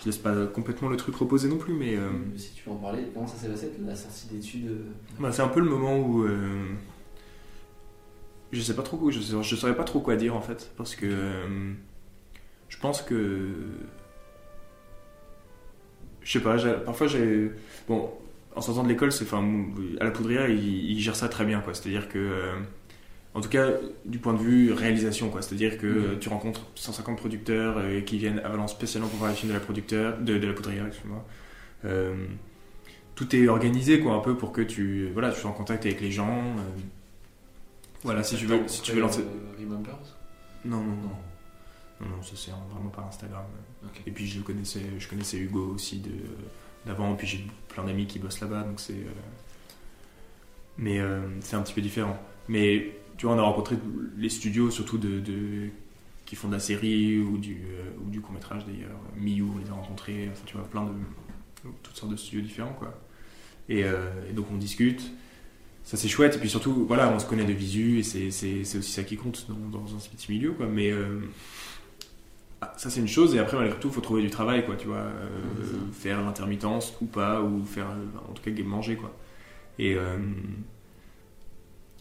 [0.00, 2.76] je laisse pas complètement le truc reposer non plus mais euh, Si tu veux en
[2.76, 4.84] parler, comment ça s'est passé la sortie d'études euh,
[5.18, 6.66] bah, c'est un peu le moment où euh,
[8.52, 10.70] je sais pas trop quoi- je, sais- je saurais pas trop quoi dire en fait
[10.76, 11.72] parce que euh,
[12.68, 13.48] je pense que
[16.22, 17.50] je sais pas parfois j'ai
[17.88, 18.10] bon
[18.56, 19.44] en sortant de l'école c'est enfin
[20.00, 21.74] à la poudrière ils, ils gèrent ça très bien quoi.
[21.74, 22.52] C'est à dire que euh,
[23.34, 23.68] en tout cas
[24.04, 25.42] du point de vue réalisation quoi.
[25.42, 29.08] C'est à dire que euh, tu rencontres 150 producteurs euh, qui viennent à Valence spécialement
[29.08, 31.24] pour voir les films de la producteur de, de la poudrière excuse-moi.
[31.84, 32.26] Euh,
[33.14, 36.00] tout est organisé quoi un peu pour que tu voilà tu sois en contact avec
[36.00, 36.62] les gens euh,
[38.02, 39.24] voilà si tu veux si tu veux lancer
[39.58, 40.18] Remembers
[40.64, 41.16] non non non.
[42.00, 43.44] Non non ça c'est vraiment par Instagram.
[44.06, 46.10] Et puis je connaissais je connaissais Hugo aussi de
[46.86, 49.06] d'avant puis j'ai plein d'amis qui bossent là-bas donc c'est
[50.78, 50.98] mais
[51.40, 52.18] c'est un petit peu différent.
[52.48, 53.76] Mais tu vois, on a rencontré
[54.16, 55.20] les studios, surtout de,
[56.24, 58.98] qui font de la série ou du, euh, ou du court métrage d'ailleurs.
[59.14, 60.92] Miyu, on les a rencontrés, enfin, tu vois, plein de.
[61.82, 62.98] toutes sortes de studios différents, quoi.
[63.68, 65.02] Et, euh, donc on discute.
[65.84, 68.90] Ça c'est chouette, et puis surtout, voilà, on se connaît de visu, et c'est- aussi
[68.90, 70.64] ça qui compte dans, dans un petit milieu, quoi.
[70.64, 70.90] Mais.
[70.90, 71.20] euh,
[72.62, 74.76] ah, ça c'est une chose, et après malgré tout, il faut trouver du travail, quoi,
[74.76, 75.04] tu vois.
[75.92, 77.88] faire l'intermittence ou pas, ou faire,
[78.30, 79.14] en tout cas, manger, quoi.
[79.78, 79.94] Et,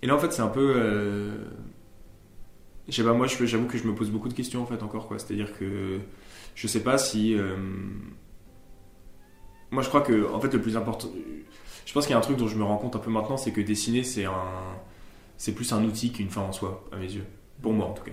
[0.01, 0.73] et là, en fait, c'est un peu.
[0.75, 1.37] euh,
[2.87, 5.07] je sais pas, moi, j'avoue que je me pose beaucoup de questions, en fait, encore,
[5.07, 5.19] quoi.
[5.19, 5.99] C'est-à-dire que
[6.55, 7.35] je sais pas si.
[7.35, 7.55] euh,
[9.71, 11.09] moi, je crois que, en fait, le plus important.
[11.85, 13.37] Je pense qu'il y a un truc dont je me rends compte un peu maintenant,
[13.37, 14.33] c'est que dessiner, c'est un.
[15.37, 17.25] C'est plus un outil qu'une fin en soi, à mes yeux.
[17.61, 18.11] Pour moi, en tout cas.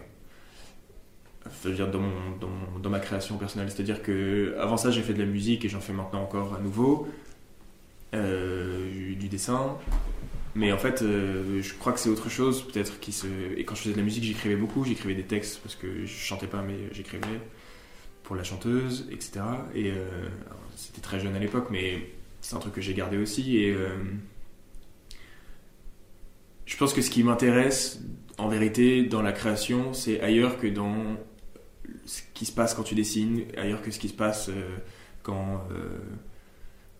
[1.44, 3.70] Enfin, je veux dire, dans, mon- dans ma création personnelle.
[3.70, 6.60] C'est-à-dire que, avant ça, j'ai fait de la musique et j'en fais maintenant encore à
[6.60, 7.08] nouveau.
[8.14, 9.76] Euh, du dessin.
[10.56, 13.26] Mais en fait, euh, je crois que c'est autre chose, peut-être, qui se.
[13.58, 16.06] Et quand je faisais de la musique, j'écrivais beaucoup, j'écrivais des textes parce que je
[16.06, 17.40] chantais pas, mais j'écrivais
[18.22, 19.44] pour la chanteuse, etc.
[19.74, 20.08] Et euh,
[20.74, 22.08] c'était très jeune à l'époque, mais
[22.40, 23.58] c'est un truc que j'ai gardé aussi.
[23.58, 23.98] Et euh,
[26.64, 28.00] je pense que ce qui m'intéresse,
[28.38, 31.18] en vérité, dans la création, c'est ailleurs que dans
[32.06, 34.78] ce qui se passe quand tu dessines, ailleurs que ce qui se passe euh,
[35.22, 35.68] quand.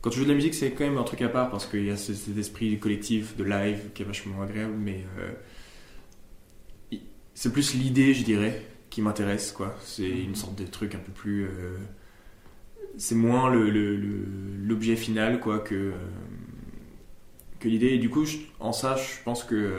[0.00, 1.84] Quand tu joues de la musique, c'est quand même un truc à part parce qu'il
[1.84, 5.32] y a ce- cet esprit collectif de live qui est vachement agréable, mais euh,
[7.34, 9.76] c'est plus l'idée, je dirais, qui m'intéresse, quoi.
[9.82, 11.44] C'est une sorte de truc un peu plus.
[11.44, 11.76] euh,
[12.98, 14.24] c'est moins le- le- le-
[14.64, 15.92] l'objet final, quoi, que, euh,
[17.60, 17.88] que l'idée.
[17.88, 19.70] Et du coup, je- en ça, je pense que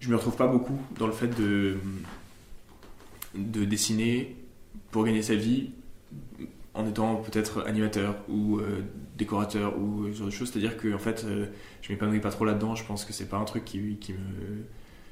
[0.00, 1.76] je me retrouve pas beaucoup dans le fait de,
[3.34, 4.36] de dessiner
[4.90, 5.70] pour gagner sa vie
[6.74, 8.82] en étant peut-être animateur ou euh,
[9.16, 10.50] décorateur ou ce genre de choses.
[10.50, 11.46] C'est-à-dire que en fait, euh,
[11.82, 12.74] je m'épanouis pas trop là-dedans.
[12.74, 14.18] Je pense que c'est pas un truc qui, qui, me,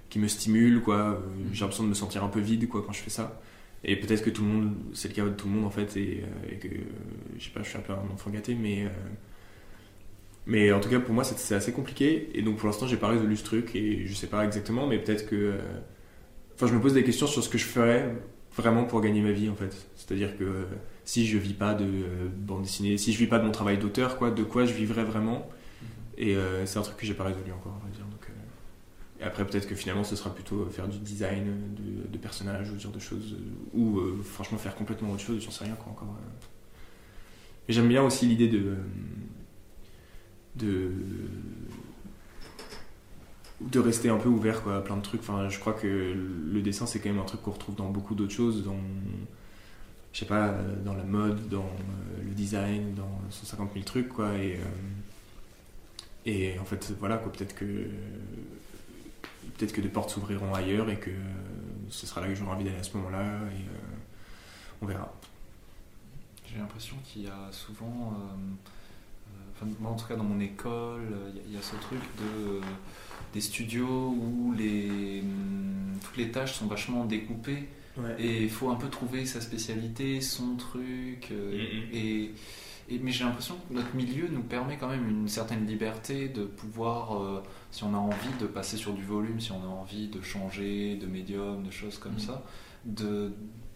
[0.08, 0.82] qui me stimule.
[0.82, 0.96] Quoi.
[0.96, 1.18] Euh,
[1.52, 3.40] J'ai l'impression de me sentir un peu vide quoi, quand je fais ça.
[3.84, 5.96] Et peut-être que tout le monde, c'est le cas de tout le monde en fait,
[5.96, 6.80] et, euh, et que euh,
[7.38, 8.84] je sais pas, je suis un peu un enfant gâté, mais.
[8.84, 8.88] euh,
[10.46, 12.30] mais en tout cas, pour moi, c'est assez compliqué.
[12.34, 13.74] Et donc, pour l'instant, j'ai pas résolu ce truc.
[13.76, 15.36] Et je sais pas exactement, mais peut-être que.
[15.36, 15.58] euh,
[16.56, 18.14] Enfin, je me pose des questions sur ce que je ferais
[18.56, 19.74] vraiment pour gagner ma vie, en fait.
[19.96, 20.64] C'est-à-dire que euh,
[21.10, 23.78] si je vis pas de euh, bande dessinée, si je vis pas de mon travail
[23.78, 25.50] d'auteur, quoi, de quoi je vivrais vraiment
[26.16, 28.04] Et euh, c'est un truc que j'ai pas résolu encore, on va dire.
[28.04, 32.18] Donc, euh, Et après, peut-être que finalement, ce sera plutôt faire du design de, de
[32.18, 33.36] personnages ou ce genre de choses.
[33.74, 36.14] Ou euh, franchement, faire complètement autre chose, j'en sais rien, quoi, encore.
[37.66, 38.76] Mais j'aime bien aussi l'idée de.
[40.54, 40.92] de
[43.60, 45.20] de rester un peu ouvert quoi, à plein de trucs.
[45.20, 48.14] Enfin, je crois que le dessin c'est quand même un truc qu'on retrouve dans beaucoup
[48.14, 48.78] d'autres choses, dans
[50.12, 54.08] je sais pas, euh, dans la mode, dans euh, le design, dans 150 000 trucs
[54.08, 54.34] quoi.
[54.34, 54.64] Et euh,
[56.26, 57.64] et en fait voilà quoi, peut-être que
[59.56, 61.10] peut-être que des portes s'ouvriront ailleurs et que
[61.88, 63.64] ce sera là que j'aurai envie d'aller à ce moment-là et
[64.82, 65.12] on verra.
[66.46, 68.12] J'ai l'impression qu'il y a souvent,
[69.80, 71.08] moi en tout cas dans mon école,
[71.46, 72.60] il y a- ce truc de
[73.32, 77.68] des studios où les hum, toutes les tâches sont vachement découpées
[78.18, 81.28] et il faut un peu trouver sa spécialité, son truc.
[81.32, 81.88] euh, Mhm.
[81.92, 82.30] et,
[82.88, 86.44] et- mais j'ai l'impression que notre milieu nous permet quand même une certaine liberté de
[86.44, 90.08] pouvoir, euh, si on a envie de passer sur du volume, si on a envie
[90.08, 92.18] de changer de médium, de choses comme Mhm.
[92.20, 92.44] ça,
[92.84, 93.32] de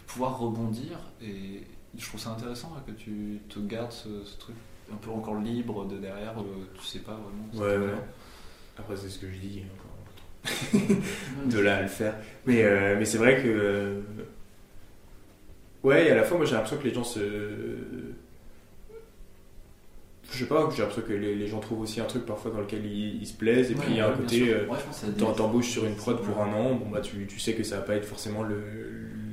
[0.06, 0.98] pouvoir rebondir.
[1.22, 1.62] Et
[1.96, 4.56] je trouve ça intéressant ouais, que tu te gardes ce, ce truc
[4.92, 7.46] un peu encore libre de derrière, euh, tu sais pas vraiment.
[7.52, 8.04] ce que Ouais, tu ouais.
[8.78, 9.93] Après, c'est ce que je dis encore.
[11.46, 12.14] de là à le faire.
[12.46, 13.48] Mais, euh, mais c'est vrai que.
[13.48, 14.00] euh,
[15.82, 17.20] Ouais, et à la fois, moi j'ai l'impression que les gens se.
[20.32, 22.60] Je sais pas, j'ai l'impression que les, les gens trouvent aussi un truc parfois dans
[22.60, 24.52] lequel ils, ils se plaisent, et Ouais, puis il y a un ouais, côté.
[24.52, 27.62] euh, Ouais, T'embauches sur une prod pour un an, bon bah tu, tu sais que
[27.62, 28.56] ça va pas être forcément le-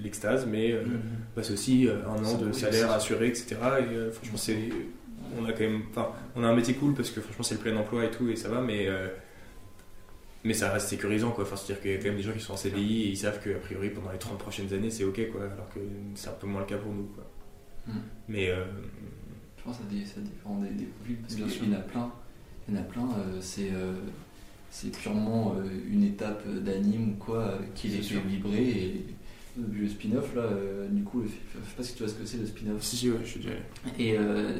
[0.03, 0.99] l'extase, mais euh, Mhm.
[1.35, 3.55] bah, c'est aussi euh, un an de salaire assuré, etc.
[3.79, 4.57] Et franchement, c'est.
[5.39, 5.83] On a quand même.
[5.91, 8.29] Enfin, on a un métier cool parce que franchement, c'est le plein emploi et tout,
[8.29, 8.87] et ça va, mais.
[10.43, 11.43] Mais ça reste sécurisant, quoi.
[11.43, 13.17] Enfin, c'est-à-dire qu'il y a quand même des gens qui sont en CDI et ils
[13.17, 15.41] savent qu'a priori, pendant les 30 prochaines années, c'est ok, quoi.
[15.43, 15.79] Alors que
[16.15, 17.25] c'est un peu moins le cas pour nous, quoi.
[17.87, 18.01] Mhm.
[18.27, 18.49] Mais.
[18.49, 18.65] euh,
[19.57, 21.81] Je pense que ça, dé- ça dépend des, des profils parce qu'il y en a
[21.81, 22.11] plein.
[22.67, 23.93] Il y en a plein, euh, c'est euh,
[24.69, 28.63] c'est purement euh, une étape d'anime ou quoi qui les fait vibrer.
[28.63, 29.05] Et
[29.57, 32.25] le spin-off, là, euh, du coup, le- je sais pas si tu vois ce que
[32.25, 32.81] c'est le spin-off.
[32.81, 33.61] si, si, ouais, je suis déjà allé.
[33.99, 34.59] Et euh,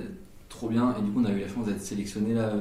[0.50, 0.96] trop bien.
[1.00, 2.54] Et du coup, on a eu la chance d'être sélectionné là.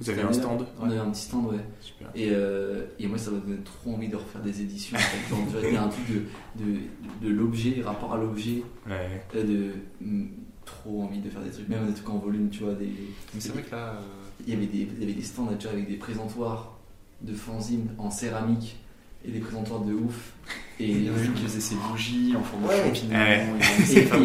[0.00, 0.66] Vous avez un stand.
[0.80, 1.58] On avait un petit stand, ouais.
[1.80, 2.08] Super.
[2.14, 4.96] Et, euh, et moi, ça m'a donné trop envie de refaire des éditions.
[4.96, 5.28] en fait.
[5.28, 6.78] Genre, il y a un truc de, de,
[7.22, 9.22] de l'objet, rapport à l'objet, Ouais.
[9.36, 9.70] euh, de
[10.06, 10.26] mm,
[10.64, 12.72] trop envie de faire des trucs, même des trucs en volume, tu vois.
[12.74, 12.86] Des,
[13.34, 14.00] Mais c'est vrai que là, euh,
[14.46, 16.78] il y avait des, il y avait des stands déjà avec des présentoirs
[17.22, 18.76] de fanzines en céramique
[19.22, 20.32] et des présentoirs de ouf.
[20.78, 23.18] Et Il y en a une qui faisait ses bougies en forme de champignon.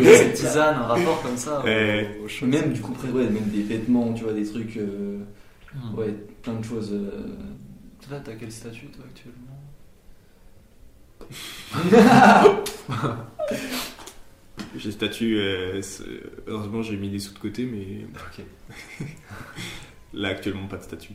[0.02, 1.62] Et- ses tisanes, un rapport comme ça.
[1.66, 2.18] Ouais.
[2.24, 5.18] au- au même du coup, ouais, même des vêtements, tu vois, des trucs, euh,
[5.76, 5.94] Hmm.
[5.96, 6.92] ouais, plein de choses.
[6.94, 7.36] euh.
[8.08, 9.60] Toi, t'as quel statut toi actuellement?
[14.78, 15.38] J'ai statut.
[15.40, 15.82] euh,
[16.48, 18.44] heureusement, j'ai mis des sous de côté, mais Ok.
[20.14, 21.14] là, actuellement, pas de statut.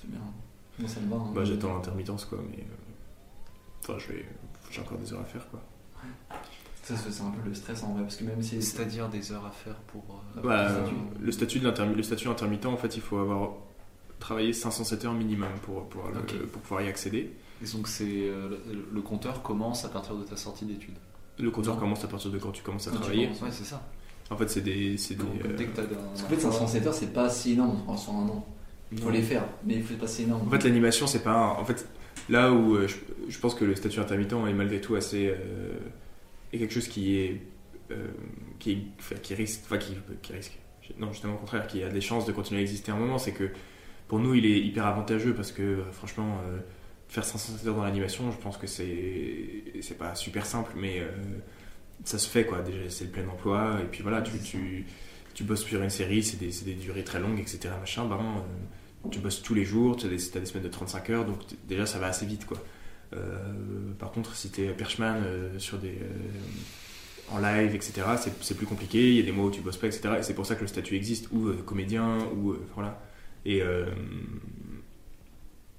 [0.00, 0.20] C'est bien.
[0.78, 1.16] Moi, ça me va.
[1.16, 1.32] hein.
[1.34, 2.58] Bah, j'attends l'intermittence, quoi, mais.
[2.58, 4.24] euh, Enfin, je vais.
[4.70, 5.62] J'ai encore des heures à faire, quoi.
[6.94, 8.62] Ça, c'est un peu le stress en vrai, parce que même si.
[8.62, 10.22] C'est-à-dire des heures à faire pour.
[10.36, 10.68] euh, Bah,
[11.20, 13.50] le statut de le statut intermittent, en fait, il faut avoir
[14.20, 16.36] travaillé 507 heures minimum pour, pour, le- Ok.
[16.52, 17.32] pour pouvoir y accéder.
[17.62, 18.56] Et donc c'est euh,
[18.92, 20.94] le, compteur commence à partir de ta sortie d'études.
[21.38, 21.80] Le compteur Non.
[21.80, 23.24] commence à partir de quand tu commences à Quand travailler.
[23.26, 23.82] commences, Ouais, c'est ça.
[24.30, 24.96] En fait, c'est des.
[24.96, 25.86] c'est des, euh, Dès que t'as un.
[25.86, 28.46] Parce qu'en fait, 507 heures, c'est pas si énorme en- sur un an.
[28.92, 30.46] Il faut les faire, mais il faut pas si énorme.
[30.46, 31.32] En fait, l'animation, c'est pas.
[31.34, 31.86] un- En fait,
[32.28, 32.94] là où je,
[33.28, 35.26] je pense que le statut intermittent est malgré tout assez.
[35.28, 35.72] euh,
[36.56, 37.40] est quelque chose qui est.
[37.90, 38.08] euh,
[38.58, 38.84] qui,
[39.34, 39.62] risque.
[39.64, 40.58] Enfin, qui, qui risque.
[40.98, 43.18] Non, justement, au contraire, qui a des chances de continuer à exister un moment.
[43.18, 43.50] C'est que
[44.08, 46.58] pour nous, il est hyper avantageux parce que, euh, franchement, euh,
[47.08, 49.64] faire 507 heures dans l'animation, je pense que c'est.
[49.80, 51.00] C'est pas super simple, mais.
[51.00, 51.10] euh,
[52.04, 52.60] ça se fait, quoi.
[52.62, 53.78] Déjà, c'est le plein emploi.
[53.82, 54.38] Et puis voilà, tu.
[54.40, 54.86] tu
[55.34, 57.68] tu bosses sur une série, c'est des, des durées très longues, etc.
[57.78, 58.42] Machin, ben,
[59.10, 61.98] tu bosses tous les jours, tu as des, semaines de 35 heures, donc déjà ça
[61.98, 62.46] va assez vite.
[62.46, 62.56] Quoi.
[63.12, 63.52] Euh,
[63.98, 68.02] par contre, si tu es Perchman euh, sur des, euh, en live, etc.,
[68.40, 70.16] c'est, plus compliqué, il y a des mois où tu bosses pas, etc.
[70.18, 73.00] Et c'est pour ça que le statut existe, ou euh, comédien, ou euh, voilà.
[73.44, 73.86] Et, euh,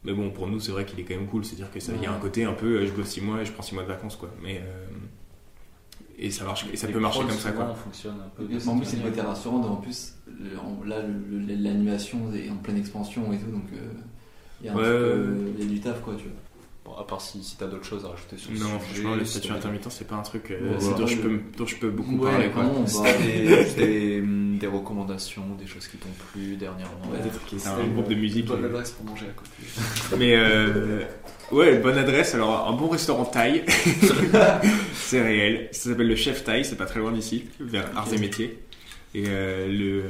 [0.03, 2.01] mais bon, pour nous, c'est vrai qu'il est quand même cool, c'est-à-dire que ça, il
[2.01, 3.75] y a un côté un peu, euh, je bosse 6 mois et je prends 6
[3.75, 4.29] mois de vacances, quoi.
[4.41, 4.87] Mais, euh,
[6.17, 7.75] et ça, marche, et ça Les peut marcher comme ça, quoi.
[7.75, 8.43] fonctionnent un peu.
[8.43, 8.47] En
[8.77, 9.11] plus, c'est manière.
[9.11, 9.61] côté rassurant.
[9.63, 10.15] En plus,
[10.85, 11.01] là,
[11.47, 13.91] l'animation est en pleine expansion et tout, donc euh,
[14.61, 16.23] il y a un Ouais, truc, ouais, euh, il y a du taf, quoi, tu
[16.23, 16.33] vois.
[16.87, 18.79] Bon, à part si, si t'as d'autres choses à rajouter sur le Non, sujet.
[19.01, 20.99] franchement, le statut intermittent, c'est pas un truc euh, Ouais, c'est voilà.
[20.99, 22.63] dont, je peux, dont je peux beaucoup Ouais, parler, quoi.
[22.63, 22.69] bah,
[23.03, 24.21] t'as des, des,
[24.57, 26.93] des recommandations, des choses qui t'ont plu dernièrement.
[27.11, 28.45] Ouais, Peut-être qu'il y a C'était un groupe de une musique.
[28.45, 30.17] Bonne et- adresse pour manger à côté.
[30.17, 31.01] Mais euh,
[31.51, 32.33] ouais, bonne adresse.
[32.35, 33.65] Alors, un bon restaurant thaï,
[34.93, 35.67] c'est réel.
[35.73, 38.63] Ça s'appelle le Chef Thaï, c'est pas très loin d'ici, vers Arts et Métiers.
[39.13, 40.09] Et euh, le, euh,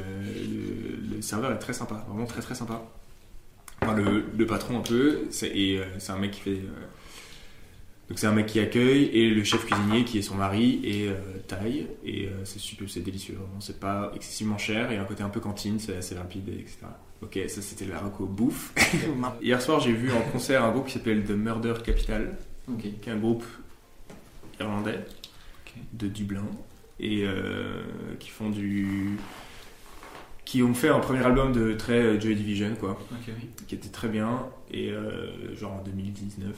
[1.10, 2.82] le, le serveur est très sympa, vraiment très très sympa.
[3.82, 6.50] Enfin, le, le patron un peu, c'est, et euh, c'est un mec qui fait.
[6.50, 6.86] euh,
[8.08, 11.08] donc c'est un mec qui accueille et le chef cuisinier qui est son mari et
[11.08, 11.14] euh,
[11.46, 13.60] thaï et euh, c'est super, c'est délicieux vraiment.
[13.60, 16.78] C'est pas excessivement cher et un côté un peu cantine, c'est assez rapide, etc.
[17.20, 18.72] Ok, ça c'était la reco bouffe.
[19.42, 22.34] Hier soir, j'ai vu en concert un groupe qui s'appelle The Murder Capital,
[22.80, 23.44] qui est un groupe
[24.58, 25.00] irlandais
[25.92, 26.46] de Dublin
[27.00, 27.82] et euh,
[28.18, 29.18] qui font du
[30.48, 33.34] qui ont fait un premier album de très euh, Joy Division quoi, oui.
[33.66, 36.54] qui était très bien et euh, genre en 2019.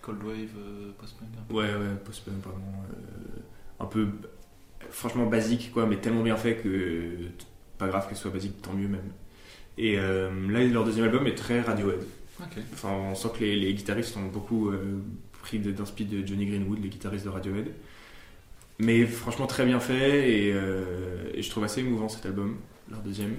[0.00, 1.28] Cold Wave, euh, post-punk.
[1.36, 1.54] un peu.
[1.54, 3.40] Ouais ouais, post-punk euh,
[3.80, 4.06] un peu
[4.90, 7.16] franchement basique quoi, mais tellement bien fait que
[7.78, 9.10] pas grave que ce soit basique, tant mieux même.
[9.76, 12.02] Et euh, là leur deuxième album est très Radiohead.
[12.72, 15.00] Enfin, on sent que les, les guitaristes ont beaucoup euh,
[15.42, 17.72] pris de- d'inspi de Johnny Greenwood, les guitaristes de Radiohead.
[18.78, 22.56] Mais franchement, très bien fait et, euh, et je trouve assez émouvant cet album,
[22.92, 23.32] leur deuxième.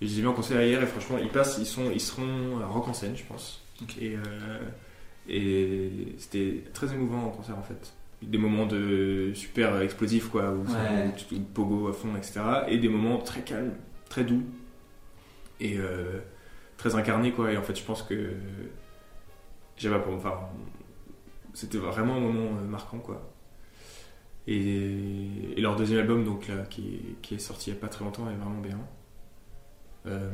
[0.00, 2.00] Et je les ai vus en concert hier et franchement, ils passent, ils, sont, ils
[2.00, 3.62] seront à Rock en scène, je pense.
[4.00, 4.58] Et, euh,
[5.28, 7.92] et c'était très émouvant en concert en fait.
[8.22, 11.10] Des moments de super explosifs quoi, où Ouais.
[11.28, 12.40] tout pogo à fond, etc.
[12.68, 13.72] Et des moments très calmes,
[14.08, 14.42] très doux
[15.60, 16.20] et euh,
[16.76, 17.52] très incarnés quoi.
[17.52, 18.32] Et en fait, je pense que
[19.76, 20.34] j'avais pas, enfin,
[21.54, 23.31] c'était vraiment un moment euh, marquant quoi.
[24.48, 27.80] Et, et leur deuxième album donc là qui est, qui est sorti il y a
[27.80, 28.78] pas très longtemps est vraiment bien.
[30.06, 30.30] Euh,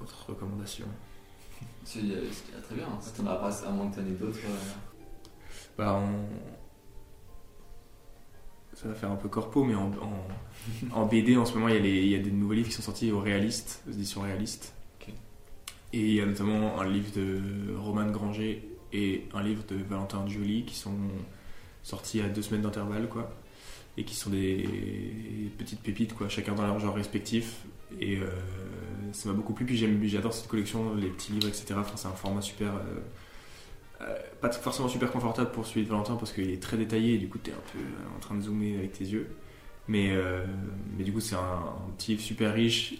[0.00, 0.86] autre recommandation.
[1.84, 2.00] C'est
[2.30, 2.84] c'est très bien.
[2.86, 2.98] hein.
[3.00, 4.38] Si t'en as pas, à moins que t'en aies d'autres.
[4.44, 4.74] euh,
[5.78, 6.02] Bah,
[8.74, 10.26] Ça va faire un peu corpo, mais en, en,
[10.92, 12.68] en BD en ce moment il y, a les- il y a des nouveaux livres
[12.68, 14.74] qui sont sortis aux réalistes, aux éditions réalistes.
[15.00, 15.08] Ok.
[15.94, 20.26] Et il y a notamment un livre de Roman Granger et un livre de Valentin
[20.28, 20.94] Gioli qui sont
[21.88, 23.30] sortis à deux semaines d'intervalle, quoi.
[23.96, 24.68] Et qui sont des
[25.56, 27.64] petites pépites, quoi, chacun dans leur genre respectif.
[28.00, 28.26] Et euh,
[29.12, 29.64] ça m'a beaucoup plu.
[29.64, 29.76] Puis
[30.08, 31.74] j'adore cette collection, les petits livres, etc.
[31.78, 32.74] Enfin, c'est un format super.
[32.74, 37.14] euh, euh, pas forcément super confortable pour celui de Valentin parce qu'il est très détaillé
[37.14, 37.80] et du coup tu es un peu
[38.14, 39.28] en train de zoomer avec tes yeux.
[39.88, 40.14] Mais,
[40.96, 42.94] mais du coup c'est un, petit livre super riche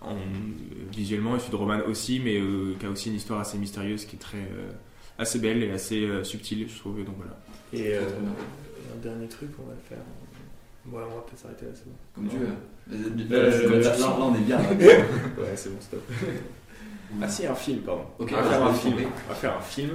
[0.00, 0.16] en,
[0.90, 2.42] visuellement et celui de Roman aussi, mais
[2.80, 4.48] qui a aussi une histoire assez mystérieuse qui est très
[5.18, 7.04] assez belle et assez euh, subtile, je trouve.
[7.04, 7.36] Donc voilà.
[7.72, 8.00] Et bien.
[8.00, 10.04] un dernier truc, on va le faire.
[10.86, 11.96] Voilà, on va peut-être s'arrêter là, c'est bon.
[12.14, 12.48] Comme tu veux.
[12.92, 14.58] Euh, Là, on est bien.
[15.38, 16.02] Ouais, c'est bon, stop.
[17.20, 18.04] Ah si, un film, pardon.
[18.18, 18.96] Ok, on, va faire un film.
[18.98, 19.90] on va faire un film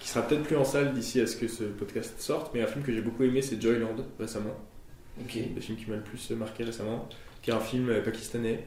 [0.00, 2.66] qui sera peut-être plus en salle d'ici à ce que ce podcast sorte, mais un
[2.66, 4.56] film que j'ai beaucoup aimé, c'est Joyland récemment.
[5.20, 5.38] Ok.
[5.54, 7.08] le film qui m'a le plus marqué récemment,
[7.42, 8.66] qui est un film euh, pakistanais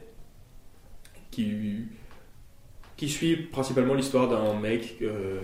[1.30, 1.86] qui,
[2.96, 5.40] qui suit principalement l'histoire d'un mec euh,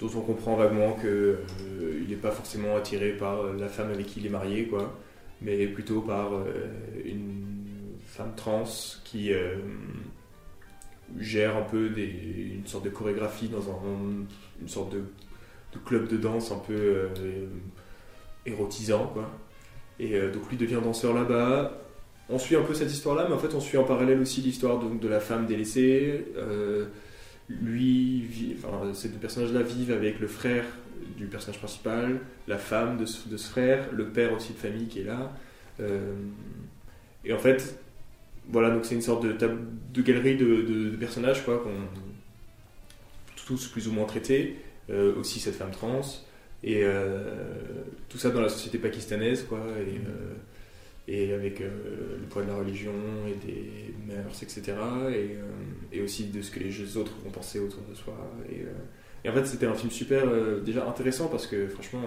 [0.00, 4.26] dont on comprend vaguement qu'il n'est pas forcément attiré par la femme avec qui il
[4.26, 4.96] est marié, quoi,
[5.42, 6.44] mais plutôt par euh,
[7.04, 7.50] une
[8.06, 8.64] femme trans
[9.04, 9.56] qui euh,
[11.18, 14.26] gère un peu une sorte de chorégraphie dans un,
[14.60, 17.46] une sorte de, de club de danse un peu euh,
[18.46, 19.30] érotisant, quoi.
[19.98, 21.78] Et euh, donc lui devient danseur là-bas.
[22.30, 24.78] On suit un peu cette histoire-là, mais en fait on suit en parallèle aussi l'histoire
[24.78, 26.24] donc, de la femme délaissée.
[27.62, 30.64] Lui, enfin, ces deux personnages-là vivent avec le frère
[31.16, 35.04] du personnage principal, la femme de ce, frère, le père aussi de famille qui est
[35.04, 35.32] là.
[35.80, 36.14] Euh,
[37.24, 37.78] et en fait,
[38.48, 41.70] voilà, donc c'est une sorte de, galerie de, de- personnages quoi, qu'on
[43.46, 44.56] tous plus ou moins traités.
[44.90, 46.00] Euh, aussi cette femme trans.
[46.64, 47.22] Et euh,
[48.08, 49.60] tout ça dans la société pakistanaise, quoi.
[51.12, 52.92] Et avec euh, le poids de la religion
[53.28, 54.62] et des mœurs, etc.
[54.68, 54.72] Et,
[55.36, 55.42] euh,
[55.92, 58.14] et aussi de ce que les autres vont penser autour de soi.
[58.48, 58.72] Et, euh,
[59.24, 60.24] et en fait, c'était un film super
[60.64, 62.02] déjà intéressant parce que franchement,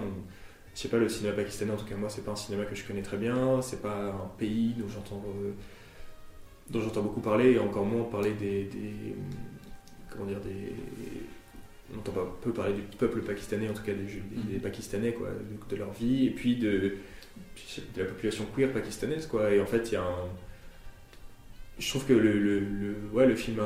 [0.74, 2.74] je sais pas, le cinéma pakistanais, en tout cas moi, c'est pas un cinéma que
[2.74, 3.60] je connais très bien.
[3.62, 5.22] C'est pas un pays dont j'entends
[6.70, 9.14] dont j'entends beaucoup parler et encore moins parler des, des
[10.10, 10.72] comment dire des
[11.94, 15.12] on entend pas peu parler du peuple pakistanais, en tout cas des, des- des Pakistanais,
[15.12, 16.94] quoi, de, de leur vie, et puis de,
[17.96, 19.50] de la population queer pakistanaise, quoi.
[19.52, 20.28] Et en fait, il y a un.
[21.78, 23.60] Je trouve que le, le, ouais, le film,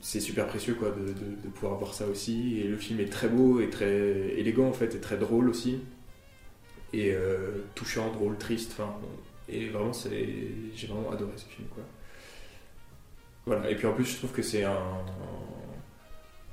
[0.00, 1.12] c'est super précieux, quoi, de, de-
[1.44, 2.58] de pouvoir voir ça aussi.
[2.60, 3.98] Et le film est très beau et très
[4.38, 5.80] élégant, en fait, et très drôle aussi.
[6.92, 8.92] Et euh, touchant, drôle, triste, enfin.
[9.48, 10.28] Et vraiment, c'est,
[10.74, 11.84] j'ai vraiment adoré ce film, quoi.
[13.46, 13.70] Voilà.
[13.70, 15.04] Et puis en plus, je trouve que c'est un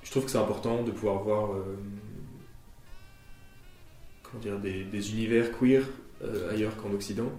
[0.04, 1.76] je trouve que c'est important de pouvoir voir euh,
[4.24, 5.84] comment dire, des, des univers queer
[6.24, 7.32] euh, ailleurs qu'en Occident,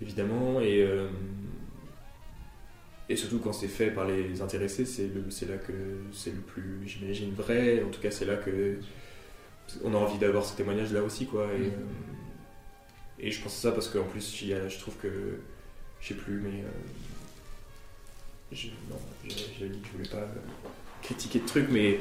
[0.00, 1.08] évidemment, et, euh,
[3.08, 5.08] et surtout quand c'est fait par les intéressés, c'est
[5.48, 5.72] là que
[6.12, 8.78] c'est le plus, j'imagine, vrai, en tout cas c'est là que
[9.84, 11.46] on a envie d'avoir ce témoignage là aussi, quoi.
[11.54, 11.64] Et, Mhm.
[11.66, 15.08] euh, et je pense à ça parce qu'en plus, il y a- je trouve que,
[16.00, 16.64] je sais plus, mais...
[18.52, 18.96] je, non,
[19.58, 20.26] j'ai dit que je voulais pas
[21.02, 21.98] critiquer de trucs, mais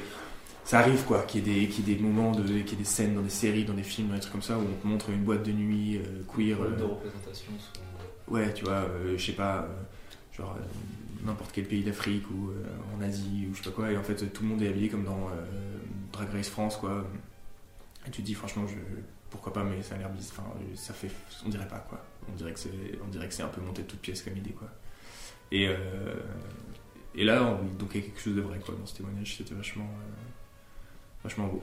[0.68, 2.60] ça arrive quoi, qu'il y, ait des- qu'il y ait des moments, de, qu'il y
[2.74, 4.62] ait des scènes dans des séries, dans des films, dans des trucs comme ça, où
[4.62, 6.02] on te montre une boîte de nuit euh,
[6.36, 6.58] queer.
[6.60, 7.54] de euh, représentation.
[7.58, 9.68] sous- ouais, tu vois, euh, je sais pas, euh,
[10.36, 12.52] genre euh, n'importe quel pays d'Afrique ou
[12.98, 14.90] en Asie ou je sais pas quoi, et en fait tout le monde est habillé
[14.90, 15.30] comme dans
[16.12, 17.06] Drag Race France quoi.
[18.06, 18.76] Et tu te dis franchement, je,
[19.30, 21.10] pourquoi pas, mais ça a l'air bizarre, enfin, ça fait,
[21.46, 22.04] on dirait pas quoi.
[22.32, 22.70] On dirait que c'est,
[23.06, 24.68] on dirait que c'est un peu monté de toutes pièces comme idée quoi.
[25.52, 25.68] Et,
[27.16, 29.36] et là, on- donc il y a quelque chose de vrai quoi dans ce témoignage,
[29.38, 29.90] c'était vachement,
[31.24, 31.62] vachement beau.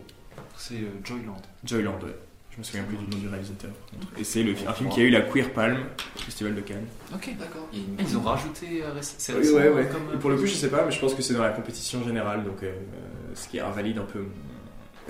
[0.56, 1.40] C'est euh, Joyland.
[1.64, 2.14] Joyland, ouais.
[2.52, 4.18] Je me souviens plus du nom du réalisateur par contre.
[4.20, 5.76] Et c'est le, un film qui a eu la Queer Palm
[6.16, 6.86] au Festival de Cannes.
[7.12, 7.68] Ok, d'accord.
[7.72, 8.85] Ils ont rajouté.
[8.85, 9.89] euh, réc- c'est Oui, récent, ouais, ouais.
[9.89, 11.51] comme, Et pour le coup, je sais pas, mais je pense que c'est dans la
[11.51, 14.28] compétition générale, donc euh, euh, ce qui invalide un peu mon,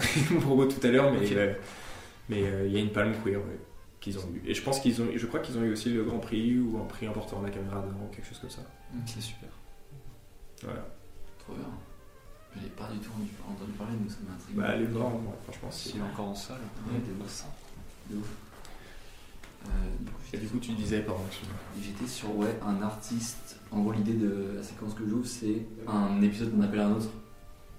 [0.34, 1.32] mon propos tout à l'heure, mais Ok.
[1.32, 1.52] euh,
[2.30, 3.58] mais euh, il y a une palme queer ouais,
[4.00, 4.42] qu'ils ont eu.
[4.48, 6.78] Et je pense qu'ils ont, je crois qu'ils ont eu aussi le Grand Prix ou
[6.82, 8.62] un prix important de la caméra d'or ou quelque chose comme ça.
[8.94, 9.50] Mm, C'est super.
[10.62, 10.86] Voilà.
[11.40, 11.66] Trop bien.
[12.60, 13.10] J'ai pas du tout
[13.48, 14.56] entendu parler, donc ça m'intrigue.
[14.56, 14.90] Bah, les ouais,
[15.44, 15.88] franchement, c'est.
[15.90, 16.60] S'il est encore en salle.
[16.86, 17.44] Ouais, des de ouf.
[18.10, 18.16] De.
[19.66, 19.70] Euh,
[20.00, 21.22] du coup, Et j'étais du coup, tu disais, pardon.
[21.82, 23.58] J'étais sur ouais, un artiste.
[23.70, 27.08] En gros, l'idée de la séquence que j'ouvre, c'est un épisode qu'on appelle un autre.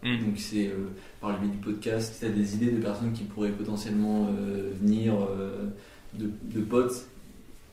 [0.03, 0.25] Mm.
[0.25, 0.89] Donc, c'est euh,
[1.21, 4.27] par le biais du podcast, si tu as des idées de personnes qui pourraient potentiellement
[4.29, 5.67] euh, venir, euh,
[6.13, 7.07] de, de potes,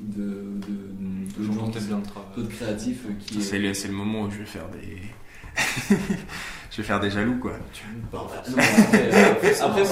[0.00, 2.28] de, de, de, De gens bien travail.
[2.36, 3.42] d'autres créatifs euh, qui.
[3.42, 4.98] C'est le, c'est le moment où je vais faire des.
[6.70, 7.52] je vais faire des jaloux, quoi.
[8.12, 8.52] Bah, après,
[9.02, 9.84] euh, après, après,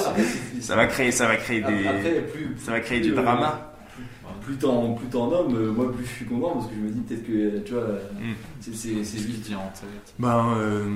[0.59, 1.87] Ça va créer, ça va créer des.
[1.87, 3.73] Après, plus, ça va créer du plus, euh, drama.
[4.41, 6.89] plus t'en plus t'en nommes, euh, moi plus je suis content parce que je me
[6.89, 8.33] dis peut-être que tu vois, euh, Mm.
[8.61, 9.51] c'est- c'est juste.
[9.53, 10.13] en tête.
[10.17, 10.89] Ben, euh,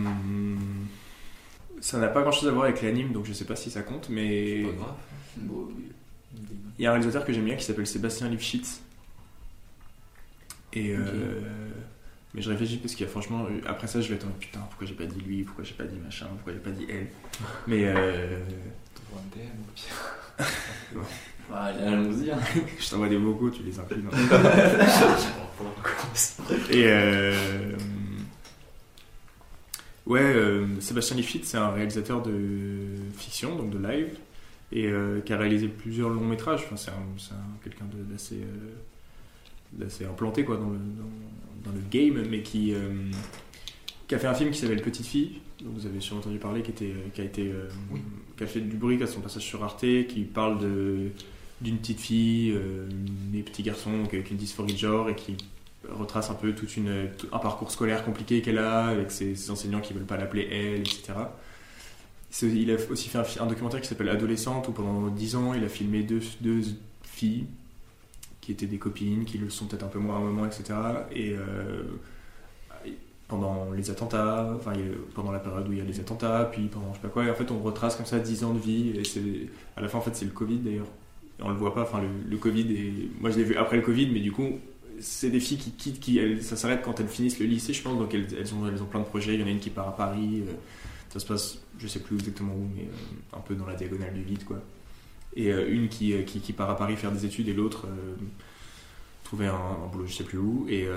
[1.82, 3.82] ça n'a pas grand chose à voir avec l'anime, donc je sais pas si ça
[3.84, 4.96] compte, mais Pas grave.
[5.38, 5.92] Bon, oui.
[6.80, 8.82] il y a un réalisateur que j'aime bien qui s'appelle Sébastien Lifshitz.
[10.74, 11.40] Et euh.
[12.36, 14.60] Mais je réfléchis parce qu'il y a franchement, après ça, je vais être en putain,
[14.70, 17.08] pourquoi j'ai pas dit lui, pourquoi j'ai pas dit machin, pourquoi j'ai pas dit elle?
[17.68, 18.40] Mais euh,
[18.94, 21.06] T'envoies un DM au pire.
[21.48, 22.32] Bah, allez, allons-y.
[22.32, 22.40] hein.
[22.80, 24.02] je t'envoie des vocaux, tu les inclus.
[24.02, 24.10] dans-
[26.72, 27.76] Et euh,
[30.08, 32.34] ouais, euh, Sébastien Lifshitz, c'est un réalisateur de
[33.18, 34.18] fiction, donc de live,
[34.72, 36.64] et euh, qui a réalisé plusieurs longs métrages.
[36.66, 38.74] Enfin, c'est un- c'est un- quelqu'un d'assez euh,
[39.74, 41.04] d'assez implanté quoi dans le, dans,
[41.66, 42.90] dans le game, mais qui euh,
[44.08, 46.62] qui a fait un film qui s'appelle Petite fille, dont vous avez sûrement entendu parler,
[46.62, 48.00] qui, était, qui, a, été, euh, Oui.
[48.38, 51.10] qui a fait du bruit à son passage sur Arte, qui parle de,
[51.62, 52.88] d'une petite fille, euh,
[53.32, 55.36] des petits garçons avec une dysphorie de genre et qui
[55.90, 59.50] retrace un peu toute une, tout- un parcours scolaire compliqué qu'elle a avec ses, ses
[59.52, 61.14] enseignants qui veulent pas l'appeler elle, etc.
[62.44, 65.70] Il a aussi fait un documentaire qui s'appelle Adolescente où pendant 10 ans il a
[65.70, 66.62] filmé deux, deux
[67.04, 67.46] filles
[68.46, 70.76] qui étaient des copines, qui le sont peut-être un peu moins à un moment, etc.
[71.12, 71.84] Et euh,
[73.28, 74.74] pendant les attentats, enfin
[75.16, 77.26] pendant la période où il y a les attentats, puis pendant je sais pas quoi,
[77.26, 79.98] et en fait on retrace comme ça 10 ans de vie, et à la fin
[79.98, 80.88] en fait c'est le Covid d'ailleurs.
[81.40, 84.12] On le voit pas, enfin le, Covid, et moi je l'ai vu après le Covid,
[84.12, 84.60] mais du coup
[85.00, 87.98] c'est des filles qui quittent, qui, ça s'arrête quand elles finissent le lycée je pense,
[87.98, 89.72] donc elles, elles ont, elles ont plein de projets, il y en a une qui
[89.72, 90.52] part à Paris, euh,
[91.10, 94.14] ça se passe, je sais plus exactement où, mais euh, un peu dans la diagonale
[94.14, 94.62] du vide quoi.
[95.36, 97.88] Et euh, une qui, euh, qui, qui part à Paris faire des études et l'autre
[97.88, 98.16] euh,
[99.24, 100.66] trouver un, boulot je sais plus où.
[100.70, 100.88] Et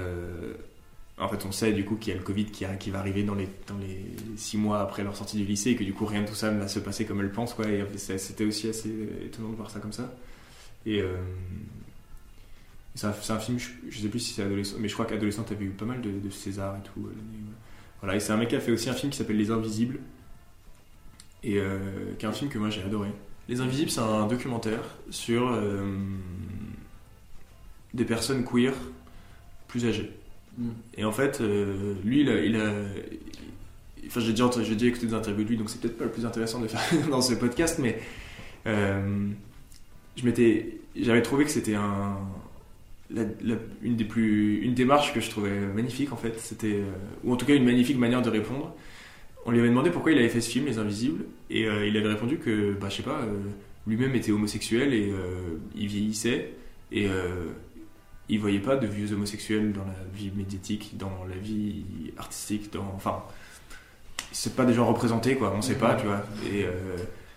[1.18, 3.34] en fait, on sait du coup qu'il y a le Covid qui, va arriver dans
[3.34, 4.04] les, dans les
[4.36, 6.52] six mois après leur sortie du lycée et que du coup rien de tout ça
[6.52, 7.54] ne va se passer comme elles pensent.
[7.54, 7.66] Quoi,
[7.96, 8.92] c'était aussi assez
[9.24, 10.14] étonnant de voir ça comme ça.
[10.86, 11.02] Et
[12.94, 15.64] c'est un, film, je, je sais plus si c'est adolescent, mais je crois qu'adolescent, t'avais
[15.64, 17.08] eu pas mal de, César et tout.
[18.00, 19.98] Voilà, et c'est un mec qui a fait aussi un film qui s'appelle Les Invisibles,
[21.42, 21.60] et
[22.18, 23.08] qui est un film que moi j'ai adoré.
[23.48, 25.82] Les Invisibles, c'est un documentaire sur euh,
[27.94, 28.74] des personnes queer
[29.68, 30.10] plus âgées.
[30.58, 30.68] Mm.
[30.98, 32.72] Et en fait, euh, lui, il a, il a-
[34.06, 36.10] Enfin, j'ai déjà, j'ai déjà écouté des interviews de lui, donc c'est peut-être pas le
[36.10, 36.80] plus intéressant de faire
[37.10, 38.00] dans ce podcast, mais
[38.66, 39.28] euh,
[40.16, 42.16] je m'étais, j'avais trouvé que c'était un,
[43.10, 46.38] la- la- une des plus, une démarche que je trouvais magnifique en fait.
[46.38, 46.82] C'était,
[47.24, 48.74] ou en tout cas une magnifique manière de répondre.
[49.48, 51.96] On lui avait demandé pourquoi il avait fait ce film, Les Invisibles, et euh, il
[51.96, 53.32] avait répondu que, bah, je sais pas, euh,
[53.86, 56.52] lui-même était homosexuel et euh, il vieillissait
[56.92, 57.08] et
[58.28, 61.82] il voyait pas de vieux homosexuels dans la vie médiatique, dans la vie
[62.18, 63.22] artistique, dans, enfin,
[64.32, 66.22] c'est pas des gens représentés quoi, on sait pas, tu vois.
[66.52, 66.66] Et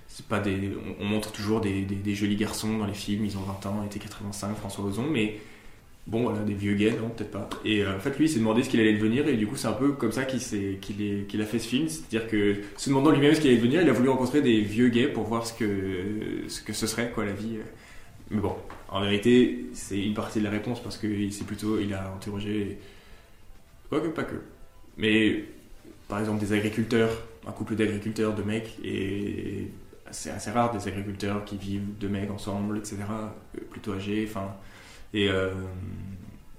[0.10, 3.44] c'est pas des, on, on montre toujours des, jolis garçons dans les films, ils ont
[3.44, 5.40] 20 ans, été 85, François Ozon, mais
[6.12, 7.50] bon voilà, des vieux gays, non, peut-être pas.
[7.66, 9.56] Et euh, en fait, lui, il s'est demandé ce qu'il allait devenir, et du coup,
[9.56, 12.28] c'est un peu comme ça qu'il s'est- qu'il est- qu'il a fait ce film, c'est-à-dire
[12.28, 15.08] que se demandant lui-même ce qu'il allait devenir, il a voulu rencontrer des vieux gays
[15.08, 15.68] pour voir ce que,
[16.50, 17.58] ce que ce serait quoi la vie.
[18.30, 18.56] Mais bon,
[18.90, 22.78] en vérité, c'est une partie de la réponse parce que c'est plutôt, il a interrogé,
[23.92, 24.36] ouais, que pas que,
[24.98, 25.46] mais
[26.08, 27.12] par exemple des agriculteurs,
[27.48, 29.68] un couple d'agriculteurs, de mecs, et
[30.12, 34.54] c'est assez rare des agriculteurs qui vivent deux mecs ensemble, etc., euh, plutôt âgés, enfin,
[35.14, 35.52] et, euh,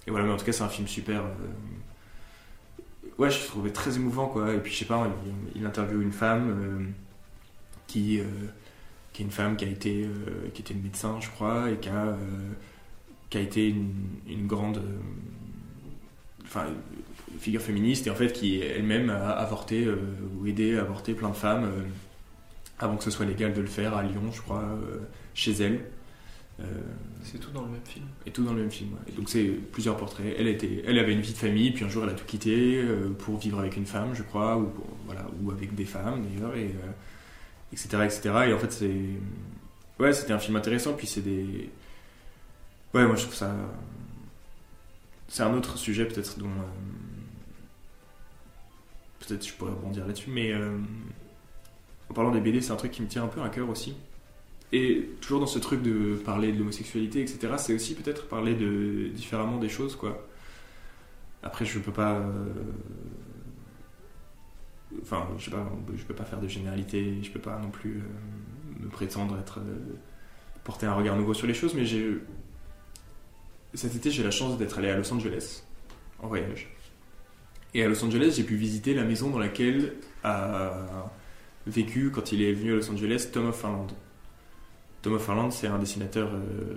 [0.06, 1.22] et voilà, mais en tout cas, c'est un film super.
[1.22, 2.82] euh,
[3.18, 5.08] ouais, je trouvais très émouvant, quoi, et puis je sais pas,
[5.54, 6.86] il, interviewe une femme euh,
[7.86, 8.20] qui.
[9.12, 10.08] qui est une femme qui a été
[10.54, 12.16] qui était médecin je crois et qui a
[13.30, 14.80] qui a été une, grande
[16.44, 16.66] enfin
[17.38, 19.86] figure féministe et en fait qui elle-même a avorté
[20.36, 21.70] ou aidé à avorter plein de femmes
[22.78, 24.64] avant que ce soit légal de le faire à Lyon je crois
[25.34, 25.80] chez elle
[26.60, 26.64] Euh,
[27.24, 28.04] C'est tout dans le même film.
[28.26, 28.98] et tout dans le même film ouais.
[29.08, 31.88] Et donc c'est plusieurs portraits elle était elle avait une vie de famille puis un
[31.88, 34.86] jour elle a tout quitté euh, pour vivre avec une femme je crois ou pour-
[35.06, 36.92] voilà ou avec des femmes d'ailleurs et euh,
[37.72, 39.00] etc etc et en fait c'est
[39.98, 41.70] ouais c'était un film intéressant puis c'est des
[42.92, 43.56] ouais moi je trouve ça
[45.28, 46.50] c'est un autre sujet peut-être dont
[49.20, 50.52] peut-être je pourrais rebondir là-dessus mais
[52.10, 53.94] en parlant des BD c'est un truc qui me tient un peu à cœur aussi
[54.72, 59.08] et toujours dans ce truc de parler de l'homosexualité etc c'est aussi peut-être parler de
[59.08, 60.26] différemment des choses quoi.
[61.42, 62.46] Après je peux pas euh,
[65.02, 67.98] enfin je sais pas je peux pas faire de généralité je peux pas non plus
[67.98, 69.96] euh, me prétendre être euh,
[70.64, 71.84] porter un regard nouveau sur les choses mais
[73.74, 75.64] cet été j'ai la chance d'être allé à Los Angeles
[76.18, 76.70] en voyage.
[77.74, 79.94] Et à Los Angeles j'ai pu visiter la maison dans laquelle
[80.24, 81.10] a
[81.66, 83.88] vécu quand il est venu à Los Angeles Tom of Finland
[85.02, 86.76] Tom of Finland c'est un dessinateur euh,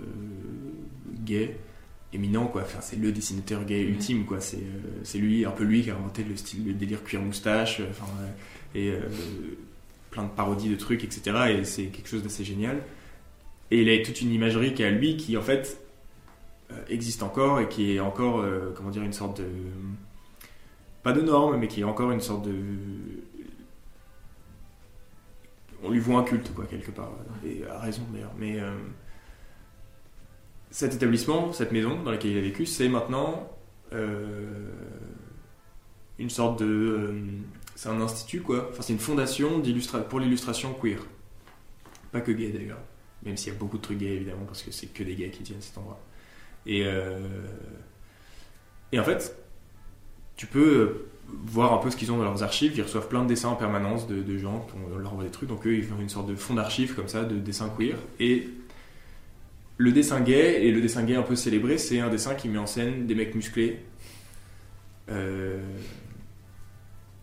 [1.24, 1.56] gay
[2.12, 2.62] éminent quoi.
[2.62, 3.90] Enfin, c'est le dessinateur gay Mhm.
[3.90, 4.40] ultime quoi.
[4.40, 7.20] C'est euh, c'est lui un peu lui qui a inventé le style le délire cuir
[7.22, 8.28] moustache euh, enfin euh,
[8.74, 8.92] et
[10.10, 12.82] plein de parodies de trucs etc et c'est quelque chose d'assez génial.
[13.70, 15.78] Et il a toute une imagerie qui est à lui qui en fait
[16.88, 18.44] existe encore et qui est encore
[18.74, 19.46] comment dire une sorte de
[21.02, 22.54] pas de norme mais qui est encore une sorte de
[25.86, 27.12] on lui voit un culte quoi quelque part.
[27.44, 28.34] Et à raison d'ailleurs.
[28.38, 28.76] Mais euh,
[30.70, 33.50] cet établissement cette maison dans laquelle il a vécu c'est maintenant
[33.92, 34.70] euh,
[36.18, 37.20] une sorte de euh,
[37.74, 38.68] c'est un institut quoi.
[38.70, 39.62] Enfin c'est une fondation
[40.08, 41.00] pour l'illustration queer.
[42.12, 42.80] Pas que gay d'ailleurs.
[43.22, 45.30] Même s'il y a beaucoup de trucs gays évidemment parce que c'est que des gays
[45.30, 46.00] qui tiennent cet endroit.
[46.66, 46.84] Et
[48.98, 49.36] en fait
[50.36, 52.72] tu peux voir un peu ce qu'ils ont dans leurs archives.
[52.76, 55.48] Ils reçoivent plein de dessins en permanence de, de gens qui leur envoie des trucs.
[55.48, 57.96] Donc eux, ils font une sorte de fond d'archives comme ça de dessins queer.
[58.20, 58.48] Et
[59.78, 62.58] le dessin gay, et le dessin gay un peu célébré, c'est un dessin qui met
[62.58, 63.80] en scène des mecs musclés.
[65.10, 65.60] Euh,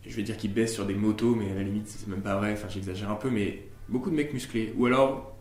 [0.05, 2.35] je vais dire qu'ils baissent sur des motos, mais à la limite, c'est même pas
[2.37, 2.53] vrai.
[2.53, 4.73] Enfin, j'exagère un peu, mais beaucoup de mecs musclés.
[4.77, 5.35] Ou alors,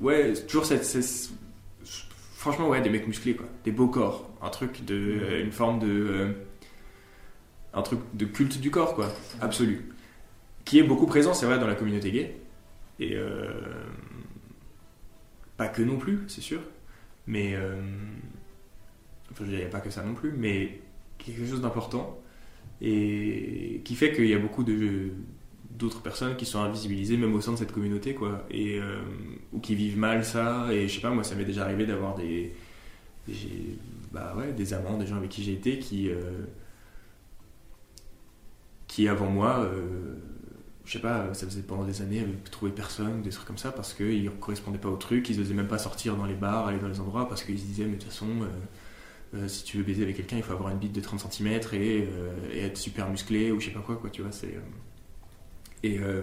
[0.00, 1.30] ouais, toujours cette, cette-
[2.34, 3.46] franchement, ouais, des mecs musclés, quoi.
[3.64, 4.30] Des beaux corps.
[4.42, 4.94] Un truc de.
[5.22, 5.86] euh, une forme de.
[5.88, 6.32] euh,
[7.76, 9.12] un truc de culte du corps, quoi.
[9.40, 9.92] Absolu.
[10.64, 12.36] Qui est beaucoup présent, c'est vrai, dans la communauté gay.
[12.98, 13.14] Et.
[13.14, 13.52] euh,
[15.56, 16.60] pas que non plus, c'est sûr.
[17.26, 17.54] Mais.
[17.54, 17.80] euh,
[19.30, 20.80] enfin, je a pas que ça non plus, mais
[21.18, 22.18] quelque chose d'important.
[22.80, 27.52] Et qui fait qu'il y a beaucoup d'autres personnes qui sont invisibilisées même au sein
[27.52, 29.00] de cette communauté quoi euh,
[29.52, 32.14] ou qui vivent mal ça et je sais pas moi ça m'est déjà arrivé d'avoir
[32.16, 32.52] des,
[34.12, 36.10] bah ouais des amants des gens avec qui j'ai été qui
[38.96, 40.14] qui avant moi euh,
[40.84, 43.72] je sais pas ça faisait pendant des années avaient trouvé personne des trucs comme ça
[43.72, 46.66] parce qu'ils ne correspondaient pas au truc ils osaient même pas sortir dans les bars
[46.66, 48.46] aller dans les endroits parce qu'ils se disaient mais de toute façon euh,
[49.34, 51.46] euh, si tu veux baiser avec quelqu'un, il faut avoir une bite de 30 cm
[51.72, 54.32] et, euh, être super musclé ou je sais pas quoi, quoi, tu vois.
[54.32, 54.60] C'est, euh,
[55.82, 56.22] et, euh,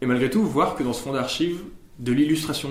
[0.00, 1.62] et malgré tout, voir que dans ce fond d'archives,
[1.98, 2.70] de l'illustration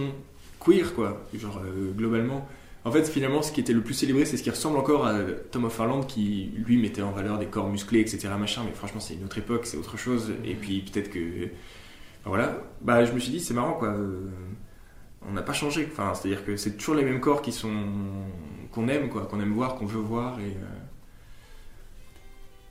[0.59, 2.47] queer, quoi, genre euh, globalement,
[2.85, 5.19] en fait, finalement, ce qui était le plus célébré, c'est ce qui ressemble encore à
[5.51, 8.29] Tom of Ireland qui, lui, mettait en valeur des corps musclés, etc.
[8.39, 10.31] Mais franchement, c'est une autre époque, c'est autre chose.
[10.45, 11.49] Et puis, peut-être que.
[12.25, 12.61] voilà.
[12.81, 13.89] Bah, je me suis dit, c'est marrant, quoi.
[13.89, 14.29] euh,
[15.27, 15.87] on n'a pas changé.
[15.91, 17.73] Enfin, c'est-à-dire que c'est toujours les mêmes corps qui sont
[18.71, 20.39] qu'on aime, quoi, qu'on aime voir, qu'on veut voir.
[20.39, 20.85] Et, euh,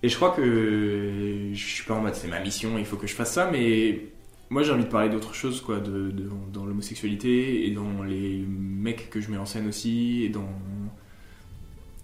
[0.08, 3.14] je crois que je suis pas en mode c'est ma mission, il faut que je
[3.14, 4.06] fasse ça, mais
[4.55, 8.39] moi j'ai envie de parler d'autre chose, quoi, de, de- dans l'homosexualité et dans les
[8.47, 10.48] mecs que je mets en scène aussi, et dans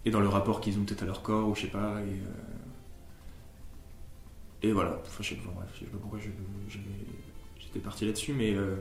[0.04, 2.00] et dans le rapport qu'ils ont peut-être à leur corps ou je sais pas.
[2.00, 2.16] Et, euh,
[4.62, 4.98] et voilà.
[5.06, 8.76] Enfin, je sais pas, bref, je sais pas pourquoi j'étais parti là-dessus, mais euh,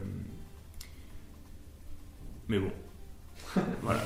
[2.48, 2.72] mais bon.
[3.82, 4.02] voilà.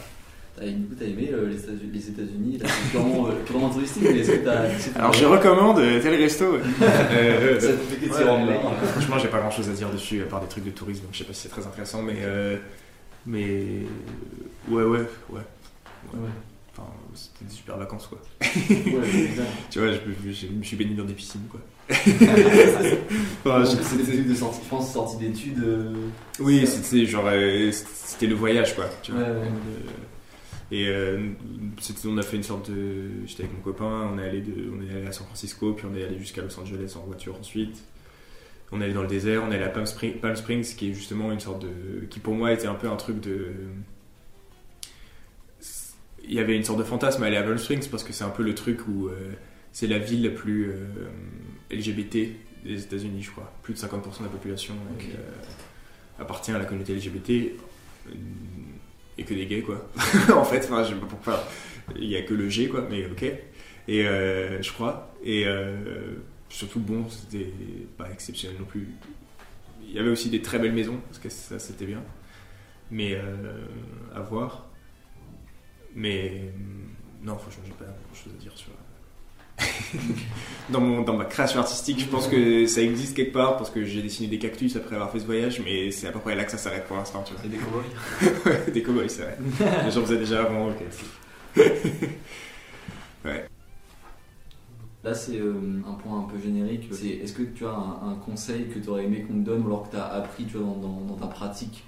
[0.56, 3.70] T'as, du coup, t'as aimé euh, les États- les États-Unis, là, c'est purement, euh, purement
[3.72, 5.00] touristique, mais est-ce que t'as.
[5.00, 6.46] Alors je recommande euh, tel resto.
[6.82, 8.60] Euh, euh, Ça te fait que Ouais, rendre mais, là.
[8.92, 11.10] franchement, j'ai pas grand chose à dire dessus à part des trucs de tourisme, donc
[11.14, 12.18] je sais pas si c'est très intéressant, mais.
[12.22, 12.58] euh,
[13.26, 13.64] mais.
[14.70, 15.00] Ouais, ouais,
[15.32, 15.42] ouais.
[16.14, 16.30] Ouais,
[16.76, 18.20] Enfin, c'était des super vacances, quoi.
[18.42, 18.48] ouais,
[19.28, 19.46] bizarre.
[19.72, 19.98] Tu vois, je,
[20.28, 21.60] me- je me suis baigné dans des piscines, quoi.
[23.46, 25.64] En Enfin, c'est des études de sortie, je pense, sortie d'études.
[25.64, 25.94] euh,
[26.40, 27.26] Oui, c'était genre.
[27.28, 28.86] euh, C'était le voyage, quoi.
[29.02, 29.22] Tu vois.
[29.22, 29.36] Ouais, ouais.
[29.48, 29.90] Euh,
[30.74, 31.20] Et euh,
[32.08, 33.28] on a fait une sorte de.
[33.28, 35.86] J'étais avec mon copain, on est allé, de, on est allé à San Francisco, puis
[35.86, 37.84] on est allé jusqu'à Los Angeles en voiture ensuite.
[38.72, 40.90] On est allé dans le désert, on est allé à Palm, Spring- Palm Springs, qui
[40.90, 42.06] est justement une sorte de.
[42.10, 43.52] qui pour moi était un peu un truc de.
[46.26, 48.24] Il y avait une sorte de fantasme à aller à Palm Springs parce que c'est
[48.24, 49.34] un peu le truc où euh,
[49.74, 50.88] c'est la ville la plus euh,
[51.70, 52.30] LGBT
[52.66, 53.54] des États-Unis, je crois.
[53.62, 53.84] Plus de 50%
[54.20, 55.18] de la population euh,
[56.18, 57.60] appartient à la communauté LGBT
[59.18, 59.88] et que des gays, quoi.
[60.36, 61.44] en fait, enfin, je sais pas pourquoi.
[61.96, 63.24] Il y a que le G, quoi, mais ok.
[63.88, 65.14] Et euh, je crois.
[65.24, 66.16] Et euh,
[66.50, 67.52] surtout, bon, c'était
[67.98, 68.88] pas exceptionnel non plus.
[69.86, 72.02] Il y avait aussi des très belles maisons, parce que ça, c'était bien.
[72.92, 73.66] Mais euh,
[74.16, 74.68] à voir.
[75.96, 76.52] Mais
[77.22, 78.72] non, franchement, j'ai pas grand chose à dire sur.
[80.70, 83.84] dans, mon, dans ma création artistique, je pense que ça existe quelque part parce que
[83.86, 86.44] j'ai dessiné des cactus après avoir fait ce voyage, mais c'est à peu près là
[86.46, 87.44] que ça s'arrête pour l'instant, tu vois.
[87.46, 87.84] Et des cowboys.
[88.46, 89.38] Ouais, des cowboys, c'est vrai.
[89.86, 90.84] Les gens faisaient déjà avant, ok.
[95.04, 96.88] Là, c'est euh, un point un peu générique.
[96.92, 99.64] C'est, est-ce que tu as un, un conseil que tu aurais aimé qu'on te donne
[99.64, 101.84] ou alors que tu as appris tu vois, dans, dans- dans ta pratique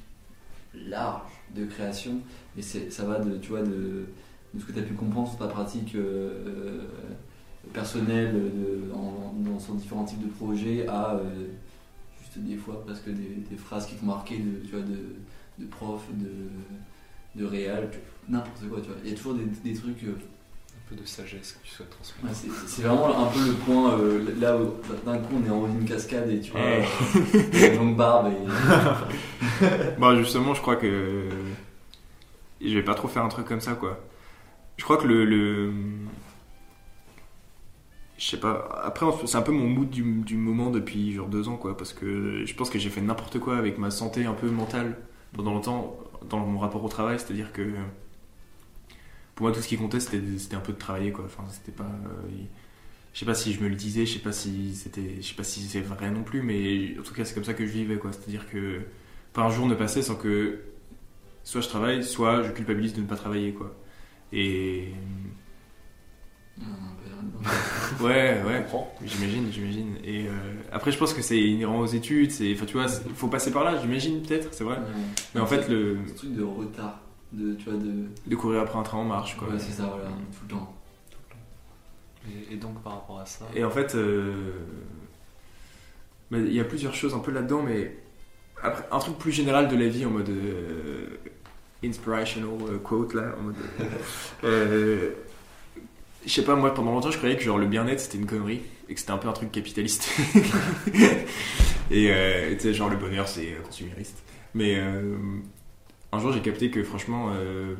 [0.75, 1.21] large
[1.55, 2.19] de création
[2.55, 4.07] Mais c'est, ça va de, tu vois, de,
[4.53, 6.81] de ce que tu as pu comprendre sur ta pratique euh, euh,
[7.73, 11.47] personnelle de, en- dans, sur différents types de projets à euh,
[12.21, 15.15] juste des fois presque des, des phrases qui t'ont marqué de, tu vois, de,
[15.59, 17.89] de prof, de, de réal,
[18.29, 18.79] n'importe quoi.
[18.81, 18.97] Tu vois.
[19.03, 20.03] Il y a toujours des, des trucs.
[20.03, 22.27] euh, Un peu de sagesse que tu souhaites transmettre.
[22.27, 24.73] Ouais, c'est- vraiment un peu le point euh, là où
[25.05, 26.83] d'un coup on est en haut d'une cascade et tu vois euh,
[27.71, 29.65] une longue barbe et
[29.99, 31.27] Bah justement, je crois que
[32.61, 33.99] je vais pas trop faire un truc comme ça, quoi.
[34.77, 35.71] Je crois que le, le...
[38.17, 38.81] je sais pas.
[38.83, 42.45] Après, c'est un peu mon mood du, moment depuis genre deux ans, quoi, parce que
[42.45, 44.97] je pense que j'ai fait n'importe quoi avec ma santé un peu mentale
[45.33, 45.97] pendant longtemps
[46.29, 47.73] dans mon rapport au travail, c'est-à-dire que
[49.35, 51.25] pour moi tout ce qui comptait c'était un peu de travailler, quoi.
[51.25, 51.83] Enfin, c'était pas.
[51.83, 52.43] euh,
[53.13, 55.35] je sais pas si je me le disais, je sais pas si c'était, je sais
[55.35, 57.71] pas si c'est vrai non plus, mais en tout cas c'est comme ça que je
[57.71, 58.11] vivais, quoi.
[58.13, 58.81] C'est-à-dire que
[59.33, 60.61] pas un jour ne passait sans que
[61.43, 63.75] soit je travaille, soit je culpabilise de ne pas travailler, quoi.
[64.33, 64.89] Et
[68.01, 68.65] Ouais, ouais.
[69.03, 69.95] J'imagine, j'imagine.
[70.03, 70.31] Et euh,
[70.71, 72.31] après, je pense que c'est inhérent aux études.
[72.31, 73.79] C'est, enfin, tu vois, il faut passer par là.
[73.81, 74.77] J'imagine peut-être, c'est vrai.
[75.33, 76.99] Mais en fait, le Ce truc de retard,
[77.31, 78.05] de, tu vois, de.
[78.25, 79.47] de courir après un train en marche, quoi.
[79.49, 80.73] Ouais, c'est ça, voilà, tout le temps.
[82.27, 84.33] Et, et donc par rapport à ça, Et en fait, euh,
[86.31, 87.95] bah, il y a plusieurs choses un peu là-dedans, mais
[88.63, 91.19] après, un truc plus général de la vie en mode euh,
[91.83, 92.49] inspirational
[92.83, 93.55] quote là, en mode.
[96.25, 98.61] je sais pas, moi pendant longtemps je croyais que genre le bien-être c'était une connerie
[98.89, 100.09] et que c'était un peu un truc capitaliste.
[101.91, 104.23] et euh, tu sais, genre le bonheur c'est euh, consumériste.
[104.53, 105.15] Mais euh,
[106.11, 107.75] un jour j'ai capté que franchement, euh,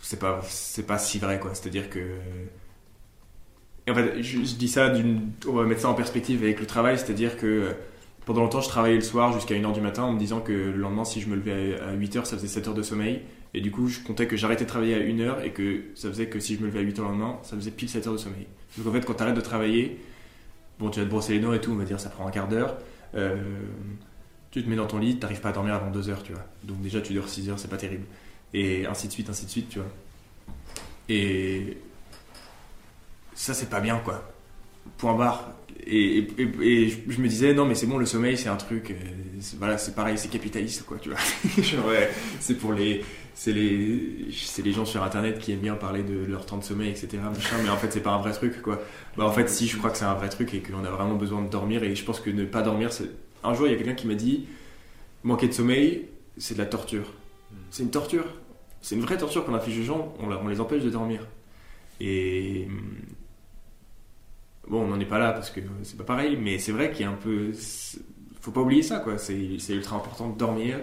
[0.00, 0.40] c'est pas,
[0.86, 1.54] pas si vrai quoi.
[1.54, 2.16] C'est-à-dire que.
[3.86, 5.32] Et en fait, je, je dis ça d'une.
[5.46, 7.74] On va mettre ça en perspective avec le travail, c'est-à-dire que
[8.26, 10.76] pendant longtemps je travaillais le soir jusqu'à 1h du matin en me disant que le
[10.76, 13.22] lendemain si je me levais à 8h ça faisait 7 heures de sommeil.
[13.52, 16.26] Et du coup, je comptais que j'arrêtais de travailler à 1h et que ça faisait
[16.26, 18.18] que si je me levais à 8h le lendemain, ça faisait pile 7 heures de
[18.18, 18.46] sommeil.
[18.78, 19.98] Donc en fait, quand tu arrêtes de travailler,
[20.78, 22.30] bon, tu vas te brosser les dents et tout, on va dire ça prend un
[22.30, 22.76] quart d'heure.
[23.14, 23.36] Euh,
[24.50, 26.44] tu te mets dans ton lit, t'arrives pas à dormir avant 2 heures, tu vois.
[26.64, 28.04] Donc déjà, tu dors 6 heures, c'est pas terrible.
[28.54, 29.88] Et ainsi de suite, ainsi de suite, tu vois.
[31.08, 31.76] Et
[33.34, 34.32] ça, c'est pas bien, quoi.
[34.98, 35.52] Point barre.
[35.86, 36.28] Et,
[37.08, 38.90] je me disais, non, mais c'est bon, le sommeil, c'est un truc.
[38.90, 38.94] euh,
[39.58, 41.18] voilà, c'est pareil, c'est capitaliste, quoi, tu vois.
[42.40, 43.02] C'est pour les.
[43.42, 44.28] C'est les,
[44.62, 47.08] les gens sur internet qui aiment bien parler de leur temps de sommeil, etc.
[47.24, 48.78] Machin, mais en fait, c'est pas un vrai truc, quoi.
[49.16, 51.14] Bah, en fait, si, je crois que c'est un vrai truc et qu'on a vraiment
[51.14, 51.82] besoin de dormir.
[51.82, 52.90] Et je pense que ne pas dormir.
[53.42, 54.44] Un jour, il y a quelqu'un qui m'a dit
[55.24, 57.14] manquer de sommeil, c'est de la torture.
[57.70, 58.26] C'est une torture.
[58.82, 61.26] C'est une vraie torture qu'on affiche aux gens, on, on les empêche de dormir.
[61.98, 62.68] Et.
[64.68, 67.06] Bon, on n'en est pas là parce que c'est pas pareil, mais c'est vrai qu'il
[67.06, 67.52] y a un peu.
[68.42, 69.16] Faut pas oublier ça, quoi.
[69.16, 70.76] C'est ultra important de dormir.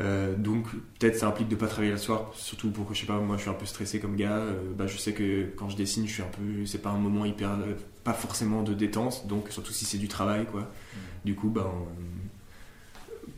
[0.00, 0.66] Euh, donc,
[0.98, 3.36] peut-être ça implique de pas travailler le soir, surtout pour que, je sais pas, moi
[3.36, 4.38] je suis un peu stressé comme gars.
[4.38, 6.66] euh, bah, je sais que quand je dessine, je suis un peu.
[6.66, 7.50] C'est pas un moment hyper.
[7.52, 10.70] euh, pas forcément de détente, donc surtout si c'est du travail, quoi.
[11.24, 11.64] Du coup, ben.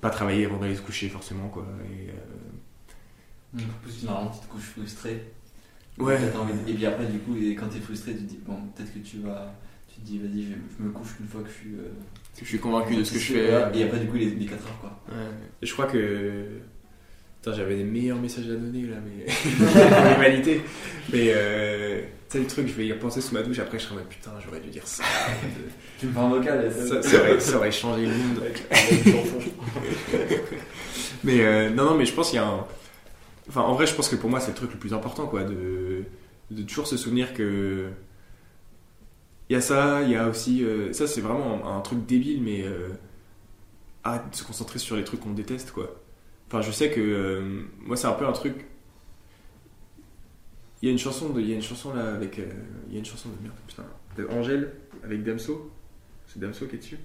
[0.00, 1.66] pas travailler avant d'aller se coucher, forcément, quoi.
[1.90, 2.14] Et, euh,
[3.82, 5.32] Plus généralement, tu te couches frustré.
[5.98, 6.18] Ouais.
[6.32, 8.38] T'as envie de- Et puis après, du coup, et quand t'es frustré, tu te dis,
[8.46, 9.54] bon, peut-être que tu vas.
[9.88, 11.74] Tu te dis, vas-y, je, je me couche une fois que je suis.
[12.40, 13.48] Que je suis convaincu de ce que je fais.
[13.74, 15.00] Et après, du coup, les, les 4 heures, quoi.
[15.08, 15.24] Ouais.
[15.62, 16.44] Je crois que.
[17.40, 19.32] Putain, j'avais des meilleurs messages à donner là, mais.
[19.32, 20.62] pour l'humanité.
[21.12, 21.32] Mais.
[21.34, 22.02] Euh...
[22.28, 23.98] Tu sais, le truc, je vais y repenser sous ma douche, après je serai en
[23.98, 25.04] mode putain, j'aurais dû dire ça.
[26.00, 28.42] Tu me un vocal, et ça, ça aurait, ça aurait changé le monde.
[31.24, 32.66] mais euh, non, non, mais je pense qu'il y a un.
[33.48, 35.44] Enfin, en vrai, je pense que pour moi, c'est le truc le plus important, quoi,
[35.44, 36.02] de,
[36.50, 37.90] de toujours se souvenir que.
[39.48, 40.64] Il y a ça, il y a aussi.
[40.64, 42.62] euh, ça, c'est vraiment un, un truc débile, mais.
[42.64, 42.88] Euh,
[44.04, 46.02] arrête de se concentrer sur les trucs qu'on déteste, quoi.
[46.48, 47.00] Enfin, je sais que.
[47.00, 48.66] euh, moi, c'est un peu un truc.
[50.82, 52.38] Il y a une chanson, de, il y a une chanson là avec.
[52.38, 52.44] euh,
[52.88, 53.84] il y a une chanson de merde, putain.
[54.18, 54.72] De Angèle
[55.04, 55.70] avec Damso.
[56.26, 56.98] C'est Damso qui est dessus.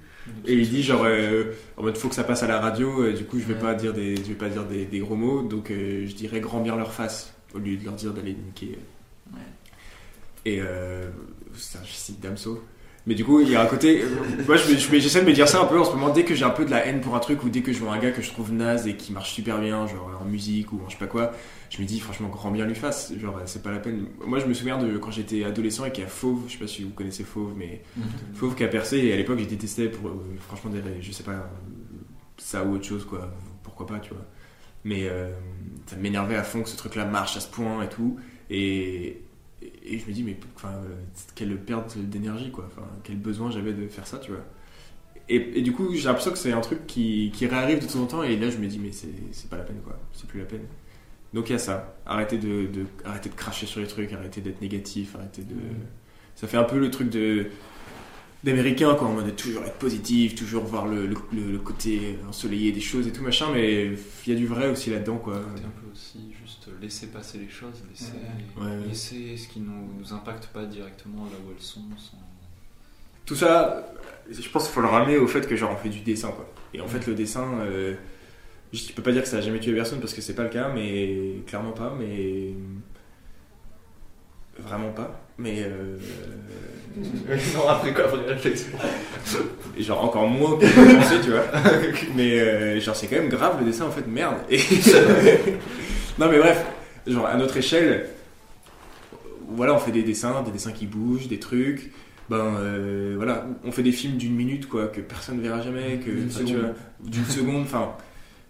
[0.45, 3.13] Et il dit genre euh, en mode faut que ça passe à la radio, euh,
[3.13, 3.59] du coup je vais Ouais.
[3.59, 6.39] pas dire des je vais pas dire des, des gros mots, donc euh, je dirais
[6.39, 8.77] grand bien leur face au lieu de leur dire d'aller niquer.
[10.45, 11.09] Et euh,
[11.53, 12.63] putain, je cite Damso.
[13.07, 14.07] Mais du coup il y a un côté, euh,
[14.45, 16.09] moi j'essaie de me dire ça un peu en ce moment.
[16.09, 17.80] Dès que j'ai un peu de la haine pour un truc ou dès que je
[17.80, 20.72] vois un gars que je trouve naze et qui marche super bien, genre en musique
[20.72, 21.31] ou en je sais pas quoi,
[21.72, 24.05] je me dis franchement grand bien lui fasse, genre c'est pas la peine.
[24.23, 26.59] Moi je me souviens de quand j'étais adolescent et qu'il y a Fauve, je sais
[26.59, 27.81] pas si vous connaissez Fauve, mais
[28.35, 31.23] Fauve qui a percé et à l'époque je détestais pour euh, franchement des, je sais
[31.23, 31.49] pas
[32.38, 33.31] ça ou autre chose quoi.
[33.63, 34.26] Pourquoi pas tu vois.
[34.84, 35.31] Mais euh,
[35.88, 38.19] ça m'énervait à fond que ce truc là marche à ce point et tout.
[38.51, 39.22] Et,
[39.61, 40.95] et je me dis mais enfin euh,
[41.35, 42.67] quelle perte d'énergie quoi.
[42.67, 44.43] Enfin quel besoin j'avais de faire ça tu vois.
[45.29, 48.01] Et, et du coup j'ai l'impression que c'est un truc qui, qui réarrive de temps
[48.01, 49.97] en temps et là je me dis mais c'est c'est pas la peine quoi.
[50.13, 50.65] C'est plus la peine.
[51.33, 51.95] Donc il y a ça.
[52.05, 55.55] Arrêtez de, de arrêtez de cracher sur les trucs arrêtez d'être négatif arrêtez de
[56.35, 57.47] ça fait un peu le truc de
[58.43, 62.72] d'américain quoi en mode toujours être positif toujours voir le, le, le- le côté ensoleillé
[62.72, 63.91] des choses et tout machin mais
[64.26, 67.38] il y a du vrai aussi là-dedans quoi C'est un peu aussi juste laisser passer
[67.38, 68.13] les choses, laisser,
[68.57, 68.88] Ouais, ouais.
[68.88, 71.81] laisser ce qui nous, nous impacte pas directement là où elles sont.
[71.97, 72.18] sans-
[73.26, 73.93] tout ça
[74.30, 76.47] je pense qu'il faut le ramener au fait que genre on fait du dessin quoi
[76.73, 77.93] et en fait le dessin euh,
[78.73, 80.49] je peux pas dire que ça a jamais tué personne parce que c'est pas le
[80.49, 82.53] cas mais clairement pas mais
[84.59, 85.97] vraiment pas mais euh,
[87.55, 88.69] non, après quoi, après réflexion.
[89.80, 91.45] Genre encore moins que je pensais, tu vois.
[92.15, 94.35] Mais euh, genre c'est quand même grave le dessin en fait, merde.
[94.49, 94.59] Et
[96.19, 96.65] non mais bref,
[97.07, 98.09] genre à notre échelle,
[99.47, 101.91] voilà, on fait des dessins, des dessins qui bougent, des trucs.
[102.30, 105.99] Ben euh, voilà, on fait des films d'une minute quoi, que personne ne verra jamais,
[105.99, 106.76] que D'une seconde.
[107.03, 107.93] d'une seconde, enfin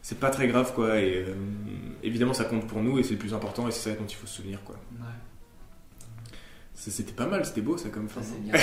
[0.01, 0.99] c'est pas très grave quoi.
[0.99, 1.33] Et euh,
[2.03, 4.15] évidemment ça compte pour nous et c'est le plus important et c'est ça dont il
[4.15, 4.75] faut se souvenir quoi.
[6.89, 8.21] C'était pas mal, c'était beau ça comme fin.
[8.23, 8.53] Ça, c'est bien.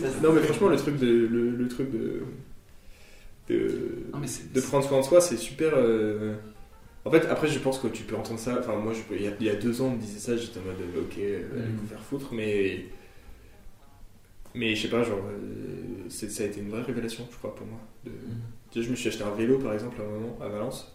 [0.00, 2.22] Ça, c'est- non mais franchement le truc de le, le truc de
[3.48, 6.34] de, Non, mais c'est- de prendre soin de soi c'est super euh,
[7.04, 9.22] en fait après je pense que tu peux entendre ça enfin moi je peux- il
[9.22, 11.00] y a, il y a deux ans on me disait ça j'étais en mode euh,
[11.02, 11.76] ok euh, allez Mm.
[11.80, 12.84] vous faire foutre mais
[14.54, 17.66] mais je sais pas genre euh, ça a été une vraie révélation je crois pour
[17.66, 18.10] moi de,
[18.70, 20.92] tu sais, je me suis acheté un vélo par exemple à un moment à Valence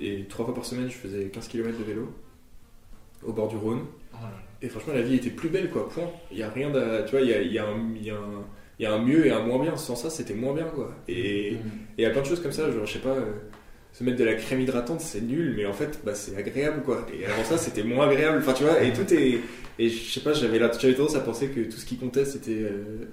[0.00, 2.12] et trois fois par semaine je faisais 15 km de vélo
[3.22, 4.42] au bord du Rhône Oh là là.
[4.62, 5.88] Et franchement, la vie était plus belle, quoi.
[5.88, 6.10] Point.
[6.30, 7.04] Il y a rien de.
[7.06, 7.64] Tu vois, il y a, y a
[8.02, 8.44] y a un-
[8.78, 9.76] il y a un mieux et un moins bien.
[9.76, 10.94] Sans ça, c'était moins bien, quoi.
[11.08, 11.58] Et et
[11.98, 12.70] il y a plein de choses comme ça.
[12.70, 13.32] Genre, je sais pas, euh,
[13.92, 17.06] se mettre de la crème hydratante, c'est nul, mais en fait, bah, c'est agréable, quoi.
[17.12, 18.38] Et avant ça, c'était moins agréable.
[18.38, 19.40] Enfin, tu vois, et tout est.
[19.78, 23.06] Et je sais pas, j'avais tendance à penser que tout ce qui comptait, c'était euh,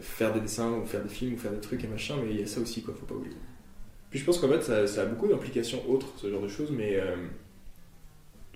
[0.00, 2.40] faire des dessins ou faire des films ou faire des trucs et machin, mais il
[2.40, 2.94] y a ça aussi, quoi.
[2.98, 3.36] Faut pas oublier.
[4.10, 6.70] Puis je pense qu'en fait, ça, ça a beaucoup d'implications autres, ce genre de choses,
[6.70, 6.96] mais.
[6.96, 7.16] euh,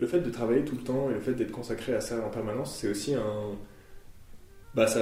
[0.01, 2.31] le fait de travailler tout le temps et le fait d'être consacré à ça en
[2.31, 3.57] permanence, c'est aussi un.
[4.75, 5.01] Bah, ça,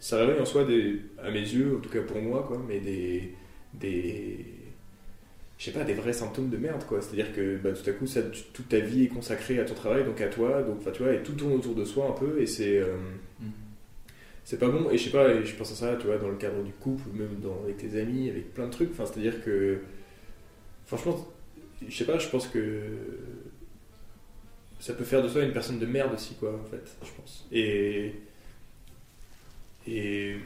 [0.00, 2.80] ça réveille en soi, des, à mes yeux, en tout cas pour moi, quoi, mais
[2.80, 3.32] des.
[3.74, 4.44] des
[5.58, 7.00] je sais pas, des vrais symptômes de merde, quoi.
[7.00, 8.20] C'est-à-dire que bah, tout à coup, ça,
[8.52, 11.22] toute ta vie est consacrée à ton travail, donc à toi, donc, tu vois, et
[11.22, 12.78] tout tourne autour de soi un peu, et c'est.
[12.78, 12.96] euh,
[13.40, 13.52] Mhm.
[14.44, 16.36] c'est pas bon, et je sais pas, je pense à ça, tu vois, dans le
[16.36, 19.42] cadre du couple, ou même dans, avec tes amis, avec plein de trucs, enfin, c'est-à-dire
[19.44, 19.78] que.
[20.86, 21.16] Franchement,
[21.86, 22.80] je sais pas, je pense que
[24.86, 27.44] ça peut faire de soi une personne de merde aussi, quoi, en fait, je pense.
[27.50, 28.12] Et.
[29.88, 30.36] Et.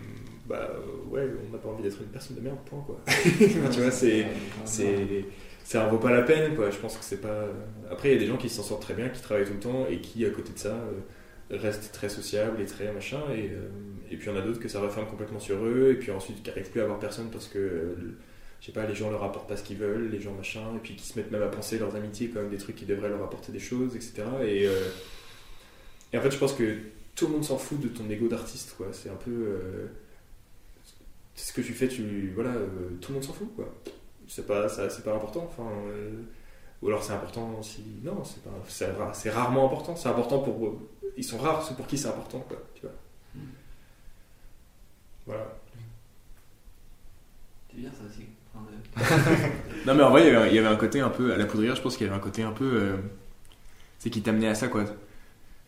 [0.47, 0.71] Bah,
[1.11, 2.99] ouais, on n'a pas envie d'être une personne de merde, point, quoi.
[3.39, 4.27] Tu vois, c'est.
[4.65, 5.27] C'est.
[5.63, 6.71] Ça en vaut pas la peine, quoi.
[6.71, 7.49] Je pense que c'est pas.
[7.91, 9.61] Après, il y a des gens qui s'en sortent très bien, qui travaillent tout le
[9.61, 13.21] temps et qui, à côté de ça, euh, restent très sociables et très machin.
[13.35, 13.69] Et, euh,
[14.11, 16.13] et puis, il y en a d'autres que ça referme complètement sur eux, et puis
[16.13, 17.95] ensuite, qui n'arrivent plus à avoir personne parce que.
[18.61, 20.79] Je sais pas, les gens leur apportent pas ce qu'ils veulent, les gens machin, et
[20.81, 23.23] puis qui se mettent même à penser leurs amitiés comme des trucs qui devraient leur
[23.23, 24.23] apporter des choses, etc.
[24.45, 24.91] Et, euh,
[26.13, 26.79] et en fait, je pense que
[27.15, 28.89] tout le monde s'en fout de ton ego d'artiste, quoi.
[28.93, 29.31] C'est un peu.
[29.31, 29.87] euh,
[31.35, 32.33] ce que tu fais, tu.
[32.35, 32.69] Voilà, euh,
[33.01, 33.73] tout le monde s'en fout, quoi.
[34.29, 35.69] C'est pas, ça, c'est pas important, enfin.
[35.89, 36.23] euh,
[36.83, 37.83] ou alors c'est important aussi.
[38.03, 38.51] Non, c'est pas.
[38.69, 39.97] C'est, ra- c'est rarement important.
[39.97, 40.81] C'est important pour.
[41.17, 42.63] Ils sont rares ceux pour qui c'est important, quoi.
[42.75, 42.93] Tu vois.
[45.27, 45.47] Voilà.
[47.71, 48.27] C'est bien ça aussi?
[49.87, 51.37] Non mais en vrai, il y avait- il y avait un côté un peu, à
[51.37, 52.97] la poudrière, je pense qu'il y avait un côté un peu, euh,
[53.99, 54.85] c'est qui t'amenait à ça quoi.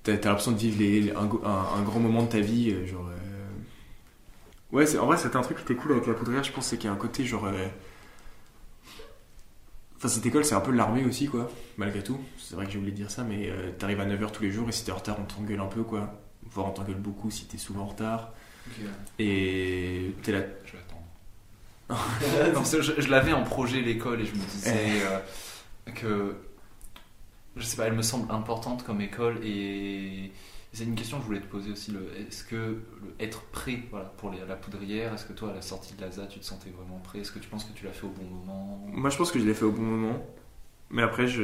[0.02, 2.86] T'as l'impression de vivre les- un, go- un- un grand moment de ta vie, euh,
[2.86, 3.08] genre.
[3.08, 3.16] euh,
[4.72, 6.76] Ouais, en vrai, c'était un truc qui était cool avec la poudrière, je pense, c'est
[6.78, 7.44] qu'il y a un côté genre.
[7.46, 7.68] euh,
[9.96, 12.18] Enfin, cette école, c'est un peu l'armée aussi, quoi, malgré tout.
[12.38, 14.50] C'est vrai que j'ai oublié de dire ça, mais euh, t'arrives à 9h tous les
[14.50, 16.12] jours et si t'es en retard, on t'engueule un peu, quoi.
[16.50, 18.32] Voire on t'engueule beaucoup si t'es souvent en retard.
[19.20, 20.40] Et t'es là.
[20.64, 20.72] je.
[22.54, 25.18] Non, je, je l'avais en projet l'école et je me disais euh,
[25.94, 26.34] que
[27.56, 30.32] je sais pas, elle me semble importante comme école et
[30.72, 31.94] c'est une question que je voulais te poser aussi.
[32.18, 32.82] Est-ce que le
[33.20, 36.26] être prêt voilà, pour les- la poudrière, est-ce que toi à la sortie de l'ASA
[36.26, 37.18] tu te sentais vraiment prêt?
[37.20, 38.80] Est-ce que tu penses que tu l'as fait au bon moment?
[38.86, 40.24] Moi, je pense que je l'ai fait au bon moment.
[40.90, 41.42] Mais après, je,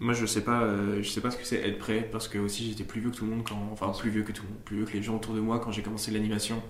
[0.00, 2.38] moi, je sais pas, euh, je sais pas ce que c'est être prêt parce que
[2.38, 4.48] aussi j'étais plus vieux que tout le monde quand, enfin, plus vieux que tout le
[4.48, 6.62] monde, plus vieux que les gens autour de moi quand j'ai commencé l'animation.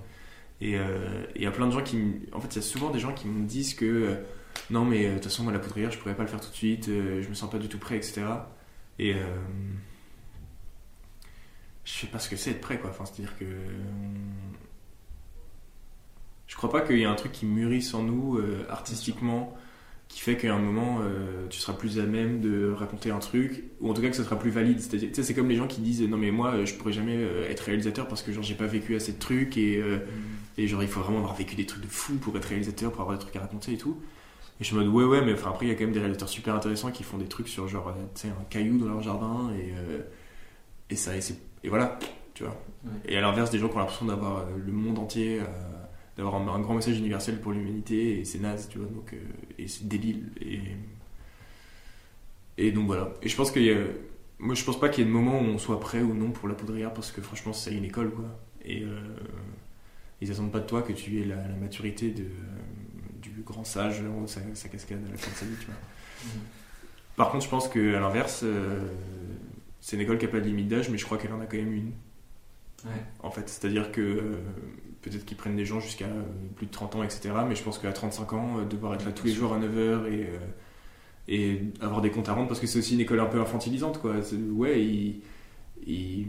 [0.61, 2.63] Et euh, il y a plein de gens qui, me- en fait, il y a
[2.63, 4.15] souvent des gens qui me disent que euh,
[4.71, 6.51] non, mais euh, de toute façon, moi, la poudrière, je pourrais pas le faire tout
[6.51, 8.47] de suite, euh, je me sens pas du tout prêt, etc.
[8.99, 9.19] Et euh,
[11.85, 12.91] je sais pas ce que c'est être prêt, quoi.
[12.91, 13.45] Enfin, c'est-à-dire que
[16.47, 19.55] je crois pas qu'il y ait un truc qui mûrisse en nous euh, artistiquement
[20.09, 23.65] qui fait qu'à un moment euh, tu seras plus à même de raconter un truc
[23.81, 25.81] ou en tout cas que ce sera plus valide c'est-à-dire c'est comme les gens qui
[25.81, 28.55] disent non mais moi euh, je pourrais jamais euh, être réalisateur parce que genre j'ai
[28.55, 29.99] pas vécu assez de trucs et, euh,
[30.57, 33.03] et genre il faut vraiment avoir vécu des trucs de fou pour être réalisateur pour
[33.03, 34.01] avoir des trucs à raconter et tout.
[34.61, 35.93] Et je suis en mode ouais ouais mais enfin après il y a quand même
[35.93, 38.79] des réalisateurs super intéressants qui font des trucs sur genre euh, tu sais un caillou
[38.79, 40.03] dans leur jardin et euh,
[40.91, 41.99] et ça et, voilà
[42.35, 42.57] tu vois.
[42.85, 42.91] Ouais.
[43.07, 45.45] et à l'inverse des gens qui ont l'impression d'avoir euh, le monde entier euh,
[46.17, 49.15] d'avoir un, un grand message universel pour l'humanité et c'est naze tu vois donc
[49.59, 50.61] et c'est débile et
[52.57, 53.13] et donc voilà.
[53.23, 53.79] Et je pense qu'il y a
[54.39, 56.31] moi je pense pas qu'il y ait de moment où on soit prêt ou non
[56.31, 58.25] pour la poudrière parce que franchement c'est une école quoi.
[58.65, 58.85] Et
[60.25, 62.25] ils attendent pas de toi que tu aies la, la maturité de
[63.23, 65.75] du grand sage de sa, sa cascade à la fin de sa vie tu vois
[67.17, 68.81] par contre je pense que à l'inverse euh,
[69.81, 71.47] c'est une école qui a pas de limite d'âge mais je crois qu'elle en a
[71.47, 71.93] quand même une
[72.85, 72.91] Ouais.
[73.23, 73.49] en fait.
[73.49, 74.37] C'est-à-dire que euh,
[75.01, 76.23] peut-être qu'ils prennent des gens jusqu'à euh,
[76.55, 77.31] plus de 30 ans, etc.
[77.49, 80.29] Mais je pense qu'à 35 ans, devoir être là tous les jours à 9h et,
[81.29, 84.03] et avoir des comptes à rendre, parce que c'est aussi une école un peu infantilisante,
[84.03, 84.17] quoi.
[84.53, 85.23] Ouais, ils,
[85.87, 86.27] ils,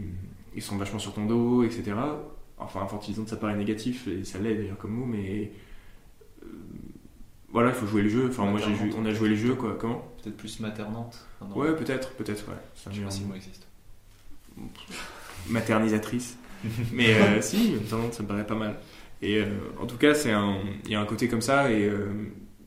[0.54, 1.92] ils sont vachement sur ton dos, etc.
[2.58, 5.52] Enfin, infantilisante, ça paraît négatif, et ça l'est d'ailleurs comme mot, mais.
[6.42, 6.46] euh,
[7.50, 8.26] voilà, il faut jouer le jeu.
[8.28, 9.76] Enfin, moi, j'ai Maternante, joué- on a joué le jeu, quoi.
[9.78, 10.06] Comment?
[10.22, 12.54] Peut-être plus maternante Enfin, Ouais, peut-être, peut-être, ouais.
[12.74, 13.34] Je sais pas si le mot.
[13.34, 13.66] existe.
[15.48, 16.38] maternisatrice.
[16.92, 18.76] Mais euh, si, temps, ça me paraît pas mal.
[19.22, 19.46] Et euh,
[19.80, 21.90] en tout cas, c'est un, il y a un côté comme ça et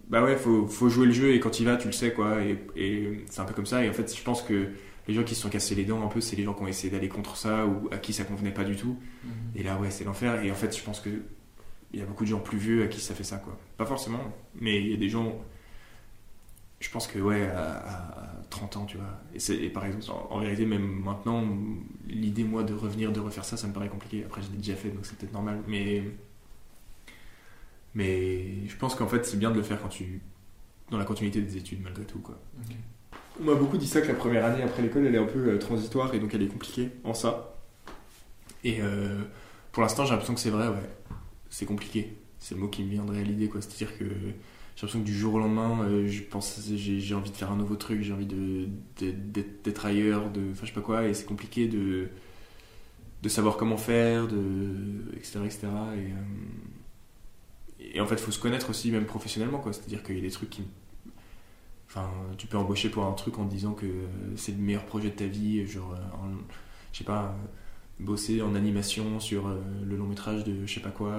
[0.10, 2.42] bah ouais, faut, faut jouer le jeu et quand il va, tu le sais quoi.
[2.42, 3.84] Et, et c'est un peu comme ça.
[3.84, 4.68] Et en fait, je pense que
[5.10, 6.68] les gens qui se sont cassés les dents un peu, c'est les gens qui ont
[6.68, 8.96] essayé d'aller contre ça ou à qui ça convenait pas du tout.
[9.56, 10.44] Et là, ouais, c'est l'enfer.
[10.44, 11.10] Et en fait, je pense que
[11.92, 13.58] il y a beaucoup de gens plus vieux à qui ça fait ça quoi.
[13.76, 14.20] Pas forcément,
[14.62, 15.34] mais il y a des gens.
[16.80, 19.20] Je pense que ouais, à, à 30 ans, tu vois.
[19.34, 21.44] Et, par exemple, en, en vérité, même maintenant,
[22.08, 24.24] l'idée moi de revenir, de refaire ça, ça me paraît compliqué.
[24.26, 25.60] Après, je l'ai déjà fait, donc c'est peut-être normal.
[25.68, 26.04] Mais
[27.96, 30.22] mais je pense qu'en fait, c'est bien de le faire quand tu
[30.92, 32.40] dans la continuité des études malgré tout quoi.
[33.40, 35.40] On m'a beaucoup dit ça que la première année après l'école, elle est un peu
[35.50, 37.56] euh, transitoire et donc elle est compliquée en ça.
[38.64, 39.22] Et euh,
[39.72, 40.90] pour l'instant, j'ai l'impression que c'est vrai, ouais.
[41.50, 42.18] C'est compliqué.
[42.40, 43.62] C'est le mot qui me viendrait à l'idée, quoi.
[43.62, 47.36] C'est-à-dire que j'ai l'impression que du jour au lendemain, euh, je pense, j'ai, envie de
[47.36, 51.14] faire un nouveau truc, j'ai envie d'être, ailleurs, de, enfin, je sais pas quoi, et
[51.14, 52.10] c'est compliqué de,
[53.28, 55.68] savoir comment faire, de, etc., etc.
[57.80, 59.74] Et, en fait, il faut se connaître aussi, même professionnellement, quoi.
[59.74, 60.64] C'est-à-dire qu'il y a des trucs qui
[61.90, 63.88] Enfin, tu peux embaucher pour un truc en te disant que
[64.36, 66.38] c'est le meilleur projet de ta vie, genre, euh, en-
[66.94, 67.48] je sais pas, euh,
[68.00, 71.16] bosser en animation sur euh, le long métrage de je sais pas quoi,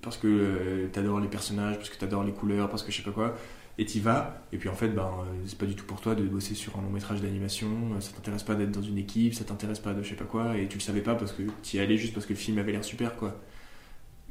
[0.00, 3.12] parce que t'adores les personnages, parce que t'adores les couleurs, parce que je sais pas
[3.12, 3.36] quoi,
[3.78, 5.08] et t'y vas, et puis en fait, ben,
[5.46, 7.68] c'est pas du tout pour toi de bosser sur un long métrage d'animation,
[8.00, 10.58] ça t'intéresse pas d'être dans une équipe, ça t'intéresse pas de je sais pas quoi,
[10.58, 12.72] et tu le savais pas parce que t'y allais juste parce que le film avait
[12.72, 13.40] l'air super, quoi.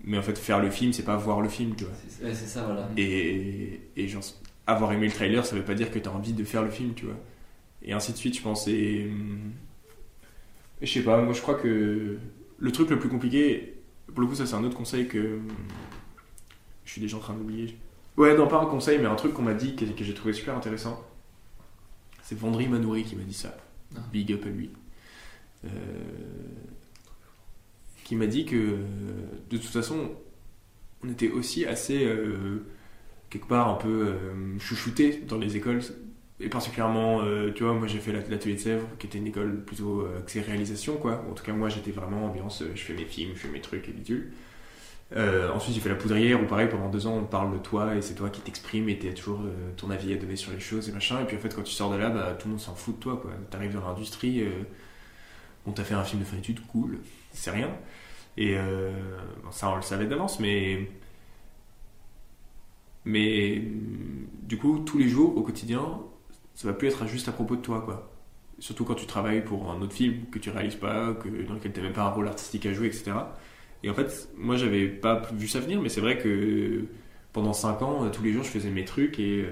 [0.03, 1.93] Mais en fait, faire le film, c'est pas voir le film, tu vois.
[2.23, 2.89] Ouais, c'est ça, voilà.
[2.97, 4.23] Et, et genre,
[4.67, 6.93] avoir aimé le trailer, ça veut pas dire que t'as envie de faire le film,
[6.93, 7.17] tu vois.
[7.83, 8.67] Et ainsi de suite, je pense.
[8.67, 9.07] Et.
[9.11, 9.51] hum,
[10.81, 12.17] et je sais pas, moi je crois que
[12.57, 13.75] le truc le plus compliqué,
[14.07, 15.37] pour le coup, ça c'est un autre conseil que.
[15.37, 15.47] hum,
[16.85, 17.77] Je suis déjà en train d'oublier.
[18.17, 20.33] Ouais, non, pas un conseil, mais un truc qu'on m'a dit que, que j'ai trouvé
[20.33, 21.01] super intéressant.
[22.23, 23.55] C'est Vendry Manouri qui m'a dit ça.
[23.95, 23.99] Ah.
[24.11, 24.69] Big up à lui.
[25.65, 25.69] Euh,
[28.03, 28.77] qui m'a dit que
[29.49, 30.11] de toute façon,
[31.03, 32.65] on était aussi assez euh,
[33.31, 35.81] quelque part un peu euh, chouchouté dans les écoles.
[36.41, 39.27] Et particulièrement euh, tu vois moi j'ai fait la- l'atelier de Sèvres qui était une
[39.27, 41.23] école plutôt euh, axée réalisation quoi.
[41.29, 43.87] En tout cas moi j'étais vraiment ambiance je fais mes films je fais mes trucs
[43.89, 44.31] et bidules
[45.15, 47.95] Euh, ensuite j'ai fait la poudrière où pareil pendant deux ans on parle de toi
[47.95, 49.41] et c'est toi qui t'exprimes et t'as toujours
[49.77, 51.21] ton avis à donner sur les choses et machin.
[51.21, 52.95] Et puis en fait quand tu sors de là bah, tout le monde s'en fout
[52.97, 53.31] de toi quoi.
[53.51, 54.43] T'arrives dans l'industrie
[55.65, 56.99] on t'a fait un film de fin d'études cool
[57.31, 57.69] c'est rien.
[58.37, 58.55] Et
[59.51, 60.89] ça on le savait d'avance mais
[63.05, 66.01] mais hum, du coup, tous les jours, au quotidien,
[66.55, 68.11] ça va plus être juste à propos de toi, quoi.
[68.59, 71.73] Surtout quand tu travailles pour un autre film que tu réalises pas, que, dans lequel
[71.73, 73.33] tu même pas un rôle artistique à jouer, etc.
[73.83, 76.85] Et en fait, moi, j'avais pas vu ça venir, mais c'est vrai que
[77.33, 79.51] pendant 5 ans, euh, tous les jours, je faisais mes trucs et, euh,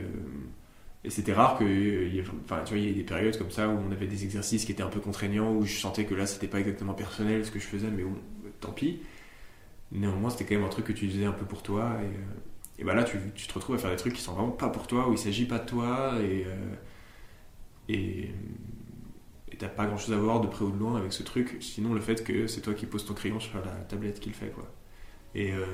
[1.09, 1.63] c'était rare que.
[1.63, 4.84] euh, Enfin, y a des périodes comme ça où on avait des exercices qui étaient
[4.84, 7.65] un peu contraignants, où je sentais que là, c'était pas exactement personnel ce que je
[7.67, 8.13] faisais, mais bon,
[8.59, 8.99] tant pis.
[9.91, 12.07] Néanmoins, c'était quand même un truc que tu faisais un peu pour toi euh,
[12.80, 14.69] et bah là, tu, tu te retrouves à faire des trucs qui sont vraiment pas
[14.69, 16.76] pour toi, où il s'agit pas de toi, et euh,
[19.51, 21.57] et t'as pas grand chose à voir de près ou de loin avec ce truc,
[21.61, 24.35] sinon le fait que c'est toi qui poses ton crayon sur la tablette qui le
[24.35, 24.65] fait, quoi.
[25.35, 25.65] Et, euh,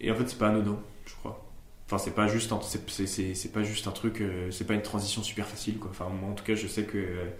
[0.00, 1.44] et en fait, c'est pas anodin, je crois.
[1.86, 2.52] Enfin, c'est pas juste
[2.88, 5.90] c'est, pas juste un truc, euh, c'est pas une transition super facile, quoi.
[5.90, 7.30] Enfin, moi, en tout cas, je sais que euh,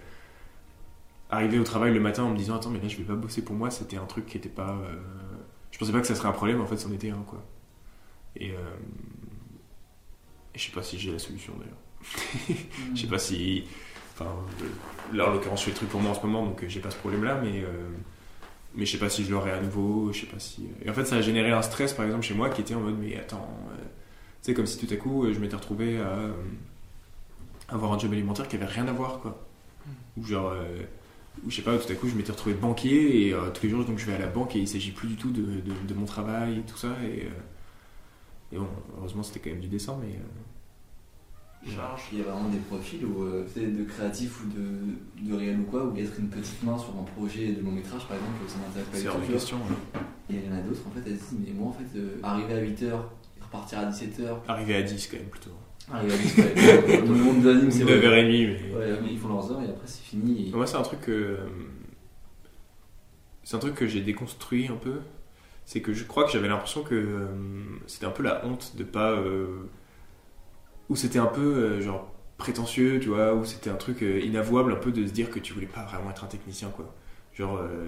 [1.29, 3.43] arriver au travail le matin en me disant, attends, mais là, je vais pas bosser
[3.43, 4.77] pour moi, c'était un truc qui était pas.
[5.73, 7.43] Je pensais pas que ça serait un problème, en fait, c'en était un, quoi.
[8.37, 8.55] Et, euh,
[10.55, 12.57] et je sais pas si j'ai la solution d'ailleurs.
[12.95, 13.63] Je sais pas si.
[14.13, 14.29] Enfin,
[14.61, 16.69] euh, là en l'occurrence, je fais le truc pour moi en ce moment, donc euh,
[16.69, 17.61] j'ai pas ce problème-là, mais.
[17.63, 17.89] euh,
[18.75, 20.67] mais je sais pas si je l'aurai à nouveau, je sais pas si.
[20.83, 22.81] Et en fait, ça a généré un stress, par exemple, chez moi, qui était en
[22.81, 23.47] mode, mais attends.
[23.71, 23.87] euh, tu
[24.41, 26.29] sais, comme si tout à coup, je m'étais retrouvé à
[27.69, 29.45] avoir un job alimentaire qui avait rien à voir, quoi.
[30.17, 30.53] Ou genre.
[31.45, 33.69] Ou je sais pas, tout à coup, je m'étais retrouvé banquier, et euh, tous les
[33.69, 35.73] jours, donc je vais à la banque, et il s'agit plus du tout de, de,
[35.87, 37.23] de mon travail, et tout ça, et.
[37.25, 37.29] euh,
[38.51, 38.67] et bon,
[38.99, 40.13] heureusement, c'était quand même du dessin, mais.
[40.13, 42.01] euh, Charge.
[42.11, 45.63] Il y a vraiment des profils où, euh, de créatif ou de, de réel ou
[45.63, 48.57] quoi, où être une petite main sur un projet de long métrage par exemple, ça
[48.57, 49.27] m'intéresse pas C'est du hors tout.
[49.27, 49.57] de question.
[49.57, 50.01] ouais.
[50.29, 51.97] Et il y en a d'autres en fait, elles se disent, mais moi en fait,
[51.97, 52.91] euh, arriver à 8h,
[53.41, 55.51] repartir à 17h, Arrivé à 10 quand même plutôt.
[55.91, 57.97] À 10 ouais, Dans le monde de l'anime, c'est vrai.
[57.99, 58.75] 9h30, mais.
[58.75, 60.49] Ouais, mais ils font leurs heures et après c'est fini.
[60.49, 61.11] et- Moi, c'est un truc que.
[61.11, 61.37] euh,
[63.43, 64.99] C'est un truc que j'ai déconstruit un peu.
[65.65, 67.27] C'est que je crois que j'avais l'impression que euh,
[67.87, 69.11] c'était un peu la honte de pas.
[69.11, 69.47] euh,
[70.89, 74.77] Ou c'était un peu euh, genre prétentieux, tu vois, ou c'était un truc inavouable un
[74.77, 76.93] peu de se dire que tu voulais pas vraiment être un technicien, quoi.
[77.33, 77.57] Genre.
[77.57, 77.87] euh,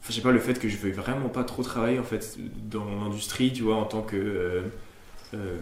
[0.00, 2.36] Enfin, je sais pas, le fait que je veuille vraiment pas trop travailler en fait
[2.68, 4.16] dans l'industrie, tu vois, en tant que.
[4.16, 4.62] euh,
[5.34, 5.56] euh,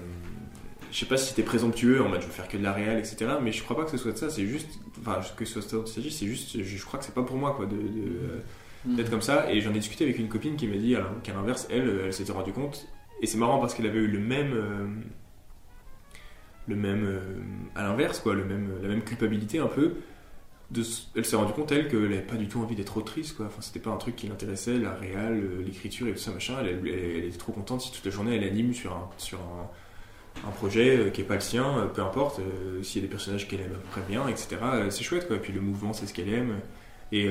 [0.93, 2.99] je sais pas si c'était présomptueux en mode je veux faire que de la réal,
[2.99, 3.33] etc.
[3.43, 4.31] Mais je crois pas que ce soit de ça.
[4.31, 4.69] C'est juste,
[5.01, 7.15] enfin, que ce soit ça dont il s'agit, c'est juste, je, je crois que c'est
[7.15, 8.43] pas pour moi quoi de, de, euh,
[8.85, 8.97] Mm.
[8.97, 9.51] d'être comme ça.
[9.53, 12.13] Et j'en ai discuté avec une copine qui m'a dit qu'à l'inverse, elle, euh, elle
[12.13, 12.87] s'était rendue compte.
[13.21, 14.87] Et c'est marrant parce qu'elle avait eu le même, euh,
[16.67, 17.21] le même, euh,
[17.75, 19.95] à l'inverse quoi, le même, la même culpabilité un peu.
[20.71, 20.83] De,
[21.17, 23.47] elle s'est rendue compte elle qu'elle avait pas du tout envie d'être autrice quoi.
[23.47, 26.57] Enfin, c'était pas un truc qui l'intéressait, la réal, l'écriture et tout ça machin.
[26.61, 29.39] Elle, elle, elle était trop contente si toute la journée elle anime sur un, sur
[29.39, 29.69] un,
[30.47, 32.41] un projet euh, qui est pas le sien, euh, peu importe.
[32.41, 34.57] euh, S'il y a des personnages qu'elle aime près bien, etc.
[34.91, 35.37] c'est chouette quoi.
[35.37, 36.61] Et puis le mouvement, c'est ce qu'elle aime.
[37.13, 37.29] Et,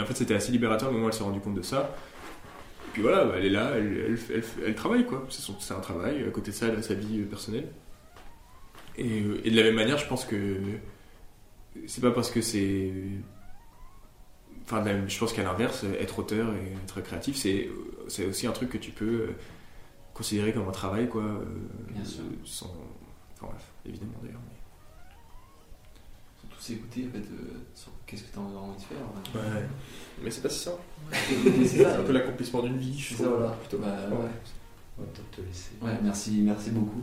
[0.00, 1.94] en fait, c'était assez libérateur le moment où elle s'est rendue compte de ça.
[2.88, 5.26] Et puis voilà, bah, elle est là, elle, travaille quoi.
[5.28, 6.24] C'est un travail.
[6.26, 7.68] À côté de ça, elle a sa vie personnelle.
[8.96, 10.56] Et, et de la même manière, je pense que
[11.86, 12.92] c'est pas parce que c'est.
[14.64, 18.78] Enfin, je pense qu'à l'inverse, être auteur et être créatif, c'est aussi un truc que
[18.78, 19.28] tu peux
[20.14, 21.22] considéré comme un travail, quoi.
[21.22, 21.44] Euh,
[21.90, 22.22] Bien sûr.
[22.44, 22.66] Enfin
[23.42, 24.40] bref, évidemment d'ailleurs.
[24.48, 24.54] Mais...
[26.40, 28.98] Sans tous écouter, en fait, euh, sur qu'est-ce que tu as envie de faire.
[29.34, 29.68] Ouais,
[30.22, 30.80] mais c'est pas si simple.
[31.66, 33.28] c'est un peu l'accomplissement d'une vie, je trouve.
[33.28, 33.48] Voilà.
[33.48, 33.82] Bah, Plutôt.
[33.82, 34.28] Ouais.
[34.96, 35.72] On va te laisser.
[35.82, 37.02] Ouais, merci, merci beaucoup.